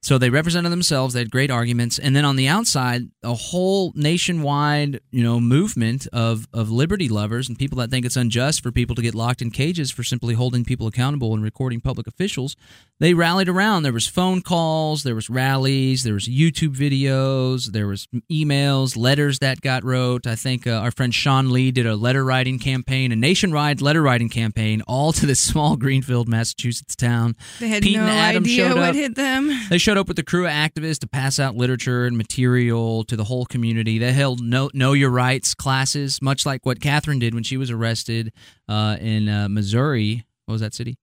So 0.02 0.16
they 0.16 0.30
represented 0.30 0.72
themselves. 0.72 1.12
They 1.12 1.20
had 1.20 1.30
great 1.30 1.50
arguments, 1.50 1.98
and 1.98 2.16
then 2.16 2.24
on 2.24 2.36
the 2.36 2.48
outside, 2.48 3.02
a 3.22 3.34
whole 3.34 3.92
nationwide, 3.94 5.00
you 5.10 5.22
know, 5.22 5.40
movement 5.40 6.06
of 6.12 6.48
of 6.54 6.70
liberty 6.70 7.08
lovers 7.08 7.48
and 7.48 7.58
people 7.58 7.76
that 7.78 7.90
think 7.90 8.06
it's 8.06 8.16
unjust 8.16 8.62
for 8.62 8.72
people 8.72 8.96
to 8.96 9.02
get 9.02 9.14
locked 9.14 9.42
in 9.42 9.50
cages 9.50 9.90
for 9.90 10.02
simply 10.02 10.34
holding 10.34 10.64
people 10.64 10.86
accountable 10.86 11.34
and 11.34 11.42
recording 11.42 11.80
public 11.80 12.06
officials. 12.06 12.56
They 12.98 13.14
rallied 13.14 13.48
around. 13.48 13.82
There 13.82 13.92
was 13.92 14.06
phone 14.06 14.42
calls, 14.42 15.04
there 15.04 15.14
was 15.14 15.30
rallies, 15.30 16.02
there 16.04 16.14
was 16.14 16.28
YouTube 16.28 16.76
videos, 16.76 17.72
there 17.72 17.86
was 17.86 18.08
emails, 18.30 18.96
letters 18.96 19.38
that 19.38 19.60
got 19.60 19.84
wrote. 19.84 20.26
I 20.26 20.34
think 20.34 20.66
uh, 20.66 20.72
our 20.72 20.90
friend 20.90 21.14
Sean 21.14 21.50
Lee 21.50 21.70
did 21.70 21.86
a 21.86 21.96
letter 21.96 22.24
writing 22.24 22.58
campaign, 22.58 23.10
a 23.10 23.16
nationwide 23.16 23.80
letter 23.80 24.02
writing 24.02 24.28
campaign, 24.28 24.82
all 24.86 25.12
to 25.12 25.26
this 25.26 25.40
small 25.50 25.76
Greenfield, 25.76 26.28
Massachusetts 26.28 26.94
town. 26.96 27.36
They 27.58 27.68
had 27.68 27.82
Pete 27.82 27.96
no 27.96 28.02
and 28.02 28.10
Adam 28.10 28.44
idea 28.44 28.68
showed 28.68 28.76
what 28.76 28.90
up. 28.90 28.94
hit 28.94 29.14
them. 29.14 29.50
They 29.70 29.78
showed 29.78 29.89
up 29.96 30.08
with 30.08 30.16
the 30.16 30.22
crew 30.22 30.46
of 30.46 30.52
activists 30.52 30.98
to 31.00 31.08
pass 31.08 31.38
out 31.38 31.56
literature 31.56 32.06
and 32.06 32.16
material 32.16 33.04
to 33.04 33.16
the 33.16 33.24
whole 33.24 33.44
community. 33.46 33.98
They 33.98 34.12
held 34.12 34.42
know, 34.42 34.70
know 34.74 34.92
your 34.92 35.10
rights 35.10 35.54
classes, 35.54 36.20
much 36.20 36.44
like 36.44 36.64
what 36.64 36.80
Catherine 36.80 37.18
did 37.18 37.34
when 37.34 37.42
she 37.42 37.56
was 37.56 37.70
arrested 37.70 38.32
uh, 38.68 38.96
in 39.00 39.28
uh, 39.28 39.48
Missouri. 39.48 40.24
What 40.46 40.52
was 40.52 40.60
that 40.60 40.74
city? 40.74 40.96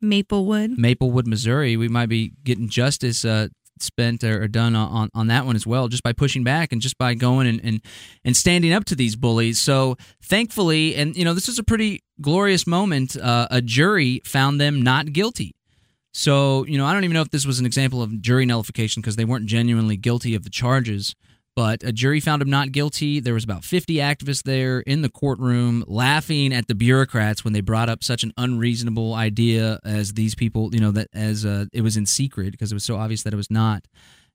Maplewood. 0.00 0.78
Maplewood, 0.78 1.26
Missouri. 1.26 1.76
We 1.76 1.88
might 1.88 2.08
be 2.08 2.32
getting 2.44 2.68
justice 2.68 3.24
uh, 3.24 3.48
spent 3.80 4.22
or, 4.22 4.42
or 4.42 4.48
done 4.48 4.76
on, 4.76 5.10
on 5.14 5.26
that 5.28 5.46
one 5.46 5.56
as 5.56 5.66
well, 5.66 5.88
just 5.88 6.02
by 6.02 6.12
pushing 6.12 6.44
back 6.44 6.72
and 6.72 6.80
just 6.80 6.98
by 6.98 7.14
going 7.14 7.46
and, 7.46 7.60
and, 7.64 7.80
and 8.24 8.36
standing 8.36 8.72
up 8.72 8.84
to 8.86 8.94
these 8.94 9.16
bullies. 9.16 9.58
So 9.58 9.96
thankfully, 10.22 10.94
and 10.94 11.16
you 11.16 11.24
know, 11.24 11.34
this 11.34 11.48
is 11.48 11.58
a 11.58 11.64
pretty 11.64 12.02
glorious 12.20 12.66
moment. 12.66 13.16
Uh, 13.16 13.48
a 13.50 13.60
jury 13.60 14.20
found 14.24 14.60
them 14.60 14.82
not 14.82 15.12
guilty. 15.12 15.54
So, 16.14 16.64
you 16.66 16.78
know, 16.78 16.86
I 16.86 16.92
don't 16.92 17.02
even 17.02 17.14
know 17.14 17.22
if 17.22 17.30
this 17.30 17.44
was 17.44 17.58
an 17.58 17.66
example 17.66 18.00
of 18.00 18.22
jury 18.22 18.46
nullification 18.46 19.02
because 19.02 19.16
they 19.16 19.24
weren't 19.24 19.46
genuinely 19.46 19.96
guilty 19.96 20.36
of 20.36 20.44
the 20.44 20.50
charges. 20.50 21.14
But 21.56 21.84
a 21.84 21.92
jury 21.92 22.18
found 22.18 22.42
him 22.42 22.50
not 22.50 22.72
guilty. 22.72 23.20
There 23.20 23.34
was 23.34 23.44
about 23.44 23.62
50 23.64 23.96
activists 23.96 24.42
there 24.42 24.80
in 24.80 25.02
the 25.02 25.08
courtroom 25.08 25.84
laughing 25.86 26.52
at 26.52 26.66
the 26.66 26.74
bureaucrats 26.74 27.44
when 27.44 27.52
they 27.52 27.60
brought 27.60 27.88
up 27.88 28.02
such 28.02 28.24
an 28.24 28.32
unreasonable 28.36 29.14
idea 29.14 29.78
as 29.84 30.14
these 30.14 30.34
people, 30.34 30.74
you 30.74 30.80
know, 30.80 30.90
that 30.92 31.08
as 31.12 31.44
uh, 31.44 31.66
it 31.72 31.82
was 31.82 31.96
in 31.96 32.06
secret 32.06 32.52
because 32.52 32.72
it 32.72 32.74
was 32.74 32.84
so 32.84 32.96
obvious 32.96 33.22
that 33.22 33.32
it 33.32 33.36
was 33.36 33.50
not. 33.50 33.86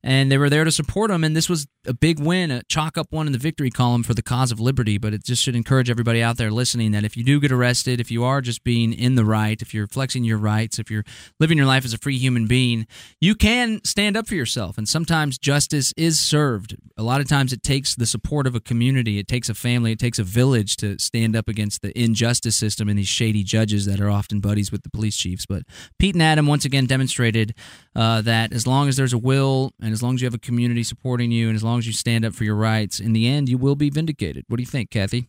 And 0.01 0.31
they 0.31 0.37
were 0.37 0.49
there 0.49 0.63
to 0.63 0.71
support 0.71 1.11
him. 1.11 1.23
And 1.23 1.35
this 1.35 1.49
was 1.49 1.67
a 1.85 1.93
big 1.93 2.19
win, 2.19 2.51
a 2.51 2.63
chalk 2.63 2.97
up 2.97 3.07
one 3.11 3.27
in 3.27 3.33
the 3.33 3.39
victory 3.39 3.69
column 3.69 4.03
for 4.03 4.13
the 4.13 4.21
cause 4.21 4.51
of 4.51 4.59
liberty. 4.59 4.97
But 4.97 5.13
it 5.13 5.23
just 5.23 5.43
should 5.43 5.55
encourage 5.55 5.89
everybody 5.89 6.21
out 6.21 6.37
there 6.37 6.51
listening 6.51 6.91
that 6.91 7.03
if 7.03 7.17
you 7.17 7.23
do 7.23 7.39
get 7.39 7.51
arrested, 7.51 7.99
if 7.99 8.09
you 8.09 8.23
are 8.23 8.41
just 8.41 8.63
being 8.63 8.93
in 8.93 9.15
the 9.15 9.25
right, 9.25 9.61
if 9.61 9.73
you're 9.73 9.87
flexing 9.87 10.23
your 10.23 10.37
rights, 10.37 10.79
if 10.79 10.89
you're 10.89 11.03
living 11.39 11.57
your 11.57 11.67
life 11.67 11.83
as 11.83 11.93
a 11.93 11.97
free 11.97 12.17
human 12.17 12.47
being, 12.47 12.87
you 13.19 13.35
can 13.35 13.81
stand 13.83 14.15
up 14.15 14.27
for 14.27 14.35
yourself. 14.35 14.77
And 14.77 14.87
sometimes 14.87 15.37
justice 15.37 15.93
is 15.97 16.19
served. 16.19 16.75
A 16.97 17.03
lot 17.03 17.21
of 17.21 17.27
times 17.27 17.51
it 17.51 17.63
takes 17.63 17.95
the 17.95 18.05
support 18.05 18.47
of 18.47 18.55
a 18.55 18.59
community, 18.59 19.19
it 19.19 19.27
takes 19.27 19.49
a 19.49 19.53
family, 19.53 19.91
it 19.91 19.99
takes 19.99 20.19
a 20.19 20.23
village 20.23 20.77
to 20.77 20.97
stand 20.99 21.35
up 21.35 21.47
against 21.47 21.81
the 21.81 21.97
injustice 21.99 22.55
system 22.55 22.89
and 22.89 22.97
these 22.97 23.07
shady 23.07 23.43
judges 23.43 23.85
that 23.85 23.99
are 23.99 24.09
often 24.09 24.39
buddies 24.39 24.71
with 24.71 24.83
the 24.83 24.89
police 24.89 25.17
chiefs. 25.17 25.45
But 25.45 25.63
Pete 25.97 26.15
and 26.15 26.23
Adam 26.23 26.47
once 26.47 26.65
again 26.65 26.85
demonstrated 26.85 27.55
uh, 27.95 28.21
that 28.21 28.53
as 28.53 28.67
long 28.67 28.87
as 28.87 28.97
there's 28.97 29.13
a 29.13 29.17
will 29.17 29.73
as 29.93 30.03
long 30.03 30.15
as 30.15 30.21
you 30.21 30.25
have 30.25 30.33
a 30.33 30.39
community 30.39 30.83
supporting 30.83 31.31
you 31.31 31.47
and 31.47 31.55
as 31.55 31.63
long 31.63 31.79
as 31.79 31.87
you 31.87 31.93
stand 31.93 32.25
up 32.25 32.33
for 32.33 32.43
your 32.43 32.55
rights, 32.55 32.99
in 32.99 33.13
the 33.13 33.27
end, 33.27 33.49
you 33.49 33.57
will 33.57 33.75
be 33.75 33.89
vindicated. 33.89 34.45
What 34.47 34.57
do 34.57 34.63
you 34.63 34.67
think, 34.67 34.89
Kathy? 34.89 35.27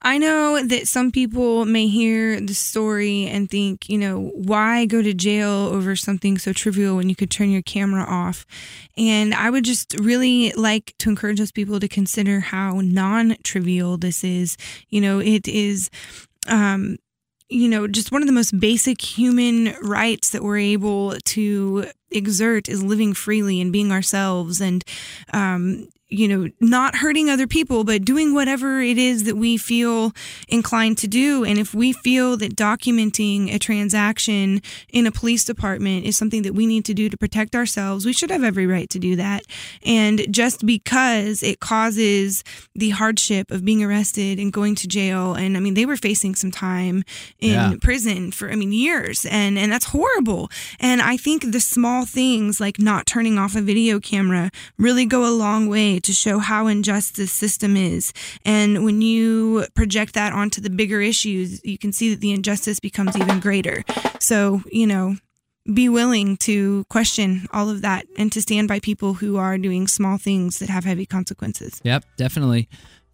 I 0.00 0.18
know 0.18 0.62
that 0.62 0.86
some 0.86 1.10
people 1.10 1.64
may 1.64 1.88
hear 1.88 2.40
the 2.40 2.54
story 2.54 3.26
and 3.26 3.50
think, 3.50 3.88
you 3.88 3.98
know, 3.98 4.30
why 4.34 4.86
go 4.86 5.02
to 5.02 5.12
jail 5.12 5.50
over 5.50 5.96
something 5.96 6.38
so 6.38 6.52
trivial 6.52 6.96
when 6.96 7.08
you 7.08 7.16
could 7.16 7.30
turn 7.30 7.50
your 7.50 7.62
camera 7.62 8.04
off? 8.04 8.46
And 8.96 9.34
I 9.34 9.50
would 9.50 9.64
just 9.64 9.94
really 9.98 10.52
like 10.52 10.94
to 11.00 11.10
encourage 11.10 11.38
those 11.38 11.52
people 11.52 11.80
to 11.80 11.88
consider 11.88 12.40
how 12.40 12.80
non 12.80 13.36
trivial 13.42 13.98
this 13.98 14.22
is. 14.22 14.56
You 14.88 15.00
know, 15.00 15.18
it 15.18 15.48
is. 15.48 15.90
Um, 16.46 16.96
you 17.48 17.68
know, 17.68 17.86
just 17.86 18.12
one 18.12 18.22
of 18.22 18.26
the 18.26 18.32
most 18.32 18.58
basic 18.58 19.00
human 19.00 19.74
rights 19.82 20.30
that 20.30 20.42
we're 20.42 20.58
able 20.58 21.16
to 21.24 21.86
exert 22.10 22.68
is 22.68 22.82
living 22.82 23.14
freely 23.14 23.60
and 23.60 23.72
being 23.72 23.92
ourselves. 23.92 24.60
And, 24.60 24.84
um, 25.32 25.88
you 26.10 26.26
know, 26.26 26.48
not 26.60 26.96
hurting 26.96 27.28
other 27.28 27.46
people, 27.46 27.84
but 27.84 28.02
doing 28.04 28.32
whatever 28.32 28.80
it 28.80 28.96
is 28.96 29.24
that 29.24 29.36
we 29.36 29.56
feel 29.58 30.12
inclined 30.48 30.96
to 30.98 31.06
do. 31.06 31.44
And 31.44 31.58
if 31.58 31.74
we 31.74 31.92
feel 31.92 32.36
that 32.38 32.56
documenting 32.56 33.54
a 33.54 33.58
transaction 33.58 34.62
in 34.90 35.06
a 35.06 35.12
police 35.12 35.44
department 35.44 36.06
is 36.06 36.16
something 36.16 36.42
that 36.42 36.54
we 36.54 36.66
need 36.66 36.86
to 36.86 36.94
do 36.94 37.10
to 37.10 37.16
protect 37.18 37.54
ourselves, 37.54 38.06
we 38.06 38.14
should 38.14 38.30
have 38.30 38.42
every 38.42 38.66
right 38.66 38.88
to 38.90 38.98
do 38.98 39.16
that. 39.16 39.42
And 39.84 40.32
just 40.32 40.64
because 40.64 41.42
it 41.42 41.60
causes 41.60 42.42
the 42.74 42.90
hardship 42.90 43.50
of 43.50 43.64
being 43.64 43.84
arrested 43.84 44.38
and 44.38 44.50
going 44.52 44.76
to 44.76 44.88
jail, 44.88 45.34
and 45.34 45.56
I 45.56 45.60
mean, 45.60 45.74
they 45.74 45.84
were 45.86 45.96
facing 45.96 46.34
some 46.34 46.50
time 46.50 47.04
in 47.38 47.50
Yeah. 47.50 47.74
prison 47.82 48.30
for, 48.32 48.50
I 48.50 48.54
mean, 48.54 48.72
years, 48.72 49.26
and, 49.26 49.58
and 49.58 49.70
that's 49.70 49.86
horrible. 49.86 50.50
And 50.80 51.02
I 51.02 51.16
think 51.18 51.52
the 51.52 51.60
small 51.60 52.06
things 52.06 52.60
like 52.60 52.78
not 52.78 53.04
turning 53.04 53.38
off 53.38 53.54
a 53.54 53.60
video 53.60 54.00
camera 54.00 54.50
really 54.78 55.04
go 55.04 55.26
a 55.28 55.32
long 55.36 55.68
way 55.68 55.97
to 56.00 56.12
show 56.12 56.38
how 56.38 56.66
unjust 56.66 57.16
this 57.16 57.32
system 57.32 57.76
is. 57.76 58.12
And 58.44 58.84
when 58.84 59.02
you 59.02 59.66
project 59.74 60.14
that 60.14 60.32
onto 60.32 60.60
the 60.60 60.70
bigger 60.70 61.00
issues, 61.00 61.64
you 61.64 61.78
can 61.78 61.92
see 61.92 62.10
that 62.10 62.20
the 62.20 62.32
injustice 62.32 62.80
becomes 62.80 63.16
even 63.16 63.40
greater. 63.40 63.84
So, 64.20 64.62
you 64.70 64.86
know, 64.86 65.16
be 65.72 65.88
willing 65.88 66.36
to 66.38 66.84
question 66.88 67.46
all 67.52 67.68
of 67.68 67.82
that 67.82 68.06
and 68.16 68.32
to 68.32 68.40
stand 68.40 68.68
by 68.68 68.80
people 68.80 69.14
who 69.14 69.36
are 69.36 69.58
doing 69.58 69.86
small 69.86 70.16
things 70.16 70.58
that 70.60 70.70
have 70.70 70.84
heavy 70.84 71.06
consequences. 71.06 71.80
Yep, 71.84 72.04
definitely. 72.16 72.68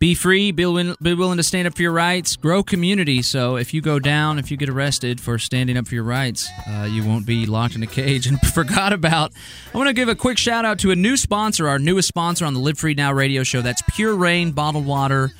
Be 0.05 0.13
free, 0.13 0.51
be 0.51 0.67
willing, 0.67 0.95
be 1.01 1.15
willing 1.15 1.39
to 1.39 1.43
stand 1.43 1.67
up 1.67 1.77
for 1.77 1.81
your 1.81 1.91
rights, 1.91 2.37
grow 2.37 2.63
community. 2.63 3.23
So 3.23 3.57
if 3.57 3.73
you 3.73 3.81
go 3.81 3.99
down, 3.99 4.39
if 4.39 4.51
you 4.51 4.59
get 4.59 4.69
arrested 4.69 5.19
for 5.19 5.39
standing 5.39 5.79
up 5.79 5.89
for 5.89 5.95
your 5.95 6.05
rights, 6.05 6.47
uh, 6.69 6.83
you 6.83 7.03
won't 7.03 7.25
be 7.25 7.47
locked 7.47 7.75
in 7.75 7.83
a 7.83 7.87
cage 7.87 8.27
and 8.27 8.39
forgot 8.53 8.93
about. 8.93 9.33
I 9.73 9.79
want 9.79 9.89
to 9.89 9.95
give 9.95 10.11
a 10.11 10.15
quick 10.15 10.37
shout 10.37 10.67
out 10.67 10.79
to 10.81 10.91
a 10.91 10.95
new 10.95 11.17
sponsor, 11.17 11.69
our 11.69 11.79
newest 11.79 12.07
sponsor 12.07 12.45
on 12.45 12.53
the 12.53 12.61
Live 12.61 12.79
Free 12.79 12.93
Now 12.93 13.15
radio 13.15 13.45
show. 13.45 13.63
That's 13.63 13.81
Pure 13.97 14.17
Rain 14.17 14.53
bottled 14.53 14.85
water. 14.85 15.33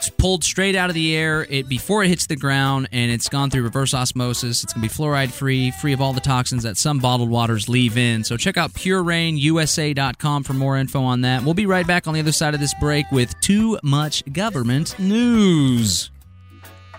It's 0.00 0.08
pulled 0.08 0.44
straight 0.44 0.76
out 0.76 0.88
of 0.88 0.94
the 0.94 1.14
air 1.14 1.46
it 1.50 1.68
before 1.68 2.02
it 2.02 2.08
hits 2.08 2.24
the 2.24 2.34
ground, 2.34 2.88
and 2.90 3.12
it's 3.12 3.28
gone 3.28 3.50
through 3.50 3.64
reverse 3.64 3.92
osmosis. 3.92 4.64
It's 4.64 4.72
gonna 4.72 4.86
be 4.86 4.88
fluoride 4.88 5.30
free, 5.30 5.72
free 5.72 5.92
of 5.92 6.00
all 6.00 6.14
the 6.14 6.22
toxins 6.22 6.62
that 6.62 6.78
some 6.78 7.00
bottled 7.00 7.28
waters 7.28 7.68
leave 7.68 7.98
in. 7.98 8.24
So 8.24 8.38
check 8.38 8.56
out 8.56 8.72
PureRainUSA.com 8.72 10.44
for 10.44 10.54
more 10.54 10.78
info 10.78 11.02
on 11.02 11.20
that. 11.20 11.44
We'll 11.44 11.52
be 11.52 11.66
right 11.66 11.86
back 11.86 12.08
on 12.08 12.14
the 12.14 12.20
other 12.20 12.32
side 12.32 12.54
of 12.54 12.60
this 12.60 12.72
break 12.80 13.12
with 13.12 13.38
too 13.42 13.78
much 13.82 14.24
government 14.32 14.98
news. 14.98 16.10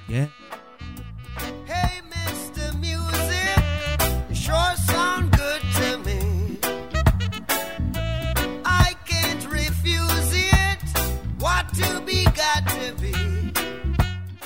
Yeah. 0.07 0.27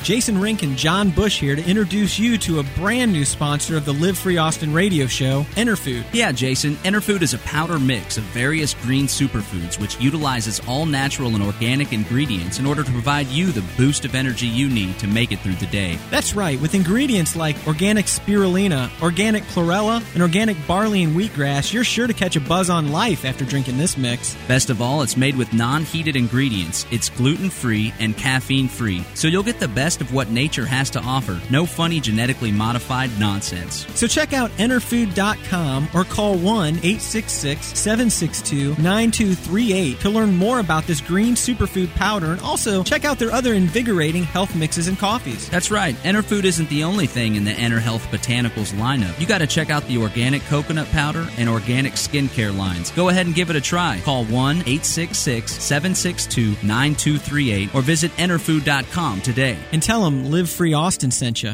Jason 0.05 0.39
Rink 0.39 0.61
and 0.61 0.77
John 0.77 1.09
Bush 1.09 1.39
here 1.39 1.55
to 1.55 1.67
introduce 1.67 2.19
you 2.19 2.37
to 2.37 2.59
a 2.59 2.63
brand 2.75 3.11
new 3.11 3.25
sponsor 3.25 3.75
of 3.75 3.85
the 3.85 3.91
Live 3.91 4.15
Free 4.19 4.37
Austin 4.37 4.71
radio 4.71 5.07
show, 5.07 5.47
Enerfood. 5.55 6.05
Yeah, 6.13 6.31
Jason, 6.31 6.75
Enerfood 6.83 7.23
is 7.23 7.33
a 7.33 7.39
powder 7.39 7.79
mix 7.79 8.15
of 8.19 8.23
various 8.25 8.75
green 8.75 9.07
superfoods 9.07 9.79
which 9.79 9.99
utilizes 9.99 10.61
all 10.67 10.85
natural 10.85 11.33
and 11.33 11.43
organic 11.43 11.91
ingredients 11.91 12.59
in 12.59 12.67
order 12.67 12.83
to 12.83 12.91
provide 12.91 13.25
you 13.29 13.51
the 13.51 13.65
boost 13.77 14.05
of 14.05 14.13
energy 14.13 14.45
you 14.45 14.69
need 14.69 14.99
to 14.99 15.07
make 15.07 15.31
it 15.31 15.39
through 15.39 15.55
the 15.55 15.65
day. 15.65 15.97
That's 16.11 16.35
right, 16.35 16.61
with 16.61 16.75
ingredients 16.75 17.35
like 17.35 17.55
organic 17.65 18.05
spirulina, 18.05 18.91
organic 19.01 19.41
chlorella, 19.45 20.03
and 20.13 20.21
organic 20.21 20.55
barley 20.67 21.01
and 21.01 21.15
wheatgrass, 21.15 21.73
you're 21.73 21.83
sure 21.83 22.05
to 22.05 22.13
catch 22.13 22.35
a 22.35 22.41
buzz 22.41 22.69
on 22.69 22.91
life 22.91 23.25
after 23.25 23.43
drinking 23.43 23.79
this 23.79 23.97
mix. 23.97 24.37
Best 24.47 24.69
of 24.69 24.83
all, 24.83 25.01
it's 25.01 25.17
made 25.17 25.35
with 25.35 25.51
non 25.51 25.81
heated 25.81 26.15
ingredients, 26.15 26.85
it's 26.91 27.09
gluten 27.09 27.49
free 27.49 27.91
and 27.99 28.15
caffeine 28.15 28.67
free, 28.67 29.03
so 29.15 29.27
you'll 29.27 29.41
get 29.41 29.59
the 29.59 29.67
best 29.67 29.94
of 30.01 30.13
what 30.13 30.29
nature 30.29 30.65
has 30.65 30.89
to 30.91 30.99
offer. 31.01 31.39
No 31.49 31.65
funny 31.65 31.99
genetically 31.99 32.51
modified 32.51 33.09
nonsense. 33.19 33.85
So 33.95 34.07
check 34.07 34.33
out 34.33 34.51
enerfood.com 34.51 35.89
or 35.93 36.03
call 36.03 36.37
1 36.37 36.67
866 36.77 37.77
762 37.77 38.69
9238 38.81 39.99
to 39.99 40.09
learn 40.09 40.35
more 40.35 40.59
about 40.59 40.85
this 40.85 41.01
green 41.01 41.35
superfood 41.35 41.93
powder 41.95 42.31
and 42.31 42.41
also 42.41 42.83
check 42.83 43.05
out 43.05 43.19
their 43.19 43.31
other 43.31 43.53
invigorating 43.53 44.23
health 44.23 44.55
mixes 44.55 44.87
and 44.87 44.97
coffees. 44.97 45.49
That's 45.49 45.71
right, 45.71 45.95
Enerfood 46.03 46.43
isn't 46.43 46.69
the 46.69 46.83
only 46.83 47.07
thing 47.07 47.35
in 47.35 47.43
the 47.43 47.53
Ener 47.53 47.79
Health 47.79 48.05
Botanicals 48.11 48.73
lineup. 48.73 49.19
You 49.19 49.27
gotta 49.27 49.47
check 49.47 49.69
out 49.69 49.87
the 49.87 49.97
organic 49.97 50.41
coconut 50.43 50.87
powder 50.91 51.27
and 51.37 51.49
organic 51.49 51.93
skincare 51.93 52.55
lines. 52.55 52.91
Go 52.91 53.09
ahead 53.09 53.25
and 53.25 53.35
give 53.35 53.49
it 53.49 53.55
a 53.55 53.61
try. 53.61 53.99
Call 54.03 54.25
1 54.25 54.57
866 54.57 55.51
762 55.51 56.65
9238 56.65 57.75
or 57.75 57.81
visit 57.81 58.11
enerfood.com 58.17 59.21
today. 59.21 59.57
And 59.71 59.81
tell 59.85 60.03
them 60.03 60.31
Live 60.31 60.49
Free 60.49 60.73
Austin 60.73 61.11
sent 61.11 61.43
you. 61.43 61.53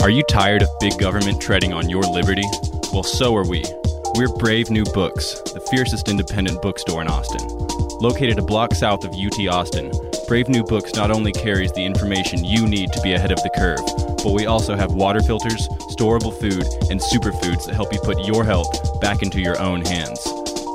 Are 0.00 0.08
you 0.08 0.22
tired 0.30 0.62
of 0.62 0.70
big 0.80 0.98
government 0.98 1.42
treading 1.42 1.74
on 1.74 1.90
your 1.90 2.04
liberty? 2.04 2.46
Well, 2.90 3.02
so 3.02 3.36
are 3.36 3.46
we. 3.46 3.62
We're 4.14 4.34
Brave 4.38 4.70
New 4.70 4.84
Books, 4.94 5.38
the 5.42 5.60
fiercest 5.70 6.08
independent 6.08 6.62
bookstore 6.62 7.02
in 7.02 7.08
Austin. 7.08 7.46
Located 8.00 8.38
a 8.38 8.42
block 8.42 8.74
south 8.74 9.04
of 9.04 9.12
UT 9.12 9.46
Austin, 9.46 9.92
Brave 10.26 10.48
New 10.48 10.64
Books 10.64 10.94
not 10.94 11.10
only 11.10 11.32
carries 11.32 11.70
the 11.72 11.84
information 11.84 12.44
you 12.44 12.66
need 12.66 12.92
to 12.92 13.00
be 13.02 13.12
ahead 13.12 13.30
of 13.30 13.42
the 13.42 13.50
curve, 13.50 13.80
but 14.24 14.32
we 14.32 14.46
also 14.46 14.74
have 14.74 14.94
water 14.94 15.20
filters, 15.20 15.68
storable 15.98 16.32
food, 16.40 16.64
and 16.90 16.98
superfoods 16.98 17.66
that 17.66 17.74
help 17.74 17.92
you 17.92 18.00
put 18.00 18.24
your 18.24 18.42
health 18.42 18.98
back 19.02 19.22
into 19.22 19.38
your 19.38 19.60
own 19.60 19.84
hands. 19.84 20.26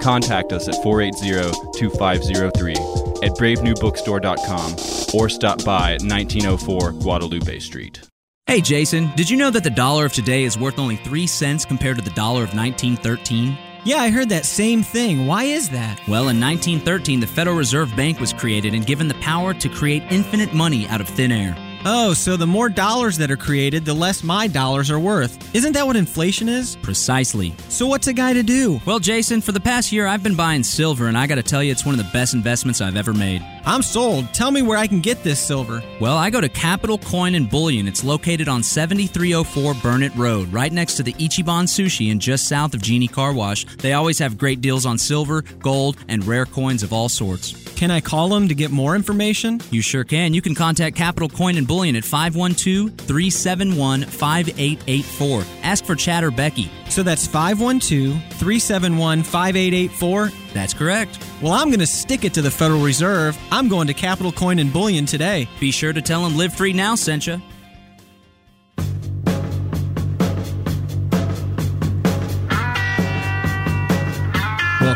Contact 0.03 0.53
us 0.53 0.67
at 0.67 0.75
480-2503 0.75 3.12
at 3.23 3.31
bravenewbookstore.com 3.31 5.19
or 5.19 5.29
stop 5.29 5.63
by 5.63 5.93
at 5.93 6.01
1904 6.01 6.91
Guadalupe 6.91 7.59
Street. 7.59 8.01
Hey 8.45 8.59
Jason, 8.59 9.09
did 9.15 9.29
you 9.29 9.37
know 9.37 9.49
that 9.49 9.63
the 9.63 9.69
dollar 9.69 10.05
of 10.05 10.13
today 10.13 10.43
is 10.43 10.59
worth 10.59 10.77
only 10.77 10.97
3 10.97 11.25
cents 11.25 11.63
compared 11.63 11.97
to 11.97 12.03
the 12.03 12.09
dollar 12.11 12.43
of 12.43 12.53
1913? 12.53 13.57
Yeah, 13.85 13.97
I 13.97 14.09
heard 14.09 14.29
that 14.29 14.45
same 14.45 14.83
thing. 14.83 15.27
Why 15.27 15.43
is 15.43 15.69
that? 15.69 15.99
Well, 16.07 16.29
in 16.29 16.39
1913, 16.39 17.19
the 17.19 17.27
Federal 17.27 17.57
Reserve 17.57 17.93
Bank 17.95 18.19
was 18.19 18.31
created 18.31 18.73
and 18.73 18.85
given 18.85 19.07
the 19.07 19.13
power 19.15 19.53
to 19.53 19.69
create 19.69 20.03
infinite 20.09 20.53
money 20.53 20.87
out 20.87 21.01
of 21.01 21.07
thin 21.09 21.31
air. 21.31 21.55
Oh, 21.85 22.13
so 22.13 22.37
the 22.37 22.47
more 22.47 22.69
dollars 22.69 23.17
that 23.17 23.29
are 23.29 23.35
created, 23.35 23.83
the 23.83 23.93
less 23.93 24.23
my 24.23 24.47
dollars 24.47 24.89
are 24.89 24.99
worth. 24.99 25.53
Isn't 25.53 25.73
that 25.73 25.85
what 25.85 25.97
inflation 25.97 26.47
is? 26.47 26.77
Precisely. 26.77 27.53
So 27.67 27.87
what's 27.87 28.07
a 28.07 28.13
guy 28.13 28.31
to 28.31 28.41
do? 28.41 28.79
Well, 28.85 28.99
Jason, 28.99 29.41
for 29.41 29.51
the 29.51 29.59
past 29.59 29.91
year, 29.91 30.07
I've 30.07 30.23
been 30.23 30.35
buying 30.35 30.63
silver, 30.63 31.07
and 31.07 31.17
I 31.17 31.27
gotta 31.27 31.43
tell 31.43 31.61
you, 31.61 31.73
it's 31.73 31.85
one 31.85 31.93
of 31.99 32.05
the 32.05 32.09
best 32.13 32.33
investments 32.35 32.79
I've 32.79 32.95
ever 32.95 33.13
made. 33.13 33.45
I'm 33.65 33.81
sold. 33.81 34.33
Tell 34.33 34.49
me 34.49 34.61
where 34.61 34.77
I 34.77 34.87
can 34.87 35.01
get 35.01 35.23
this 35.23 35.41
silver. 35.41 35.83
Well, 35.99 36.15
I 36.15 36.29
go 36.29 36.39
to 36.39 36.47
Capital 36.47 36.97
Coin 36.97 37.35
and 37.35 37.49
Bullion. 37.49 37.87
It's 37.87 38.03
located 38.03 38.47
on 38.47 38.63
7304 38.63 39.73
Burnet 39.75 40.15
Road, 40.15 40.51
right 40.53 40.71
next 40.71 40.95
to 40.95 41.03
the 41.03 41.13
Ichiban 41.13 41.65
Sushi 41.65 42.11
and 42.11 42.21
just 42.21 42.47
south 42.47 42.73
of 42.73 42.81
Genie 42.81 43.07
Car 43.09 43.33
Wash. 43.33 43.65
They 43.77 43.91
always 43.91 44.19
have 44.19 44.37
great 44.37 44.61
deals 44.61 44.85
on 44.85 44.97
silver, 44.97 45.41
gold, 45.59 45.97
and 46.07 46.25
rare 46.25 46.45
coins 46.45 46.81
of 46.81 46.93
all 46.93 47.09
sorts. 47.09 47.51
Can 47.75 47.91
I 47.91 47.99
call 47.99 48.29
them 48.29 48.47
to 48.47 48.55
get 48.55 48.71
more 48.71 48.95
information? 48.95 49.59
You 49.69 49.81
sure 49.81 50.05
can. 50.05 50.33
You 50.33 50.41
can 50.41 50.55
contact 50.55 50.95
Capital 50.95 51.27
Coin 51.27 51.57
and 51.57 51.67
Bullion 51.67 51.72
at 51.81 52.05
512 52.05 52.91
371 52.95 54.03
5884. 54.03 55.43
Ask 55.63 55.85
for 55.85 55.95
Chad 55.95 56.23
or 56.23 56.31
Becky. 56.31 56.69
So 56.89 57.01
that's 57.01 57.25
512 57.25 58.13
371 58.35 59.23
5884. 59.23 60.31
That's 60.53 60.73
correct. 60.73 61.17
Well, 61.41 61.53
I'm 61.53 61.69
going 61.69 61.79
to 61.79 61.87
stick 61.87 62.25
it 62.25 62.33
to 62.35 62.41
the 62.41 62.51
Federal 62.51 62.81
Reserve. 62.81 63.37
I'm 63.51 63.67
going 63.67 63.87
to 63.87 63.93
Capital 63.93 64.31
Coin 64.31 64.59
and 64.59 64.71
Bullion 64.71 65.05
today. 65.05 65.47
Be 65.59 65.71
sure 65.71 65.91
to 65.91 66.01
tell 66.01 66.23
them 66.23 66.37
Live 66.37 66.53
Free 66.53 66.73
Now 66.73 66.95
sent 66.95 67.25
you. 67.27 67.41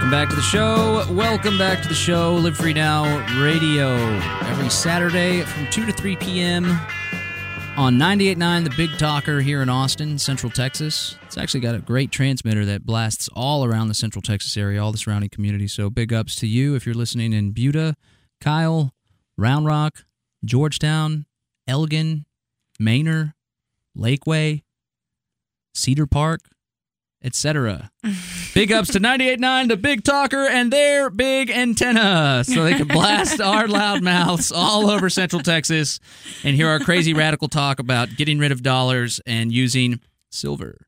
Welcome 0.07 0.21
back 0.21 0.29
to 0.29 0.35
the 0.37 0.41
show. 0.41 1.13
Welcome 1.13 1.57
back 1.57 1.81
to 1.81 1.89
the 1.89 1.93
show. 1.93 2.35
Live 2.35 2.55
Free 2.55 2.71
Now 2.71 3.03
Radio. 3.43 3.93
Every 3.93 4.69
Saturday 4.69 5.41
from 5.41 5.67
2 5.69 5.85
to 5.85 5.91
3 5.91 6.15
p.m. 6.15 6.63
on 7.75 7.97
98.9 7.97 8.63
The 8.63 8.73
Big 8.77 8.97
Talker 8.97 9.41
here 9.41 9.61
in 9.61 9.67
Austin, 9.67 10.17
Central 10.17 10.49
Texas. 10.49 11.17
It's 11.23 11.37
actually 11.37 11.59
got 11.59 11.75
a 11.75 11.79
great 11.79 12.09
transmitter 12.09 12.63
that 12.63 12.85
blasts 12.85 13.27
all 13.35 13.65
around 13.65 13.89
the 13.89 13.93
Central 13.93 14.21
Texas 14.21 14.55
area, 14.55 14.81
all 14.81 14.93
the 14.93 14.97
surrounding 14.97 15.29
community. 15.29 15.67
So 15.67 15.89
big 15.89 16.13
ups 16.13 16.37
to 16.37 16.47
you 16.47 16.75
if 16.75 16.85
you're 16.85 16.95
listening 16.95 17.33
in 17.33 17.51
Buda, 17.51 17.97
Kyle, 18.39 18.93
Round 19.37 19.65
Rock, 19.65 20.05
Georgetown, 20.45 21.25
Elgin, 21.67 22.25
Manor, 22.79 23.35
Lakeway, 23.93 24.63
Cedar 25.73 26.07
Park, 26.07 26.43
etc. 27.27 27.91
big 28.55 28.71
ups 28.71 28.91
to 28.93 28.99
98.9, 28.99 29.67
the 29.67 29.77
Big 29.77 30.03
Talker, 30.03 30.47
and 30.47 30.73
their 30.73 31.11
big 31.11 31.51
antenna, 31.51 32.43
so 32.43 32.63
they 32.63 32.73
can 32.73 32.87
blast 32.87 33.39
our 33.39 33.67
loud 33.67 34.01
mouths 34.01 34.51
all 34.51 34.89
over 34.89 35.09
Central 35.09 35.43
Texas 35.43 35.99
and 36.43 36.55
hear 36.55 36.69
our 36.69 36.79
crazy 36.79 37.13
radical 37.13 37.47
talk 37.47 37.79
about 37.79 38.15
getting 38.15 38.39
rid 38.39 38.51
of 38.51 38.63
dollars 38.63 39.21
and 39.27 39.51
using 39.51 39.99
silver. 40.31 40.86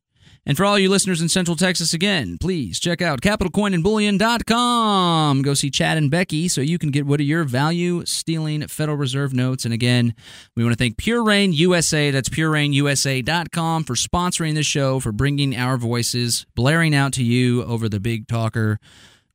And 0.50 0.58
for 0.58 0.66
all 0.66 0.78
you 0.80 0.90
listeners 0.90 1.22
in 1.22 1.30
Central 1.30 1.56
Texas, 1.56 1.94
again, 1.94 2.40
please 2.40 2.80
check 2.80 3.04
out 3.04 3.22
capitalcoinandbullion.com. 3.22 5.44
Go 5.44 5.54
see 5.54 5.70
Chad 5.70 5.96
and 5.96 6.10
Becky 6.10 6.48
so 6.48 6.62
you 6.62 6.80
can 6.80 6.90
get 6.90 7.06
rid 7.06 7.22
of 7.22 7.28
your 7.28 7.44
value 7.44 8.04
stealing 8.04 8.66
Federal 8.66 8.98
Reserve 8.98 9.32
notes. 9.32 9.64
And 9.64 9.76
again, 9.76 10.16
we 10.56 10.64
want 10.64 10.74
to 10.74 10.84
thank 10.84 10.98
Pure 10.98 11.24
Rain 11.24 11.54
USA, 11.54 12.10
that's 12.10 12.30
purerainusa.com, 12.30 13.84
for 13.84 13.94
sponsoring 13.94 14.56
this 14.56 14.66
show, 14.66 15.00
for 15.00 15.12
bringing 15.12 15.56
our 15.56 15.78
voices 15.78 16.48
blaring 16.56 16.96
out 16.96 17.14
to 17.14 17.24
you 17.24 17.64
over 17.66 17.88
the 17.88 18.00
big 18.00 18.28
talker, 18.28 18.80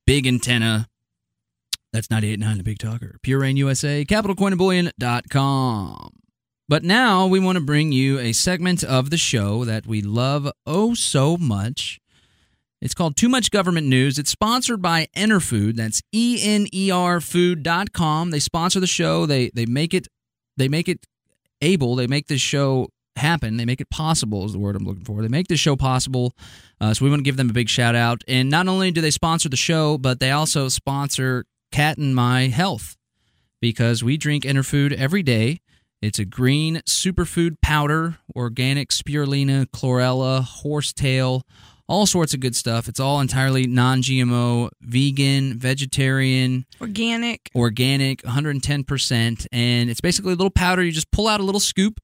big 0.05 0.27
antenna. 0.27 0.89
That's 1.93 2.09
98.9 2.09 2.57
The 2.57 2.63
Big 2.63 2.77
Talker. 2.77 3.19
Pure 3.23 3.39
Rain 3.39 3.55
USA, 3.55 4.03
capitalcoinandbullion.com. 4.03 6.24
But 6.67 6.83
now 6.83 7.27
we 7.27 7.39
want 7.39 7.57
to 7.57 7.63
bring 7.63 7.91
you 7.91 8.17
a 8.17 8.31
segment 8.31 8.83
of 8.83 9.11
the 9.11 9.17
show 9.17 9.65
that 9.65 9.85
we 9.85 10.01
love 10.01 10.51
oh 10.65 10.95
so 10.95 11.37
much. 11.37 11.99
It's 12.81 12.95
called 12.95 13.15
Too 13.15 13.29
Much 13.29 13.51
Government 13.51 13.85
News. 13.85 14.17
It's 14.17 14.31
sponsored 14.31 14.81
by 14.81 15.07
Enerfood. 15.15 15.75
That's 15.75 16.01
E 16.11 16.39
N 16.41 16.67
E 16.73 16.89
R 16.89 17.21
food.com. 17.21 18.31
They 18.31 18.39
sponsor 18.39 18.79
the 18.79 18.87
show. 18.87 19.27
They 19.27 19.51
they 19.53 19.67
make 19.67 19.93
it 19.93 20.07
they 20.57 20.67
make 20.67 20.89
it 20.89 21.05
able. 21.61 21.95
They 21.95 22.07
make 22.07 22.27
this 22.27 22.41
show 22.41 22.89
happen. 23.15 23.57
They 23.57 23.65
make 23.65 23.79
it 23.79 23.89
possible 23.91 24.43
is 24.45 24.53
the 24.53 24.59
word 24.59 24.75
I'm 24.75 24.85
looking 24.85 25.05
for. 25.05 25.21
They 25.21 25.27
make 25.27 25.47
this 25.47 25.59
show 25.59 25.75
possible. 25.75 26.33
Uh, 26.81 26.93
so 26.93 27.05
we 27.05 27.11
want 27.11 27.19
to 27.19 27.23
give 27.23 27.37
them 27.37 27.49
a 27.49 27.53
big 27.53 27.69
shout 27.69 27.95
out. 27.95 28.23
And 28.27 28.49
not 28.49 28.67
only 28.67 28.89
do 28.91 29.01
they 29.01 29.11
sponsor 29.11 29.49
the 29.49 29.55
show, 29.55 29.97
but 29.97 30.19
they 30.19 30.31
also 30.31 30.67
sponsor 30.67 31.45
Cat 31.71 31.97
and 31.97 32.15
My 32.15 32.47
Health 32.47 32.97
because 33.61 34.03
we 34.03 34.17
drink 34.17 34.43
Enerfood 34.43 34.93
every 34.93 35.23
day. 35.23 35.59
It's 36.01 36.19
a 36.19 36.25
green 36.25 36.81
superfood 36.87 37.55
powder, 37.61 38.17
organic 38.35 38.89
spirulina, 38.89 39.65
chlorella, 39.67 40.43
horsetail, 40.43 41.43
all 41.87 42.05
sorts 42.05 42.33
of 42.33 42.39
good 42.39 42.55
stuff. 42.55 42.87
It's 42.87 42.99
all 42.99 43.19
entirely 43.21 43.65
non 43.67 44.01
GMO, 44.01 44.69
vegan, 44.81 45.57
vegetarian, 45.57 46.65
Organic. 46.81 47.49
organic, 47.55 48.21
110%. 48.23 49.47
And 49.51 49.89
it's 49.89 50.01
basically 50.01 50.33
a 50.33 50.35
little 50.35 50.49
powder. 50.51 50.83
You 50.83 50.91
just 50.91 51.11
pull 51.11 51.27
out 51.27 51.39
a 51.39 51.43
little 51.43 51.59
scoop. 51.59 51.99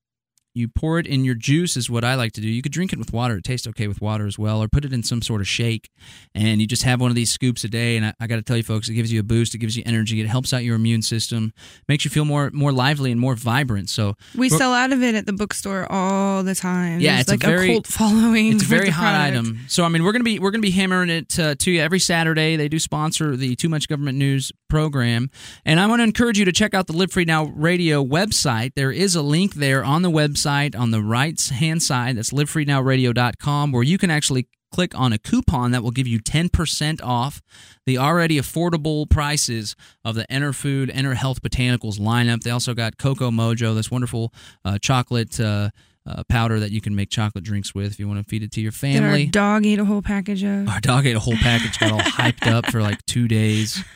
You 0.53 0.67
pour 0.67 0.99
it 0.99 1.07
in 1.07 1.23
your 1.23 1.35
juice, 1.35 1.77
is 1.77 1.89
what 1.89 2.03
I 2.03 2.15
like 2.15 2.33
to 2.33 2.41
do. 2.41 2.47
You 2.49 2.61
could 2.61 2.71
drink 2.73 2.91
it 2.91 2.99
with 2.99 3.13
water. 3.13 3.37
It 3.37 3.43
tastes 3.45 3.67
okay 3.67 3.87
with 3.87 4.01
water 4.01 4.27
as 4.27 4.37
well, 4.37 4.61
or 4.61 4.67
put 4.67 4.83
it 4.83 4.91
in 4.91 5.01
some 5.03 5.21
sort 5.21 5.39
of 5.39 5.47
shake. 5.47 5.89
And 6.35 6.59
you 6.59 6.67
just 6.67 6.83
have 6.83 6.99
one 6.99 7.09
of 7.09 7.15
these 7.15 7.31
scoops 7.31 7.63
a 7.63 7.69
day. 7.69 7.95
And 7.95 8.05
I, 8.07 8.13
I 8.19 8.27
got 8.27 8.35
to 8.35 8.41
tell 8.41 8.57
you, 8.57 8.63
folks, 8.63 8.89
it 8.89 8.93
gives 8.95 9.13
you 9.13 9.19
a 9.21 9.23
boost. 9.23 9.55
It 9.55 9.59
gives 9.59 9.77
you 9.77 9.83
energy. 9.85 10.19
It 10.19 10.27
helps 10.27 10.53
out 10.53 10.63
your 10.63 10.75
immune 10.75 11.01
system, 11.03 11.53
makes 11.87 12.03
you 12.03 12.11
feel 12.11 12.25
more 12.25 12.49
more 12.53 12.71
lively 12.73 13.11
and 13.11 13.19
more 13.21 13.35
vibrant. 13.35 13.89
So 13.89 14.15
We 14.35 14.49
sell 14.49 14.73
out 14.73 14.91
of 14.91 15.01
it 15.01 15.15
at 15.15 15.25
the 15.25 15.33
bookstore 15.33 15.89
all 15.89 16.43
the 16.43 16.53
time. 16.55 16.99
Yeah, 16.99 17.11
There's 17.13 17.21
it's 17.21 17.29
a 17.29 17.33
like 17.35 17.39
very- 17.43 17.67
cult 17.71 17.87
following. 17.87 18.53
It's 18.53 18.63
a 18.63 18.67
very 18.67 18.89
hot 18.89 19.13
product. 19.13 19.37
item. 19.37 19.59
So 19.69 19.85
I 19.85 19.87
mean, 19.89 20.03
we're 20.03 20.11
gonna 20.11 20.25
be 20.25 20.39
we're 20.39 20.51
gonna 20.51 20.61
be 20.61 20.71
hammering 20.71 21.09
it 21.09 21.39
uh, 21.39 21.55
to 21.59 21.71
you 21.71 21.79
every 21.79 21.99
Saturday. 21.99 22.57
They 22.57 22.67
do 22.67 22.77
sponsor 22.79 23.37
the 23.37 23.55
Too 23.55 23.69
Much 23.69 23.87
Government 23.87 24.17
News 24.17 24.51
program, 24.69 25.29
and 25.65 25.79
I 25.79 25.87
want 25.87 25.99
to 26.01 26.03
encourage 26.03 26.37
you 26.39 26.43
to 26.45 26.51
check 26.51 26.73
out 26.73 26.87
the 26.87 26.93
Live 26.93 27.11
Free 27.13 27.23
Now 27.25 27.45
Radio 27.45 28.03
website. 28.03 28.73
There 28.75 28.91
is 28.91 29.15
a 29.15 29.21
link 29.21 29.53
there 29.55 29.83
on 29.85 30.01
the 30.01 30.11
website 30.11 30.40
on 30.45 30.91
the 30.91 31.01
right 31.01 31.39
hand 31.39 31.83
side. 31.83 32.17
That's 32.17 32.31
livefreenow.radio.com, 32.31 33.71
where 33.71 33.83
you 33.83 33.97
can 33.97 34.09
actually 34.11 34.47
click 34.71 34.97
on 34.97 35.11
a 35.11 35.17
coupon 35.17 35.71
that 35.71 35.83
will 35.83 35.91
give 35.91 36.07
you 36.07 36.19
10% 36.19 37.01
off 37.03 37.41
the 37.85 37.97
already 37.97 38.39
affordable 38.39 39.09
prices 39.09 39.75
of 40.05 40.15
the 40.15 40.31
Enter 40.31 40.53
Food, 40.53 40.89
Ener 40.89 41.15
Health 41.15 41.41
Botanicals 41.41 41.99
lineup. 41.99 42.41
They 42.43 42.51
also 42.51 42.73
got 42.73 42.97
Cocoa 42.97 43.31
Mojo, 43.31 43.75
this 43.75 43.91
wonderful 43.91 44.33
uh, 44.63 44.77
chocolate 44.79 45.39
uh, 45.41 45.71
uh, 46.05 46.23
powder 46.29 46.59
that 46.59 46.71
you 46.71 46.79
can 46.79 46.95
make 46.95 47.09
chocolate 47.09 47.43
drinks 47.43 47.75
with 47.75 47.91
if 47.91 47.99
you 47.99 48.07
want 48.07 48.23
to 48.23 48.29
feed 48.29 48.43
it 48.43 48.51
to 48.53 48.61
your 48.61 48.71
That 48.71 48.95
our 48.95 49.01
family. 49.11 49.25
dog 49.27 49.65
ate 49.65 49.77
a 49.79 49.85
whole 49.85 50.01
package 50.01 50.43
of. 50.43 50.69
Our 50.69 50.79
dog 50.79 51.05
ate 51.05 51.15
a 51.17 51.19
whole 51.19 51.35
package, 51.35 51.77
got 51.77 51.91
all 51.91 51.99
hyped 51.99 52.47
up 52.49 52.67
for 52.67 52.81
like 52.81 53.05
two 53.05 53.27
days. 53.27 53.83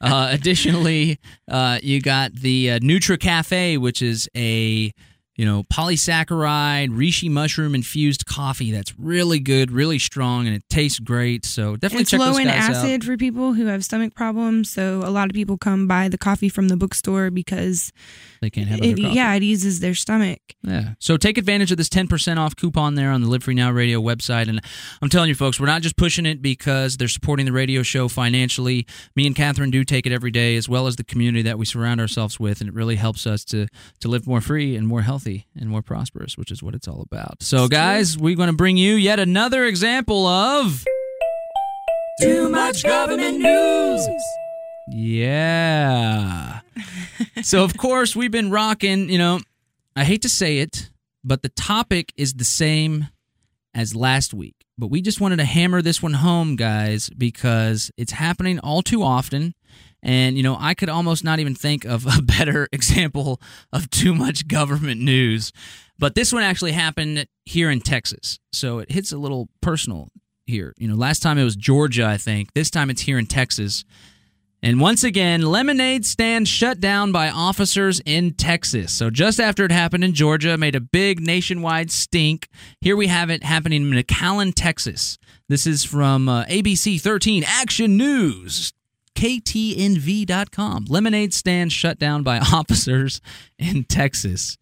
Uh, 0.00 0.28
additionally, 0.32 1.18
uh, 1.48 1.78
you 1.82 1.98
got 1.98 2.34
the 2.34 2.72
uh, 2.72 2.78
Nutra 2.80 3.18
Cafe, 3.18 3.78
which 3.78 4.02
is 4.02 4.28
a 4.36 4.92
you 5.36 5.44
know 5.44 5.64
polysaccharide 5.64 6.90
reishi 6.90 7.30
mushroom 7.30 7.74
infused 7.74 8.26
coffee 8.26 8.70
that's 8.70 8.98
really 8.98 9.38
good, 9.38 9.70
really 9.70 9.98
strong, 9.98 10.46
and 10.46 10.54
it 10.54 10.62
tastes 10.68 10.98
great. 10.98 11.44
So 11.44 11.76
definitely 11.76 12.02
it's 12.02 12.10
check 12.10 12.20
low 12.20 12.26
those 12.26 12.38
in 12.38 12.46
guys 12.46 12.70
acid 12.70 13.02
out. 13.02 13.04
for 13.04 13.16
people 13.16 13.52
who 13.54 13.66
have 13.66 13.84
stomach 13.84 14.14
problems. 14.14 14.70
So 14.70 15.02
a 15.04 15.10
lot 15.10 15.28
of 15.28 15.34
people 15.34 15.58
come 15.58 15.86
buy 15.86 16.08
the 16.08 16.18
coffee 16.18 16.48
from 16.48 16.68
the 16.68 16.76
bookstore 16.76 17.30
because 17.30 17.92
They 18.40 18.50
can't 18.50 18.68
have 18.68 18.80
it, 18.82 18.98
yeah, 18.98 19.34
it 19.34 19.42
eases 19.42 19.80
their 19.80 19.94
stomach. 19.94 20.40
Yeah. 20.62 20.94
So 20.98 21.16
take 21.16 21.38
advantage 21.38 21.70
of 21.70 21.78
this 21.78 21.88
10% 21.88 22.36
off 22.38 22.56
coupon 22.56 22.94
there 22.94 23.10
on 23.10 23.22
the 23.22 23.28
Live 23.28 23.44
Free 23.44 23.54
Now 23.54 23.70
radio 23.70 24.00
website. 24.00 24.48
And 24.48 24.60
I'm 25.02 25.08
telling 25.08 25.28
you, 25.28 25.34
folks, 25.34 25.58
we're 25.58 25.66
not 25.66 25.82
just 25.82 25.96
pushing 25.96 26.26
it 26.26 26.42
because 26.42 26.96
they're 26.96 27.08
supporting 27.08 27.46
the 27.46 27.52
radio 27.52 27.82
show 27.82 28.08
financially. 28.08 28.86
Me 29.16 29.26
and 29.26 29.34
Catherine 29.34 29.70
do 29.70 29.84
take 29.84 30.06
it 30.06 30.12
every 30.12 30.30
day, 30.30 30.56
as 30.56 30.68
well 30.68 30.86
as 30.86 30.96
the 30.96 31.04
community 31.04 31.42
that 31.42 31.58
we 31.58 31.64
surround 31.64 32.00
ourselves 32.00 32.38
with. 32.38 32.60
And 32.60 32.68
it 32.68 32.74
really 32.74 32.96
helps 32.96 33.26
us 33.26 33.44
to, 33.46 33.66
to 34.00 34.08
live 34.08 34.26
more 34.26 34.40
free 34.40 34.76
and 34.76 34.86
more 34.86 35.02
healthy 35.24 35.46
and 35.58 35.70
more 35.70 35.82
prosperous, 35.82 36.36
which 36.36 36.50
is 36.50 36.62
what 36.62 36.74
it's 36.74 36.88
all 36.88 37.02
about. 37.02 37.42
So, 37.42 37.68
guys, 37.68 38.18
we're 38.18 38.36
going 38.36 38.48
to 38.48 38.56
bring 38.56 38.76
you 38.76 38.94
yet 38.94 39.18
another 39.18 39.64
example 39.64 40.26
of. 40.26 40.84
Too 42.20 42.48
much 42.48 42.82
government 42.84 43.38
news. 43.38 44.06
Yeah. 44.88 46.60
so 47.42 47.64
of 47.64 47.76
course 47.76 48.14
we've 48.14 48.30
been 48.30 48.50
rocking, 48.50 49.08
you 49.08 49.18
know, 49.18 49.40
I 49.96 50.04
hate 50.04 50.22
to 50.22 50.28
say 50.28 50.58
it, 50.58 50.90
but 51.24 51.42
the 51.42 51.48
topic 51.48 52.12
is 52.16 52.34
the 52.34 52.44
same 52.44 53.08
as 53.74 53.96
last 53.96 54.34
week. 54.34 54.54
But 54.76 54.88
we 54.88 55.00
just 55.00 55.20
wanted 55.20 55.36
to 55.36 55.44
hammer 55.44 55.80
this 55.80 56.02
one 56.02 56.14
home, 56.14 56.56
guys, 56.56 57.08
because 57.08 57.90
it's 57.96 58.12
happening 58.12 58.58
all 58.58 58.82
too 58.82 59.02
often. 59.02 59.54
And, 60.04 60.36
you 60.36 60.42
know, 60.42 60.56
I 60.60 60.74
could 60.74 60.90
almost 60.90 61.24
not 61.24 61.40
even 61.40 61.54
think 61.54 61.84
of 61.84 62.06
a 62.06 62.22
better 62.22 62.68
example 62.72 63.40
of 63.72 63.90
too 63.90 64.14
much 64.14 64.46
government 64.46 65.00
news. 65.00 65.50
But 65.98 66.14
this 66.14 66.32
one 66.32 66.42
actually 66.42 66.72
happened 66.72 67.26
here 67.44 67.70
in 67.70 67.80
Texas. 67.80 68.38
So 68.52 68.78
it 68.78 68.92
hits 68.92 69.12
a 69.12 69.18
little 69.18 69.48
personal 69.60 70.08
here. 70.46 70.74
You 70.76 70.88
know, 70.88 70.94
last 70.94 71.20
time 71.20 71.38
it 71.38 71.44
was 71.44 71.56
Georgia, 71.56 72.06
I 72.06 72.18
think. 72.18 72.52
This 72.52 72.70
time 72.70 72.90
it's 72.90 73.02
here 73.02 73.18
in 73.18 73.26
Texas. 73.26 73.84
And 74.62 74.80
once 74.80 75.04
again, 75.04 75.42
lemonade 75.42 76.06
stand 76.06 76.48
shut 76.48 76.80
down 76.80 77.12
by 77.12 77.28
officers 77.28 78.00
in 78.06 78.32
Texas. 78.32 78.94
So 78.94 79.10
just 79.10 79.38
after 79.38 79.64
it 79.64 79.70
happened 79.70 80.04
in 80.04 80.14
Georgia, 80.14 80.56
made 80.56 80.74
a 80.74 80.80
big 80.80 81.20
nationwide 81.20 81.90
stink. 81.90 82.48
Here 82.80 82.96
we 82.96 83.08
have 83.08 83.28
it 83.28 83.44
happening 83.44 83.82
in 83.82 83.90
McAllen, 83.90 84.54
Texas. 84.56 85.18
This 85.50 85.66
is 85.66 85.84
from 85.84 86.30
uh, 86.30 86.44
ABC 86.46 86.98
13 86.98 87.44
Action 87.46 87.98
News. 87.98 88.72
KTNV.com. 89.14 90.86
Lemonade 90.88 91.34
stand 91.34 91.72
shut 91.72 91.98
down 91.98 92.22
by 92.22 92.38
officers 92.52 93.20
in 93.58 93.84
Texas. 93.84 94.56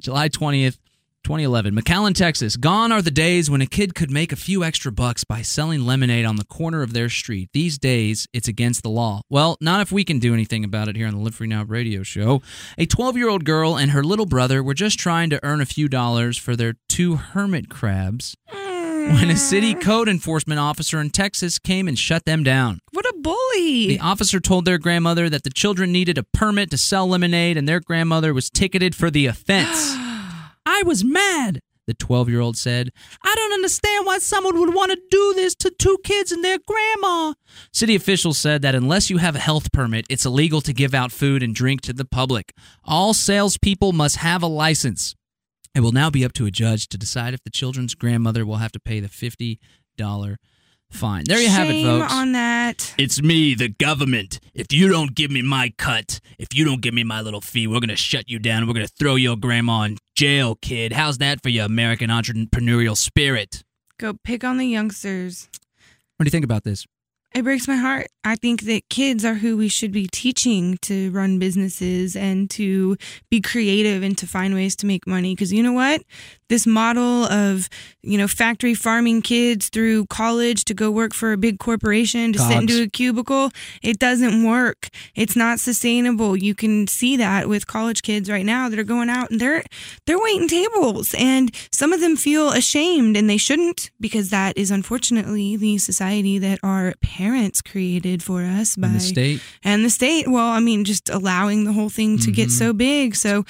July 0.00 0.28
20th, 0.28 0.78
2011. 1.24 1.74
McAllen, 1.74 2.14
Texas. 2.14 2.56
Gone 2.56 2.90
are 2.90 3.00
the 3.00 3.10
days 3.12 3.48
when 3.48 3.60
a 3.60 3.66
kid 3.66 3.94
could 3.94 4.10
make 4.10 4.32
a 4.32 4.36
few 4.36 4.64
extra 4.64 4.90
bucks 4.90 5.22
by 5.22 5.40
selling 5.40 5.82
lemonade 5.82 6.24
on 6.24 6.34
the 6.34 6.44
corner 6.44 6.82
of 6.82 6.92
their 6.92 7.08
street. 7.08 7.48
These 7.52 7.78
days, 7.78 8.26
it's 8.32 8.48
against 8.48 8.82
the 8.82 8.90
law. 8.90 9.20
Well, 9.30 9.56
not 9.60 9.80
if 9.80 9.92
we 9.92 10.02
can 10.02 10.18
do 10.18 10.34
anything 10.34 10.64
about 10.64 10.88
it 10.88 10.96
here 10.96 11.06
on 11.06 11.14
the 11.14 11.20
Live 11.20 11.36
Free 11.36 11.46
Now 11.46 11.62
radio 11.62 12.02
show. 12.02 12.42
A 12.76 12.86
12 12.86 13.16
year 13.16 13.28
old 13.28 13.44
girl 13.44 13.76
and 13.76 13.92
her 13.92 14.02
little 14.02 14.26
brother 14.26 14.62
were 14.64 14.74
just 14.74 14.98
trying 14.98 15.30
to 15.30 15.38
earn 15.44 15.60
a 15.60 15.66
few 15.66 15.88
dollars 15.88 16.36
for 16.36 16.56
their 16.56 16.74
two 16.88 17.16
hermit 17.16 17.68
crabs 17.70 18.36
when 19.08 19.30
a 19.30 19.36
city 19.36 19.74
mm. 19.74 19.80
code 19.80 20.08
enforcement 20.08 20.60
officer 20.60 21.00
in 21.00 21.10
Texas 21.10 21.58
came 21.58 21.88
and 21.88 21.98
shut 21.98 22.24
them 22.24 22.42
down. 22.42 22.80
What 22.92 23.04
a 23.04 23.14
bully! 23.18 23.88
The 23.88 24.00
officer 24.00 24.40
told 24.40 24.64
their 24.64 24.78
grandmother 24.78 25.28
that 25.28 25.42
the 25.42 25.50
children 25.50 25.92
needed 25.92 26.18
a 26.18 26.22
permit 26.22 26.70
to 26.70 26.78
sell 26.78 27.08
lemonade 27.08 27.56
and 27.56 27.68
their 27.68 27.80
grandmother 27.80 28.32
was 28.32 28.50
ticketed 28.50 28.94
for 28.94 29.10
the 29.10 29.26
offense. 29.26 29.68
I 30.66 30.82
was 30.84 31.02
mad, 31.04 31.60
the 31.86 31.94
12 31.94 32.28
year 32.28 32.40
old 32.40 32.56
said. 32.56 32.90
I 33.22 33.34
don't 33.34 33.52
understand 33.52 34.06
why 34.06 34.18
someone 34.18 34.58
would 34.58 34.74
want 34.74 34.92
to 34.92 35.00
do 35.10 35.32
this 35.34 35.54
to 35.56 35.70
two 35.70 35.98
kids 36.04 36.32
and 36.32 36.44
their 36.44 36.58
grandma. 36.66 37.34
City 37.72 37.94
officials 37.94 38.38
said 38.38 38.62
that 38.62 38.74
unless 38.74 39.10
you 39.10 39.18
have 39.18 39.36
a 39.36 39.40
health 39.40 39.72
permit, 39.72 40.06
it's 40.08 40.24
illegal 40.24 40.60
to 40.60 40.72
give 40.72 40.94
out 40.94 41.12
food 41.12 41.42
and 41.42 41.54
drink 41.54 41.80
to 41.82 41.92
the 41.92 42.04
public. 42.04 42.54
All 42.84 43.14
salespeople 43.14 43.92
must 43.92 44.16
have 44.16 44.42
a 44.42 44.46
license. 44.46 45.14
It 45.74 45.80
will 45.80 45.92
now 45.92 46.10
be 46.10 46.24
up 46.24 46.32
to 46.34 46.46
a 46.46 46.50
judge 46.50 46.88
to 46.88 46.98
decide 46.98 47.32
if 47.34 47.42
the 47.44 47.50
children's 47.50 47.94
grandmother 47.94 48.44
will 48.44 48.56
have 48.56 48.72
to 48.72 48.80
pay 48.80 49.00
the 49.00 49.08
$50 49.08 49.58
fine. 50.90 51.24
There 51.26 51.40
you 51.40 51.48
have 51.48 51.68
it, 51.70 51.72
Shame 51.72 52.00
folks. 52.00 52.12
on 52.12 52.32
that. 52.32 52.94
It's 52.98 53.22
me, 53.22 53.54
the 53.54 53.68
government. 53.70 54.38
If 54.52 54.72
you 54.72 54.88
don't 54.88 55.14
give 55.14 55.30
me 55.30 55.40
my 55.40 55.72
cut, 55.78 56.20
if 56.38 56.48
you 56.54 56.66
don't 56.66 56.82
give 56.82 56.92
me 56.92 57.04
my 57.04 57.22
little 57.22 57.40
fee, 57.40 57.66
we're 57.66 57.80
going 57.80 57.88
to 57.88 57.96
shut 57.96 58.28
you 58.28 58.38
down. 58.38 58.66
We're 58.66 58.74
going 58.74 58.86
to 58.86 58.92
throw 58.98 59.14
your 59.14 59.36
grandma 59.36 59.82
in 59.84 59.96
jail, 60.14 60.56
kid. 60.56 60.92
How's 60.92 61.16
that 61.18 61.42
for 61.42 61.48
your 61.48 61.64
American 61.64 62.10
entrepreneurial 62.10 62.96
spirit? 62.96 63.64
Go 63.98 64.12
pick 64.24 64.44
on 64.44 64.58
the 64.58 64.66
youngsters. 64.66 65.48
What 66.18 66.24
do 66.24 66.26
you 66.28 66.30
think 66.30 66.44
about 66.44 66.64
this? 66.64 66.86
It 67.34 67.44
breaks 67.44 67.66
my 67.66 67.76
heart. 67.76 68.08
I 68.24 68.36
think 68.36 68.62
that 68.62 68.90
kids 68.90 69.24
are 69.24 69.34
who 69.34 69.56
we 69.56 69.68
should 69.68 69.90
be 69.90 70.06
teaching 70.06 70.76
to 70.82 71.10
run 71.12 71.38
businesses 71.38 72.14
and 72.14 72.50
to 72.50 72.98
be 73.30 73.40
creative 73.40 74.02
and 74.02 74.18
to 74.18 74.26
find 74.26 74.52
ways 74.52 74.76
to 74.76 74.86
make 74.86 75.06
money. 75.06 75.34
Because 75.34 75.50
you 75.50 75.62
know 75.62 75.72
what? 75.72 76.02
This 76.52 76.66
model 76.66 77.24
of 77.44 77.68
you 78.02 78.18
know 78.18 78.28
factory 78.28 78.74
farming 78.74 79.22
kids 79.22 79.68
through 79.74 80.04
college 80.06 80.64
to 80.68 80.74
go 80.74 80.90
work 80.90 81.12
for 81.14 81.32
a 81.32 81.38
big 81.46 81.58
corporation 81.58 82.32
to 82.34 82.38
sit 82.38 82.58
into 82.62 82.82
a 82.82 82.86
cubicle 82.88 83.50
it 83.82 83.98
doesn't 83.98 84.44
work. 84.44 84.88
It's 85.14 85.36
not 85.36 85.58
sustainable. 85.60 86.36
You 86.36 86.54
can 86.54 86.86
see 86.86 87.16
that 87.16 87.48
with 87.48 87.66
college 87.66 88.02
kids 88.02 88.28
right 88.30 88.44
now 88.44 88.68
that 88.68 88.78
are 88.78 88.84
going 88.94 89.08
out 89.08 89.30
and 89.30 89.40
they're 89.40 89.62
they're 90.06 90.20
waiting 90.28 90.48
tables. 90.48 91.14
And 91.18 91.50
some 91.70 91.92
of 91.92 92.00
them 92.00 92.16
feel 92.16 92.50
ashamed 92.50 93.16
and 93.16 93.28
they 93.30 93.36
shouldn't 93.38 93.90
because 94.00 94.30
that 94.30 94.56
is 94.58 94.70
unfortunately 94.70 95.56
the 95.56 95.78
society 95.78 96.38
that 96.38 96.58
our 96.62 96.94
parents 97.02 97.62
created 97.62 98.22
for 98.22 98.42
us 98.42 98.76
by 98.76 98.88
In 98.88 98.92
the 98.94 99.00
state. 99.00 99.40
and 99.64 99.84
the 99.84 99.90
state. 99.90 100.28
Well 100.28 100.48
i 100.48 100.60
mean 100.60 100.84
just 100.84 101.08
allowing 101.08 101.64
the 101.64 101.72
whole 101.72 101.90
thing 101.90 102.18
to 102.18 102.30
get 102.30 102.50
so 102.50 102.72
big. 102.72 103.14
So 103.16 103.44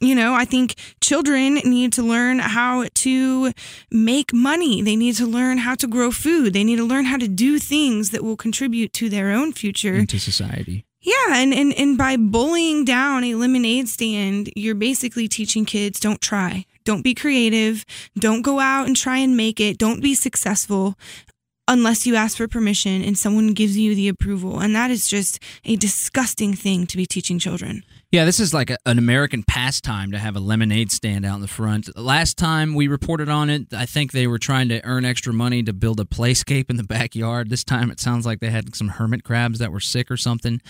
you 0.00 0.14
know 0.14 0.34
i 0.34 0.44
think 0.44 0.74
children 1.00 1.54
need 1.76 1.92
to 1.94 2.02
learn 2.02 2.40
how 2.50 2.86
to 2.94 3.52
make 3.90 4.32
money 4.32 4.82
they 4.82 4.96
need 4.96 5.14
to 5.16 5.26
learn 5.26 5.58
how 5.58 5.74
to 5.74 5.86
grow 5.86 6.10
food 6.10 6.52
they 6.52 6.64
need 6.64 6.76
to 6.76 6.84
learn 6.84 7.04
how 7.04 7.16
to 7.16 7.28
do 7.28 7.58
things 7.58 8.10
that 8.10 8.22
will 8.22 8.36
contribute 8.36 8.92
to 8.92 9.08
their 9.08 9.30
own 9.30 9.52
future 9.52 9.94
into 9.94 10.18
society. 10.18 10.84
yeah, 11.00 11.36
and, 11.36 11.54
and 11.54 11.72
and 11.74 11.96
by 11.96 12.16
bullying 12.16 12.84
down 12.84 13.24
a 13.24 13.34
lemonade 13.34 13.88
stand, 13.88 14.50
you're 14.56 14.74
basically 14.74 15.28
teaching 15.28 15.64
kids 15.64 16.00
don't 16.00 16.20
try. 16.20 16.64
Don't 16.84 17.02
be 17.02 17.14
creative. 17.14 17.84
Don't 18.18 18.42
go 18.42 18.60
out 18.60 18.86
and 18.86 18.96
try 18.96 19.18
and 19.18 19.36
make 19.36 19.60
it. 19.60 19.76
Don't 19.76 20.00
be 20.00 20.14
successful 20.14 20.94
unless 21.68 22.06
you 22.06 22.14
ask 22.14 22.36
for 22.36 22.46
permission 22.46 23.02
and 23.02 23.18
someone 23.18 23.52
gives 23.52 23.76
you 23.76 23.94
the 23.94 24.08
approval. 24.08 24.60
And 24.60 24.74
that 24.76 24.90
is 24.90 25.08
just 25.08 25.40
a 25.64 25.76
disgusting 25.76 26.54
thing 26.54 26.86
to 26.86 26.96
be 26.96 27.04
teaching 27.04 27.38
children. 27.40 27.82
Yeah, 28.12 28.24
this 28.24 28.38
is 28.38 28.54
like 28.54 28.70
a, 28.70 28.78
an 28.86 28.98
American 28.98 29.42
pastime 29.42 30.12
to 30.12 30.18
have 30.18 30.36
a 30.36 30.40
lemonade 30.40 30.92
stand 30.92 31.26
out 31.26 31.34
in 31.36 31.40
the 31.40 31.48
front. 31.48 31.94
Last 31.98 32.38
time 32.38 32.74
we 32.74 32.86
reported 32.86 33.28
on 33.28 33.50
it, 33.50 33.74
I 33.74 33.84
think 33.84 34.12
they 34.12 34.28
were 34.28 34.38
trying 34.38 34.68
to 34.68 34.84
earn 34.84 35.04
extra 35.04 35.32
money 35.32 35.62
to 35.64 35.72
build 35.72 35.98
a 35.98 36.04
playscape 36.04 36.70
in 36.70 36.76
the 36.76 36.84
backyard. 36.88 37.50
This 37.50 37.64
time 37.64 37.90
it 37.90 37.98
sounds 37.98 38.24
like 38.24 38.38
they 38.38 38.50
had 38.50 38.76
some 38.76 38.88
hermit 38.88 39.24
crabs 39.24 39.58
that 39.58 39.72
were 39.72 39.80
sick 39.80 40.08
or 40.10 40.16
something. 40.16 40.60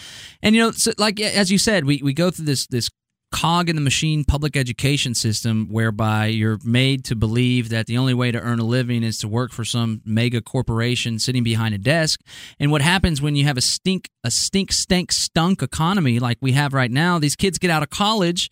And 0.43 0.55
you 0.57 0.62
know, 0.62 0.70
so 0.70 0.93
like 0.97 1.20
as 1.20 1.53
you 1.53 1.59
said, 1.59 1.84
we, 1.84 2.01
we 2.03 2.14
go 2.14 2.30
through 2.30 2.47
this 2.47 2.66
this 2.66 2.91
cog 3.33 3.68
in 3.68 3.77
the 3.77 3.83
machine 3.83 4.24
public 4.24 4.57
education 4.57 5.14
system 5.14 5.68
whereby 5.70 6.27
you're 6.27 6.59
made 6.64 7.05
to 7.05 7.16
believe 7.16 7.68
that 7.68 7.87
the 7.87 7.99
only 7.99 8.14
way 8.14 8.31
to 8.31 8.41
earn 8.41 8.59
a 8.59 8.64
living 8.64 9.03
is 9.03 9.18
to 9.18 9.29
work 9.29 9.53
for 9.53 9.64
some 9.64 10.01
mega 10.05 10.41
corporation 10.41 11.18
sitting 11.18 11.43
behind 11.43 11.74
a 11.74 11.79
desk. 11.79 12.20
And 12.59 12.70
what 12.70 12.83
happens 12.83 13.20
when 13.20 13.37
you 13.37 13.45
have 13.45 13.57
a 13.57 13.61
stink 13.61 14.11
a 14.24 14.31
stink 14.31 14.72
stank 14.72 15.12
stunk 15.12 15.62
economy 15.62 16.18
like 16.18 16.39
we 16.41 16.53
have 16.53 16.72
right 16.72 16.91
now? 16.91 17.18
These 17.18 17.37
kids 17.37 17.59
get 17.59 17.70
out 17.70 17.83
of 17.83 17.91
college 17.91 18.51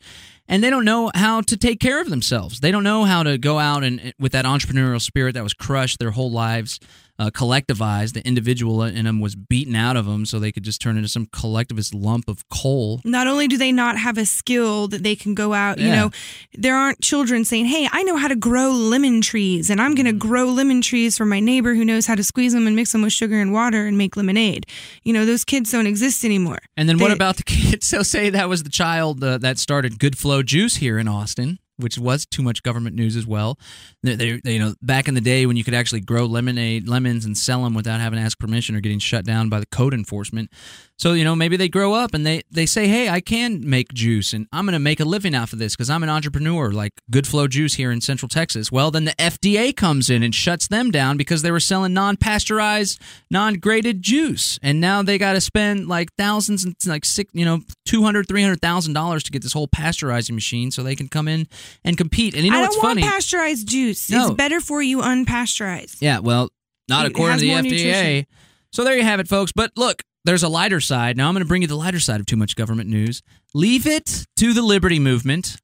and 0.49 0.63
they 0.63 0.71
don't 0.71 0.85
know 0.85 1.11
how 1.15 1.41
to 1.41 1.57
take 1.57 1.81
care 1.81 2.01
of 2.01 2.11
themselves. 2.11 2.61
They 2.61 2.71
don't 2.71 2.85
know 2.85 3.05
how 3.05 3.23
to 3.23 3.39
go 3.39 3.59
out 3.59 3.85
and 3.85 4.13
with 4.19 4.33
that 4.33 4.45
entrepreneurial 4.45 5.01
spirit 5.01 5.35
that 5.35 5.43
was 5.43 5.55
crushed 5.55 5.99
their 5.99 6.11
whole 6.11 6.31
lives 6.31 6.79
uh, 7.19 7.31
collectivized 7.31 8.15
the 8.15 8.27
individual 8.27 8.83
in 8.83 9.05
them 9.05 9.21
was 9.21 9.37
beaten 9.37 9.77
out 9.77 9.97
of 9.97 10.07
them 10.07 10.27
so 10.27 10.39
they 10.39 10.51
could 10.53 10.65
just 10.65 10.81
turn 10.81 10.97
into 10.97 11.09
some 11.09 11.27
collectivist 11.27 11.95
lump 11.95 12.29
of 12.29 12.49
coal 12.49 13.01
Not 13.05 13.27
only 13.27 13.47
do 13.49 13.57
they 13.57 13.73
not 13.73 13.97
have 13.97 14.19
a 14.19 14.27
skill 14.27 14.89
that 14.89 15.03
they 15.03 15.15
can 15.15 15.35
go 15.35 15.55
out, 15.55 15.79
you 15.79 15.91
know, 15.91 16.11
there 16.55 16.77
aren't 16.77 17.01
children 17.01 17.45
saying, 17.45 17.67
Hey, 17.67 17.89
I 17.91 18.03
know 18.03 18.17
how 18.17 18.29
to 18.29 18.37
grow 18.37 18.71
lemon 18.71 19.21
trees 19.21 19.71
and 19.71 19.81
I'm 19.81 19.95
going 19.95 20.07
to 20.07 20.13
grow 20.13 20.47
lemon 20.47 20.81
trees 20.81 21.17
for 21.17 21.25
my 21.25 21.41
neighbor 21.41 21.75
who 21.75 21.85
knows 21.85 22.07
how 22.07 22.15
to 22.15 22.25
squeeze 22.25 22.53
them 22.53 22.67
and 22.67 22.75
mix 22.75 22.93
them 22.93 23.03
with 23.03 23.13
sugar 23.13 23.41
and 23.41 23.53
water 23.53 23.87
and 23.87 23.97
make 23.97 24.17
lemonade. 24.17 24.67
You 25.03 25.13
know, 25.13 25.25
those 25.25 25.45
kids 25.45 25.71
don't 25.71 25.87
exist 25.87 26.25
anymore. 26.25 26.59
And 26.77 26.89
then 26.89 26.99
what 26.99 27.13
about 27.13 27.37
the 27.37 27.43
kids? 27.45 27.87
So 27.87 28.03
say 28.03 28.31
that 28.31 28.49
was 28.49 28.63
the 28.63 28.71
child 28.71 29.23
uh, 29.23 29.39
that 29.39 29.59
started 29.59 29.99
Good 29.99 30.19
Flow 30.19 30.43
Juice 30.43 30.77
here 30.77 30.99
in 30.99 31.09
Austin, 31.09 31.59
which 31.77 31.99
was 31.99 32.25
too 32.27 32.43
much 32.43 32.63
government 32.63 32.97
news 32.97 33.17
as 33.17 33.27
well. 33.27 33.59
They, 34.03 34.15
they, 34.15 34.41
they- 34.43 34.53
you 34.55 34.59
know, 34.59 34.75
back 34.83 35.09
in 35.09 35.15
the 35.15 35.21
day 35.21 35.47
when 35.47 35.57
you 35.57 35.65
could 35.65 35.75
actually 35.75 36.01
grow 36.01 36.27
lemonade 36.27 36.89
lemons 36.89 37.25
and 37.25 37.37
sell 37.37 37.65
them 37.65 37.75
without 37.75 38.01
having 38.01 38.19
to 38.19 38.25
ask 38.25 38.39
permission 38.39 38.77
or 38.77 38.81
getting 38.81 38.99
shut 39.01 39.25
down 39.25 39.49
by 39.49 39.59
the 39.61 39.67
code 39.67 39.95
enforcement. 39.95 40.51
So 40.97 41.13
you 41.15 41.25
know, 41.25 41.35
maybe 41.35 41.57
they 41.57 41.69
grow 41.69 41.93
up 41.95 42.15
and 42.15 42.25
they 42.25 42.43
they 42.53 42.67
say, 42.67 42.87
"Hey, 42.87 43.09
I 43.09 43.21
can 43.21 43.69
make 43.69 43.93
juice, 43.93 44.33
and 44.33 44.47
I'm 44.53 44.65
going 44.65 44.75
to 44.75 44.79
make 44.79 45.01
a 45.01 45.05
living 45.05 45.35
off 45.35 45.53
of 45.53 45.59
this 45.59 45.75
because 45.75 45.91
I'm 45.91 46.05
an 46.05 46.09
entrepreneur." 46.09 46.71
Like 46.71 46.93
Good 47.11 47.27
Flow 47.27 47.49
Juice 47.49 47.75
here 47.75 47.91
in 47.91 48.01
Central 48.01 48.29
Texas. 48.29 48.71
Well, 48.71 48.93
then 48.93 49.05
the 49.05 49.15
FDA 49.19 49.77
comes 49.77 50.09
in 50.09 50.23
and 50.23 50.33
shuts 50.33 50.69
them 50.69 50.93
down 50.93 51.17
because 51.17 51.43
they 51.43 51.51
were 51.51 51.59
selling 51.59 51.93
non-pasteurized, 51.95 53.01
non-graded 53.29 54.03
juice, 54.03 54.57
and 54.63 54.81
now 54.81 55.03
they 55.03 55.19
got 55.19 55.33
to 55.33 55.41
spend 55.41 55.89
like 55.89 56.11
thousands 56.17 56.65
and 56.65 56.77
like 56.87 57.05
six, 57.05 57.29
you 57.35 57.45
know, 57.45 57.61
two 57.85 58.05
hundred, 58.05 58.29
three 58.29 58.43
hundred 58.43 58.61
thousand 58.61 58.93
dollars 58.93 59.25
to 59.25 59.33
get 59.33 59.43
this 59.43 59.53
whole 59.53 59.67
pasteurizing 59.69 60.35
machine 60.35 60.71
so 60.71 60.83
they 60.85 60.95
can 60.97 61.09
come 61.09 61.27
in 61.27 61.49
and 61.85 61.97
compete. 61.97 62.35
And 62.35 62.45
you 62.45 62.51
know 62.51 62.59
I 62.59 62.63
what's 62.63 62.77
don't 62.77 62.83
funny? 62.83 63.03
want 63.03 63.15
pasteurized 63.15 63.67
juice. 63.69 64.11
No. 64.11 64.27
It's 64.29 64.35
better 64.35 64.61
for 64.61 64.83
you 64.83 64.99
unpasteurized. 64.99 65.97
Yeah, 66.01 66.19
well, 66.21 66.51
not 66.89 67.07
It 67.07 67.13
according 67.13 67.39
to 67.39 67.45
the 67.45 67.51
FDA. 67.51 67.63
nutrition. 67.63 68.27
So 68.73 68.85
there 68.85 68.97
you 68.97 69.05
have 69.05 69.21
it, 69.21 69.29
folks. 69.29 69.53
But 69.53 69.73
look, 69.77 70.03
there's 70.25 70.43
a 70.43 70.49
lighter 70.49 70.81
side. 70.81 71.17
Now 71.17 71.29
I'm 71.29 71.35
going 71.35 71.45
to 71.45 71.49
bring 71.49 71.63
you 71.63 71.69
the 71.69 71.77
lighter 71.77 72.01
side 72.01 72.21
of 72.21 72.27
too 72.27 72.37
much 72.37 72.57
government 72.57 72.89
news. 72.91 73.23
Leave 73.55 73.87
it 73.87 74.27
to 74.37 74.53
the 74.53 74.63
Liberty 74.63 74.99
Movement. 74.99 75.57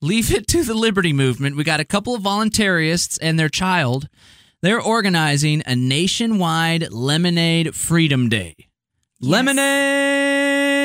Leave 0.00 0.32
it 0.32 0.46
to 0.48 0.62
the 0.64 0.74
Liberty 0.74 1.12
Movement. 1.12 1.56
We 1.56 1.64
got 1.64 1.80
a 1.80 1.84
couple 1.84 2.14
of 2.14 2.22
voluntarists 2.22 3.18
and 3.22 3.38
their 3.38 3.48
child. 3.48 4.08
They're 4.62 4.80
organizing 4.80 5.62
a 5.66 5.74
nationwide 5.76 6.90
Lemonade 6.92 7.74
Freedom 7.74 8.28
Day. 8.28 8.54
Lemonade 9.20 10.23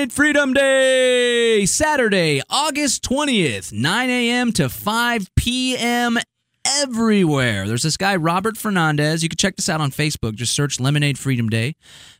Freedom 0.07 0.53
Day, 0.53 1.65
Saturday, 1.65 2.41
August 2.49 3.03
20th, 3.03 3.73
9 3.73 4.09
a.m. 4.09 4.53
to 4.53 4.69
5 4.69 5.35
p.m. 5.35 6.17
everywhere. 6.65 7.67
There's 7.67 7.83
this 7.83 7.97
guy, 7.97 8.15
Robert 8.15 8.55
Fernandez. 8.55 9.23
You 9.23 9.27
can 9.27 9.35
check 9.35 9.57
this 9.57 9.67
out 9.67 9.81
on 9.81 9.91
Facebook. 9.91 10.35
Just 10.35 10.53
search 10.55 10.79
Lemonade 10.79 11.19
Freedom 11.19 11.49
Day. 11.49 11.75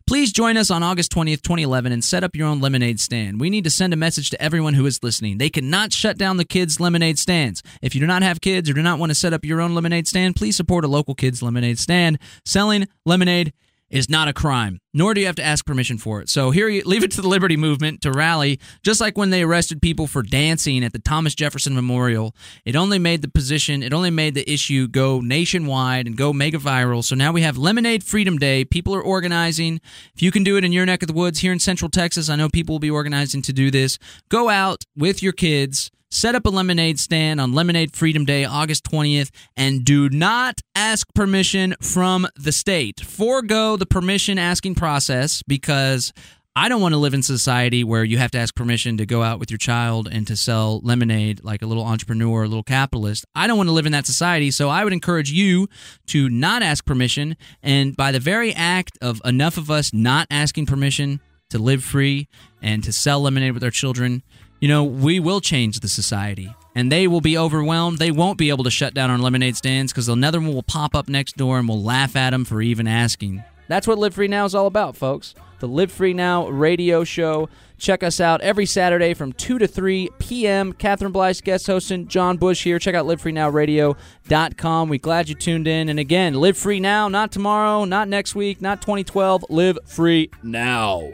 Please 0.06 0.34
join 0.34 0.58
us 0.58 0.70
on 0.70 0.84
August 0.84 1.14
20th, 1.14 1.42
2011, 1.42 1.94
and 1.94 2.04
set 2.04 2.22
up 2.22 2.36
your 2.36 2.50
own 2.50 2.60
lemonade 2.60 3.00
stand. 3.00 3.40
We 3.40 3.50
need 3.50 3.64
to 3.64 3.70
send 3.70 3.94
a 3.94 3.98
message 3.98 4.30
to 4.32 4.42
everyone 4.42 4.74
who 4.74 4.86
is 4.86 5.02
listening. 5.02 5.38
They 5.38 5.50
cannot 5.50 5.94
shut 5.94 6.18
down 6.18 6.36
the 6.36 6.46
kids' 6.46 6.82
lemonade 6.82 7.18
stands. 7.18 7.64
If 7.82 7.96
you 7.96 8.02
do 8.02 8.08
not 8.08 8.24
have 8.24 8.42
kids 8.42 8.70
or 8.70 8.74
do 8.74 8.82
not 8.82 9.00
want 9.00 9.12
to 9.12 9.16
set 9.16 9.32
up 9.32 9.46
your 9.46 9.62
own 9.62 9.74
lemonade 9.74 10.08
stand, 10.08 10.36
please 10.36 10.58
support 10.58 10.84
a 10.84 10.90
local 10.90 11.16
kids' 11.16 11.42
lemonade 11.42 11.80
stand. 11.80 12.20
Selling 12.44 12.90
lemonade 13.06 13.54
is 13.90 14.10
not 14.10 14.28
a 14.28 14.34
crime, 14.34 14.80
nor 14.94 15.14
do 15.14 15.22
you 15.22 15.28
have 15.28 15.36
to 15.36 15.44
ask 15.44 15.66
permission 15.66 15.98
for 15.98 16.22
it. 16.22 16.30
So 16.30 16.52
here, 16.52 16.70
you 16.70 16.84
leave 16.84 17.04
it 17.04 17.12
to 17.12 17.22
the 17.22 17.28
Liberty 17.28 17.58
Movement 17.58 18.02
to 18.02 18.12
rally, 18.12 18.60
just 18.84 19.02
like 19.02 19.18
when 19.18 19.30
they 19.30 19.44
arrested 19.44 19.82
people 19.82 20.08
for 20.08 20.22
dancing 20.22 20.84
at 20.84 20.94
the 20.94 21.00
Thomas 21.00 21.36
Jefferson 21.36 21.76
Memorial. 21.76 22.36
It 22.66 22.76
only 22.76 23.00
made 23.00 23.22
the 23.22 23.28
position, 23.28 23.84
it 23.84 23.94
only 23.94 24.12
made 24.12 24.36
the 24.36 24.50
issue 24.52 24.88
go 24.88 25.22
nationwide 25.22 26.08
and 26.08 26.18
go 26.18 26.34
mega 26.34 26.58
viral. 26.58 27.04
So 27.04 27.16
now 27.16 27.32
we 27.32 27.42
have 27.42 27.58
Lemonade 27.58 28.04
Freedom 28.04 28.38
Day. 28.38 28.66
People 28.66 28.96
are 28.96 29.02
organizing. 29.02 29.82
If 30.16 30.22
you 30.22 30.32
can 30.32 30.44
do 30.44 30.58
it 30.58 30.64
in 30.64 30.72
your 30.72 30.86
neck 30.86 31.04
of 31.04 31.08
the 31.08 31.14
woods 31.14 31.40
here 31.40 31.52
in 31.52 31.60
Central 31.60 31.90
Texas, 31.90 32.30
I 32.30 32.36
know 32.36 32.50
people 32.50 32.76
will 32.76 32.80
be 32.80 32.92
organizing 32.92 33.42
to 33.44 33.54
do 33.54 33.72
this. 33.72 33.98
Go 34.30 34.50
out 34.50 34.84
with 34.96 35.24
your 35.24 35.34
kids. 35.34 35.92
Set 36.12 36.34
up 36.34 36.48
a 36.48 36.50
lemonade 36.50 37.00
stand 37.00 37.40
on 37.40 37.54
Lemonade 37.54 37.96
Freedom 37.96 38.26
Day, 38.26 38.44
August 38.44 38.84
20th, 38.86 39.30
and 39.56 39.86
do 39.86 40.10
not 40.10 40.60
ask 40.76 41.08
permission 41.14 41.76
from 41.84 42.28
the 42.36 42.52
state. 42.52 43.00
Forego 43.02 43.78
the 43.78 43.86
permission 43.86 44.40
asking 44.40 44.74
process 44.74 45.44
because 45.44 46.12
I 46.56 46.68
don't 46.68 46.82
want 46.82 46.94
to 46.94 46.98
live 46.98 47.14
in 47.14 47.22
society 47.22 47.84
where 47.84 48.04
you 48.04 48.18
have 48.18 48.32
to 48.32 48.40
ask 48.40 48.56
permission 48.56 48.98
to 48.98 49.06
go 49.06 49.22
out 49.22 49.40
with 49.40 49.52
your 49.52 49.60
child 49.60 50.10
and 50.12 50.26
to 50.26 50.36
sell 50.36 50.80
lemonade 50.80 51.44
like 51.44 51.62
a 51.62 51.68
little 51.68 51.86
entrepreneur, 51.86 52.44
a 52.44 52.48
little 52.48 52.64
capitalist. 52.64 53.24
I 53.36 53.46
don't 53.46 53.58
want 53.58 53.70
to 53.70 53.74
live 53.74 53.86
in 53.86 53.92
that 53.92 54.08
society, 54.08 54.50
so 54.50 54.68
I 54.68 54.84
would 54.84 54.94
encourage 54.94 55.32
you 55.32 55.70
to 56.08 56.28
not 56.28 56.64
ask 56.64 56.84
permission. 56.88 57.38
And 57.62 57.96
by 57.96 58.12
the 58.12 58.20
very 58.20 58.52
act 58.52 58.98
of 59.00 59.22
enough 59.24 59.58
of 59.58 59.70
us 59.70 59.94
not 59.94 60.26
asking 60.32 60.66
permission 60.66 61.22
to 61.52 61.60
live 61.60 61.84
free 61.84 62.28
and 62.64 62.84
to 62.84 62.92
sell 62.92 63.22
lemonade 63.22 63.54
with 63.54 63.64
our 63.64 63.72
children, 63.72 64.24
you 64.60 64.68
know, 64.68 64.84
we 64.84 65.20
will 65.20 65.42
change 65.42 65.80
the 65.80 65.90
society. 65.90 66.54
And 66.76 66.92
they 66.92 67.08
will 67.08 67.22
be 67.22 67.38
overwhelmed. 67.38 67.98
They 67.98 68.12
won't 68.12 68.38
be 68.38 68.50
able 68.50 68.64
to 68.64 68.72
shut 68.72 68.94
down 68.94 69.10
our 69.10 69.18
lemonade 69.18 69.58
stands 69.58 69.92
because 69.92 70.08
another 70.08 70.40
one 70.40 70.54
will 70.54 70.64
pop 70.64 70.96
up 70.96 71.10
next 71.10 71.36
door 71.36 71.60
and 71.60 71.68
we'll 71.68 71.82
laugh 71.82 72.16
at 72.16 72.30
them 72.30 72.46
for 72.46 72.62
even 72.62 72.88
asking. 72.88 73.44
That's 73.68 73.88
what 73.88 73.98
Live 74.00 74.16
Free 74.16 74.28
Now 74.28 74.46
is 74.46 74.56
all 74.56 74.66
about, 74.66 74.96
folks. 74.96 75.36
The 75.60 75.68
Live 75.68 75.92
Free 75.92 76.14
Now 76.14 76.48
radio 76.48 77.04
show. 77.04 77.50
Check 77.78 78.02
us 78.02 78.20
out 78.20 78.42
every 78.42 78.66
Saturday 78.66 79.14
from 79.14 79.32
2 79.34 79.60
to 79.60 79.68
3 79.68 80.10
p.m. 80.20 80.74
Catherine 80.74 81.14
Bleish 81.14 81.44
guest 81.44 81.68
hosting, 81.68 82.08
John 82.08 82.38
Bush 82.38 82.64
here. 82.64 82.80
Check 82.80 82.96
out 82.96 83.06
livefreenow.radio.com. 83.06 84.90
We're 84.90 85.00
glad 85.00 85.30
you 85.30 85.36
tuned 85.36 85.68
in. 85.68 85.88
And 85.90 86.00
again, 86.00 86.34
live 86.34 86.58
free 86.58 86.80
now, 86.80 87.08
not 87.08 87.32
tomorrow, 87.32 87.86
not 87.86 88.08
next 88.08 88.36
week, 88.36 88.62
not 88.62 88.82
2012. 88.82 89.46
Live 89.50 89.78
free 89.86 90.30
now. 90.44 91.12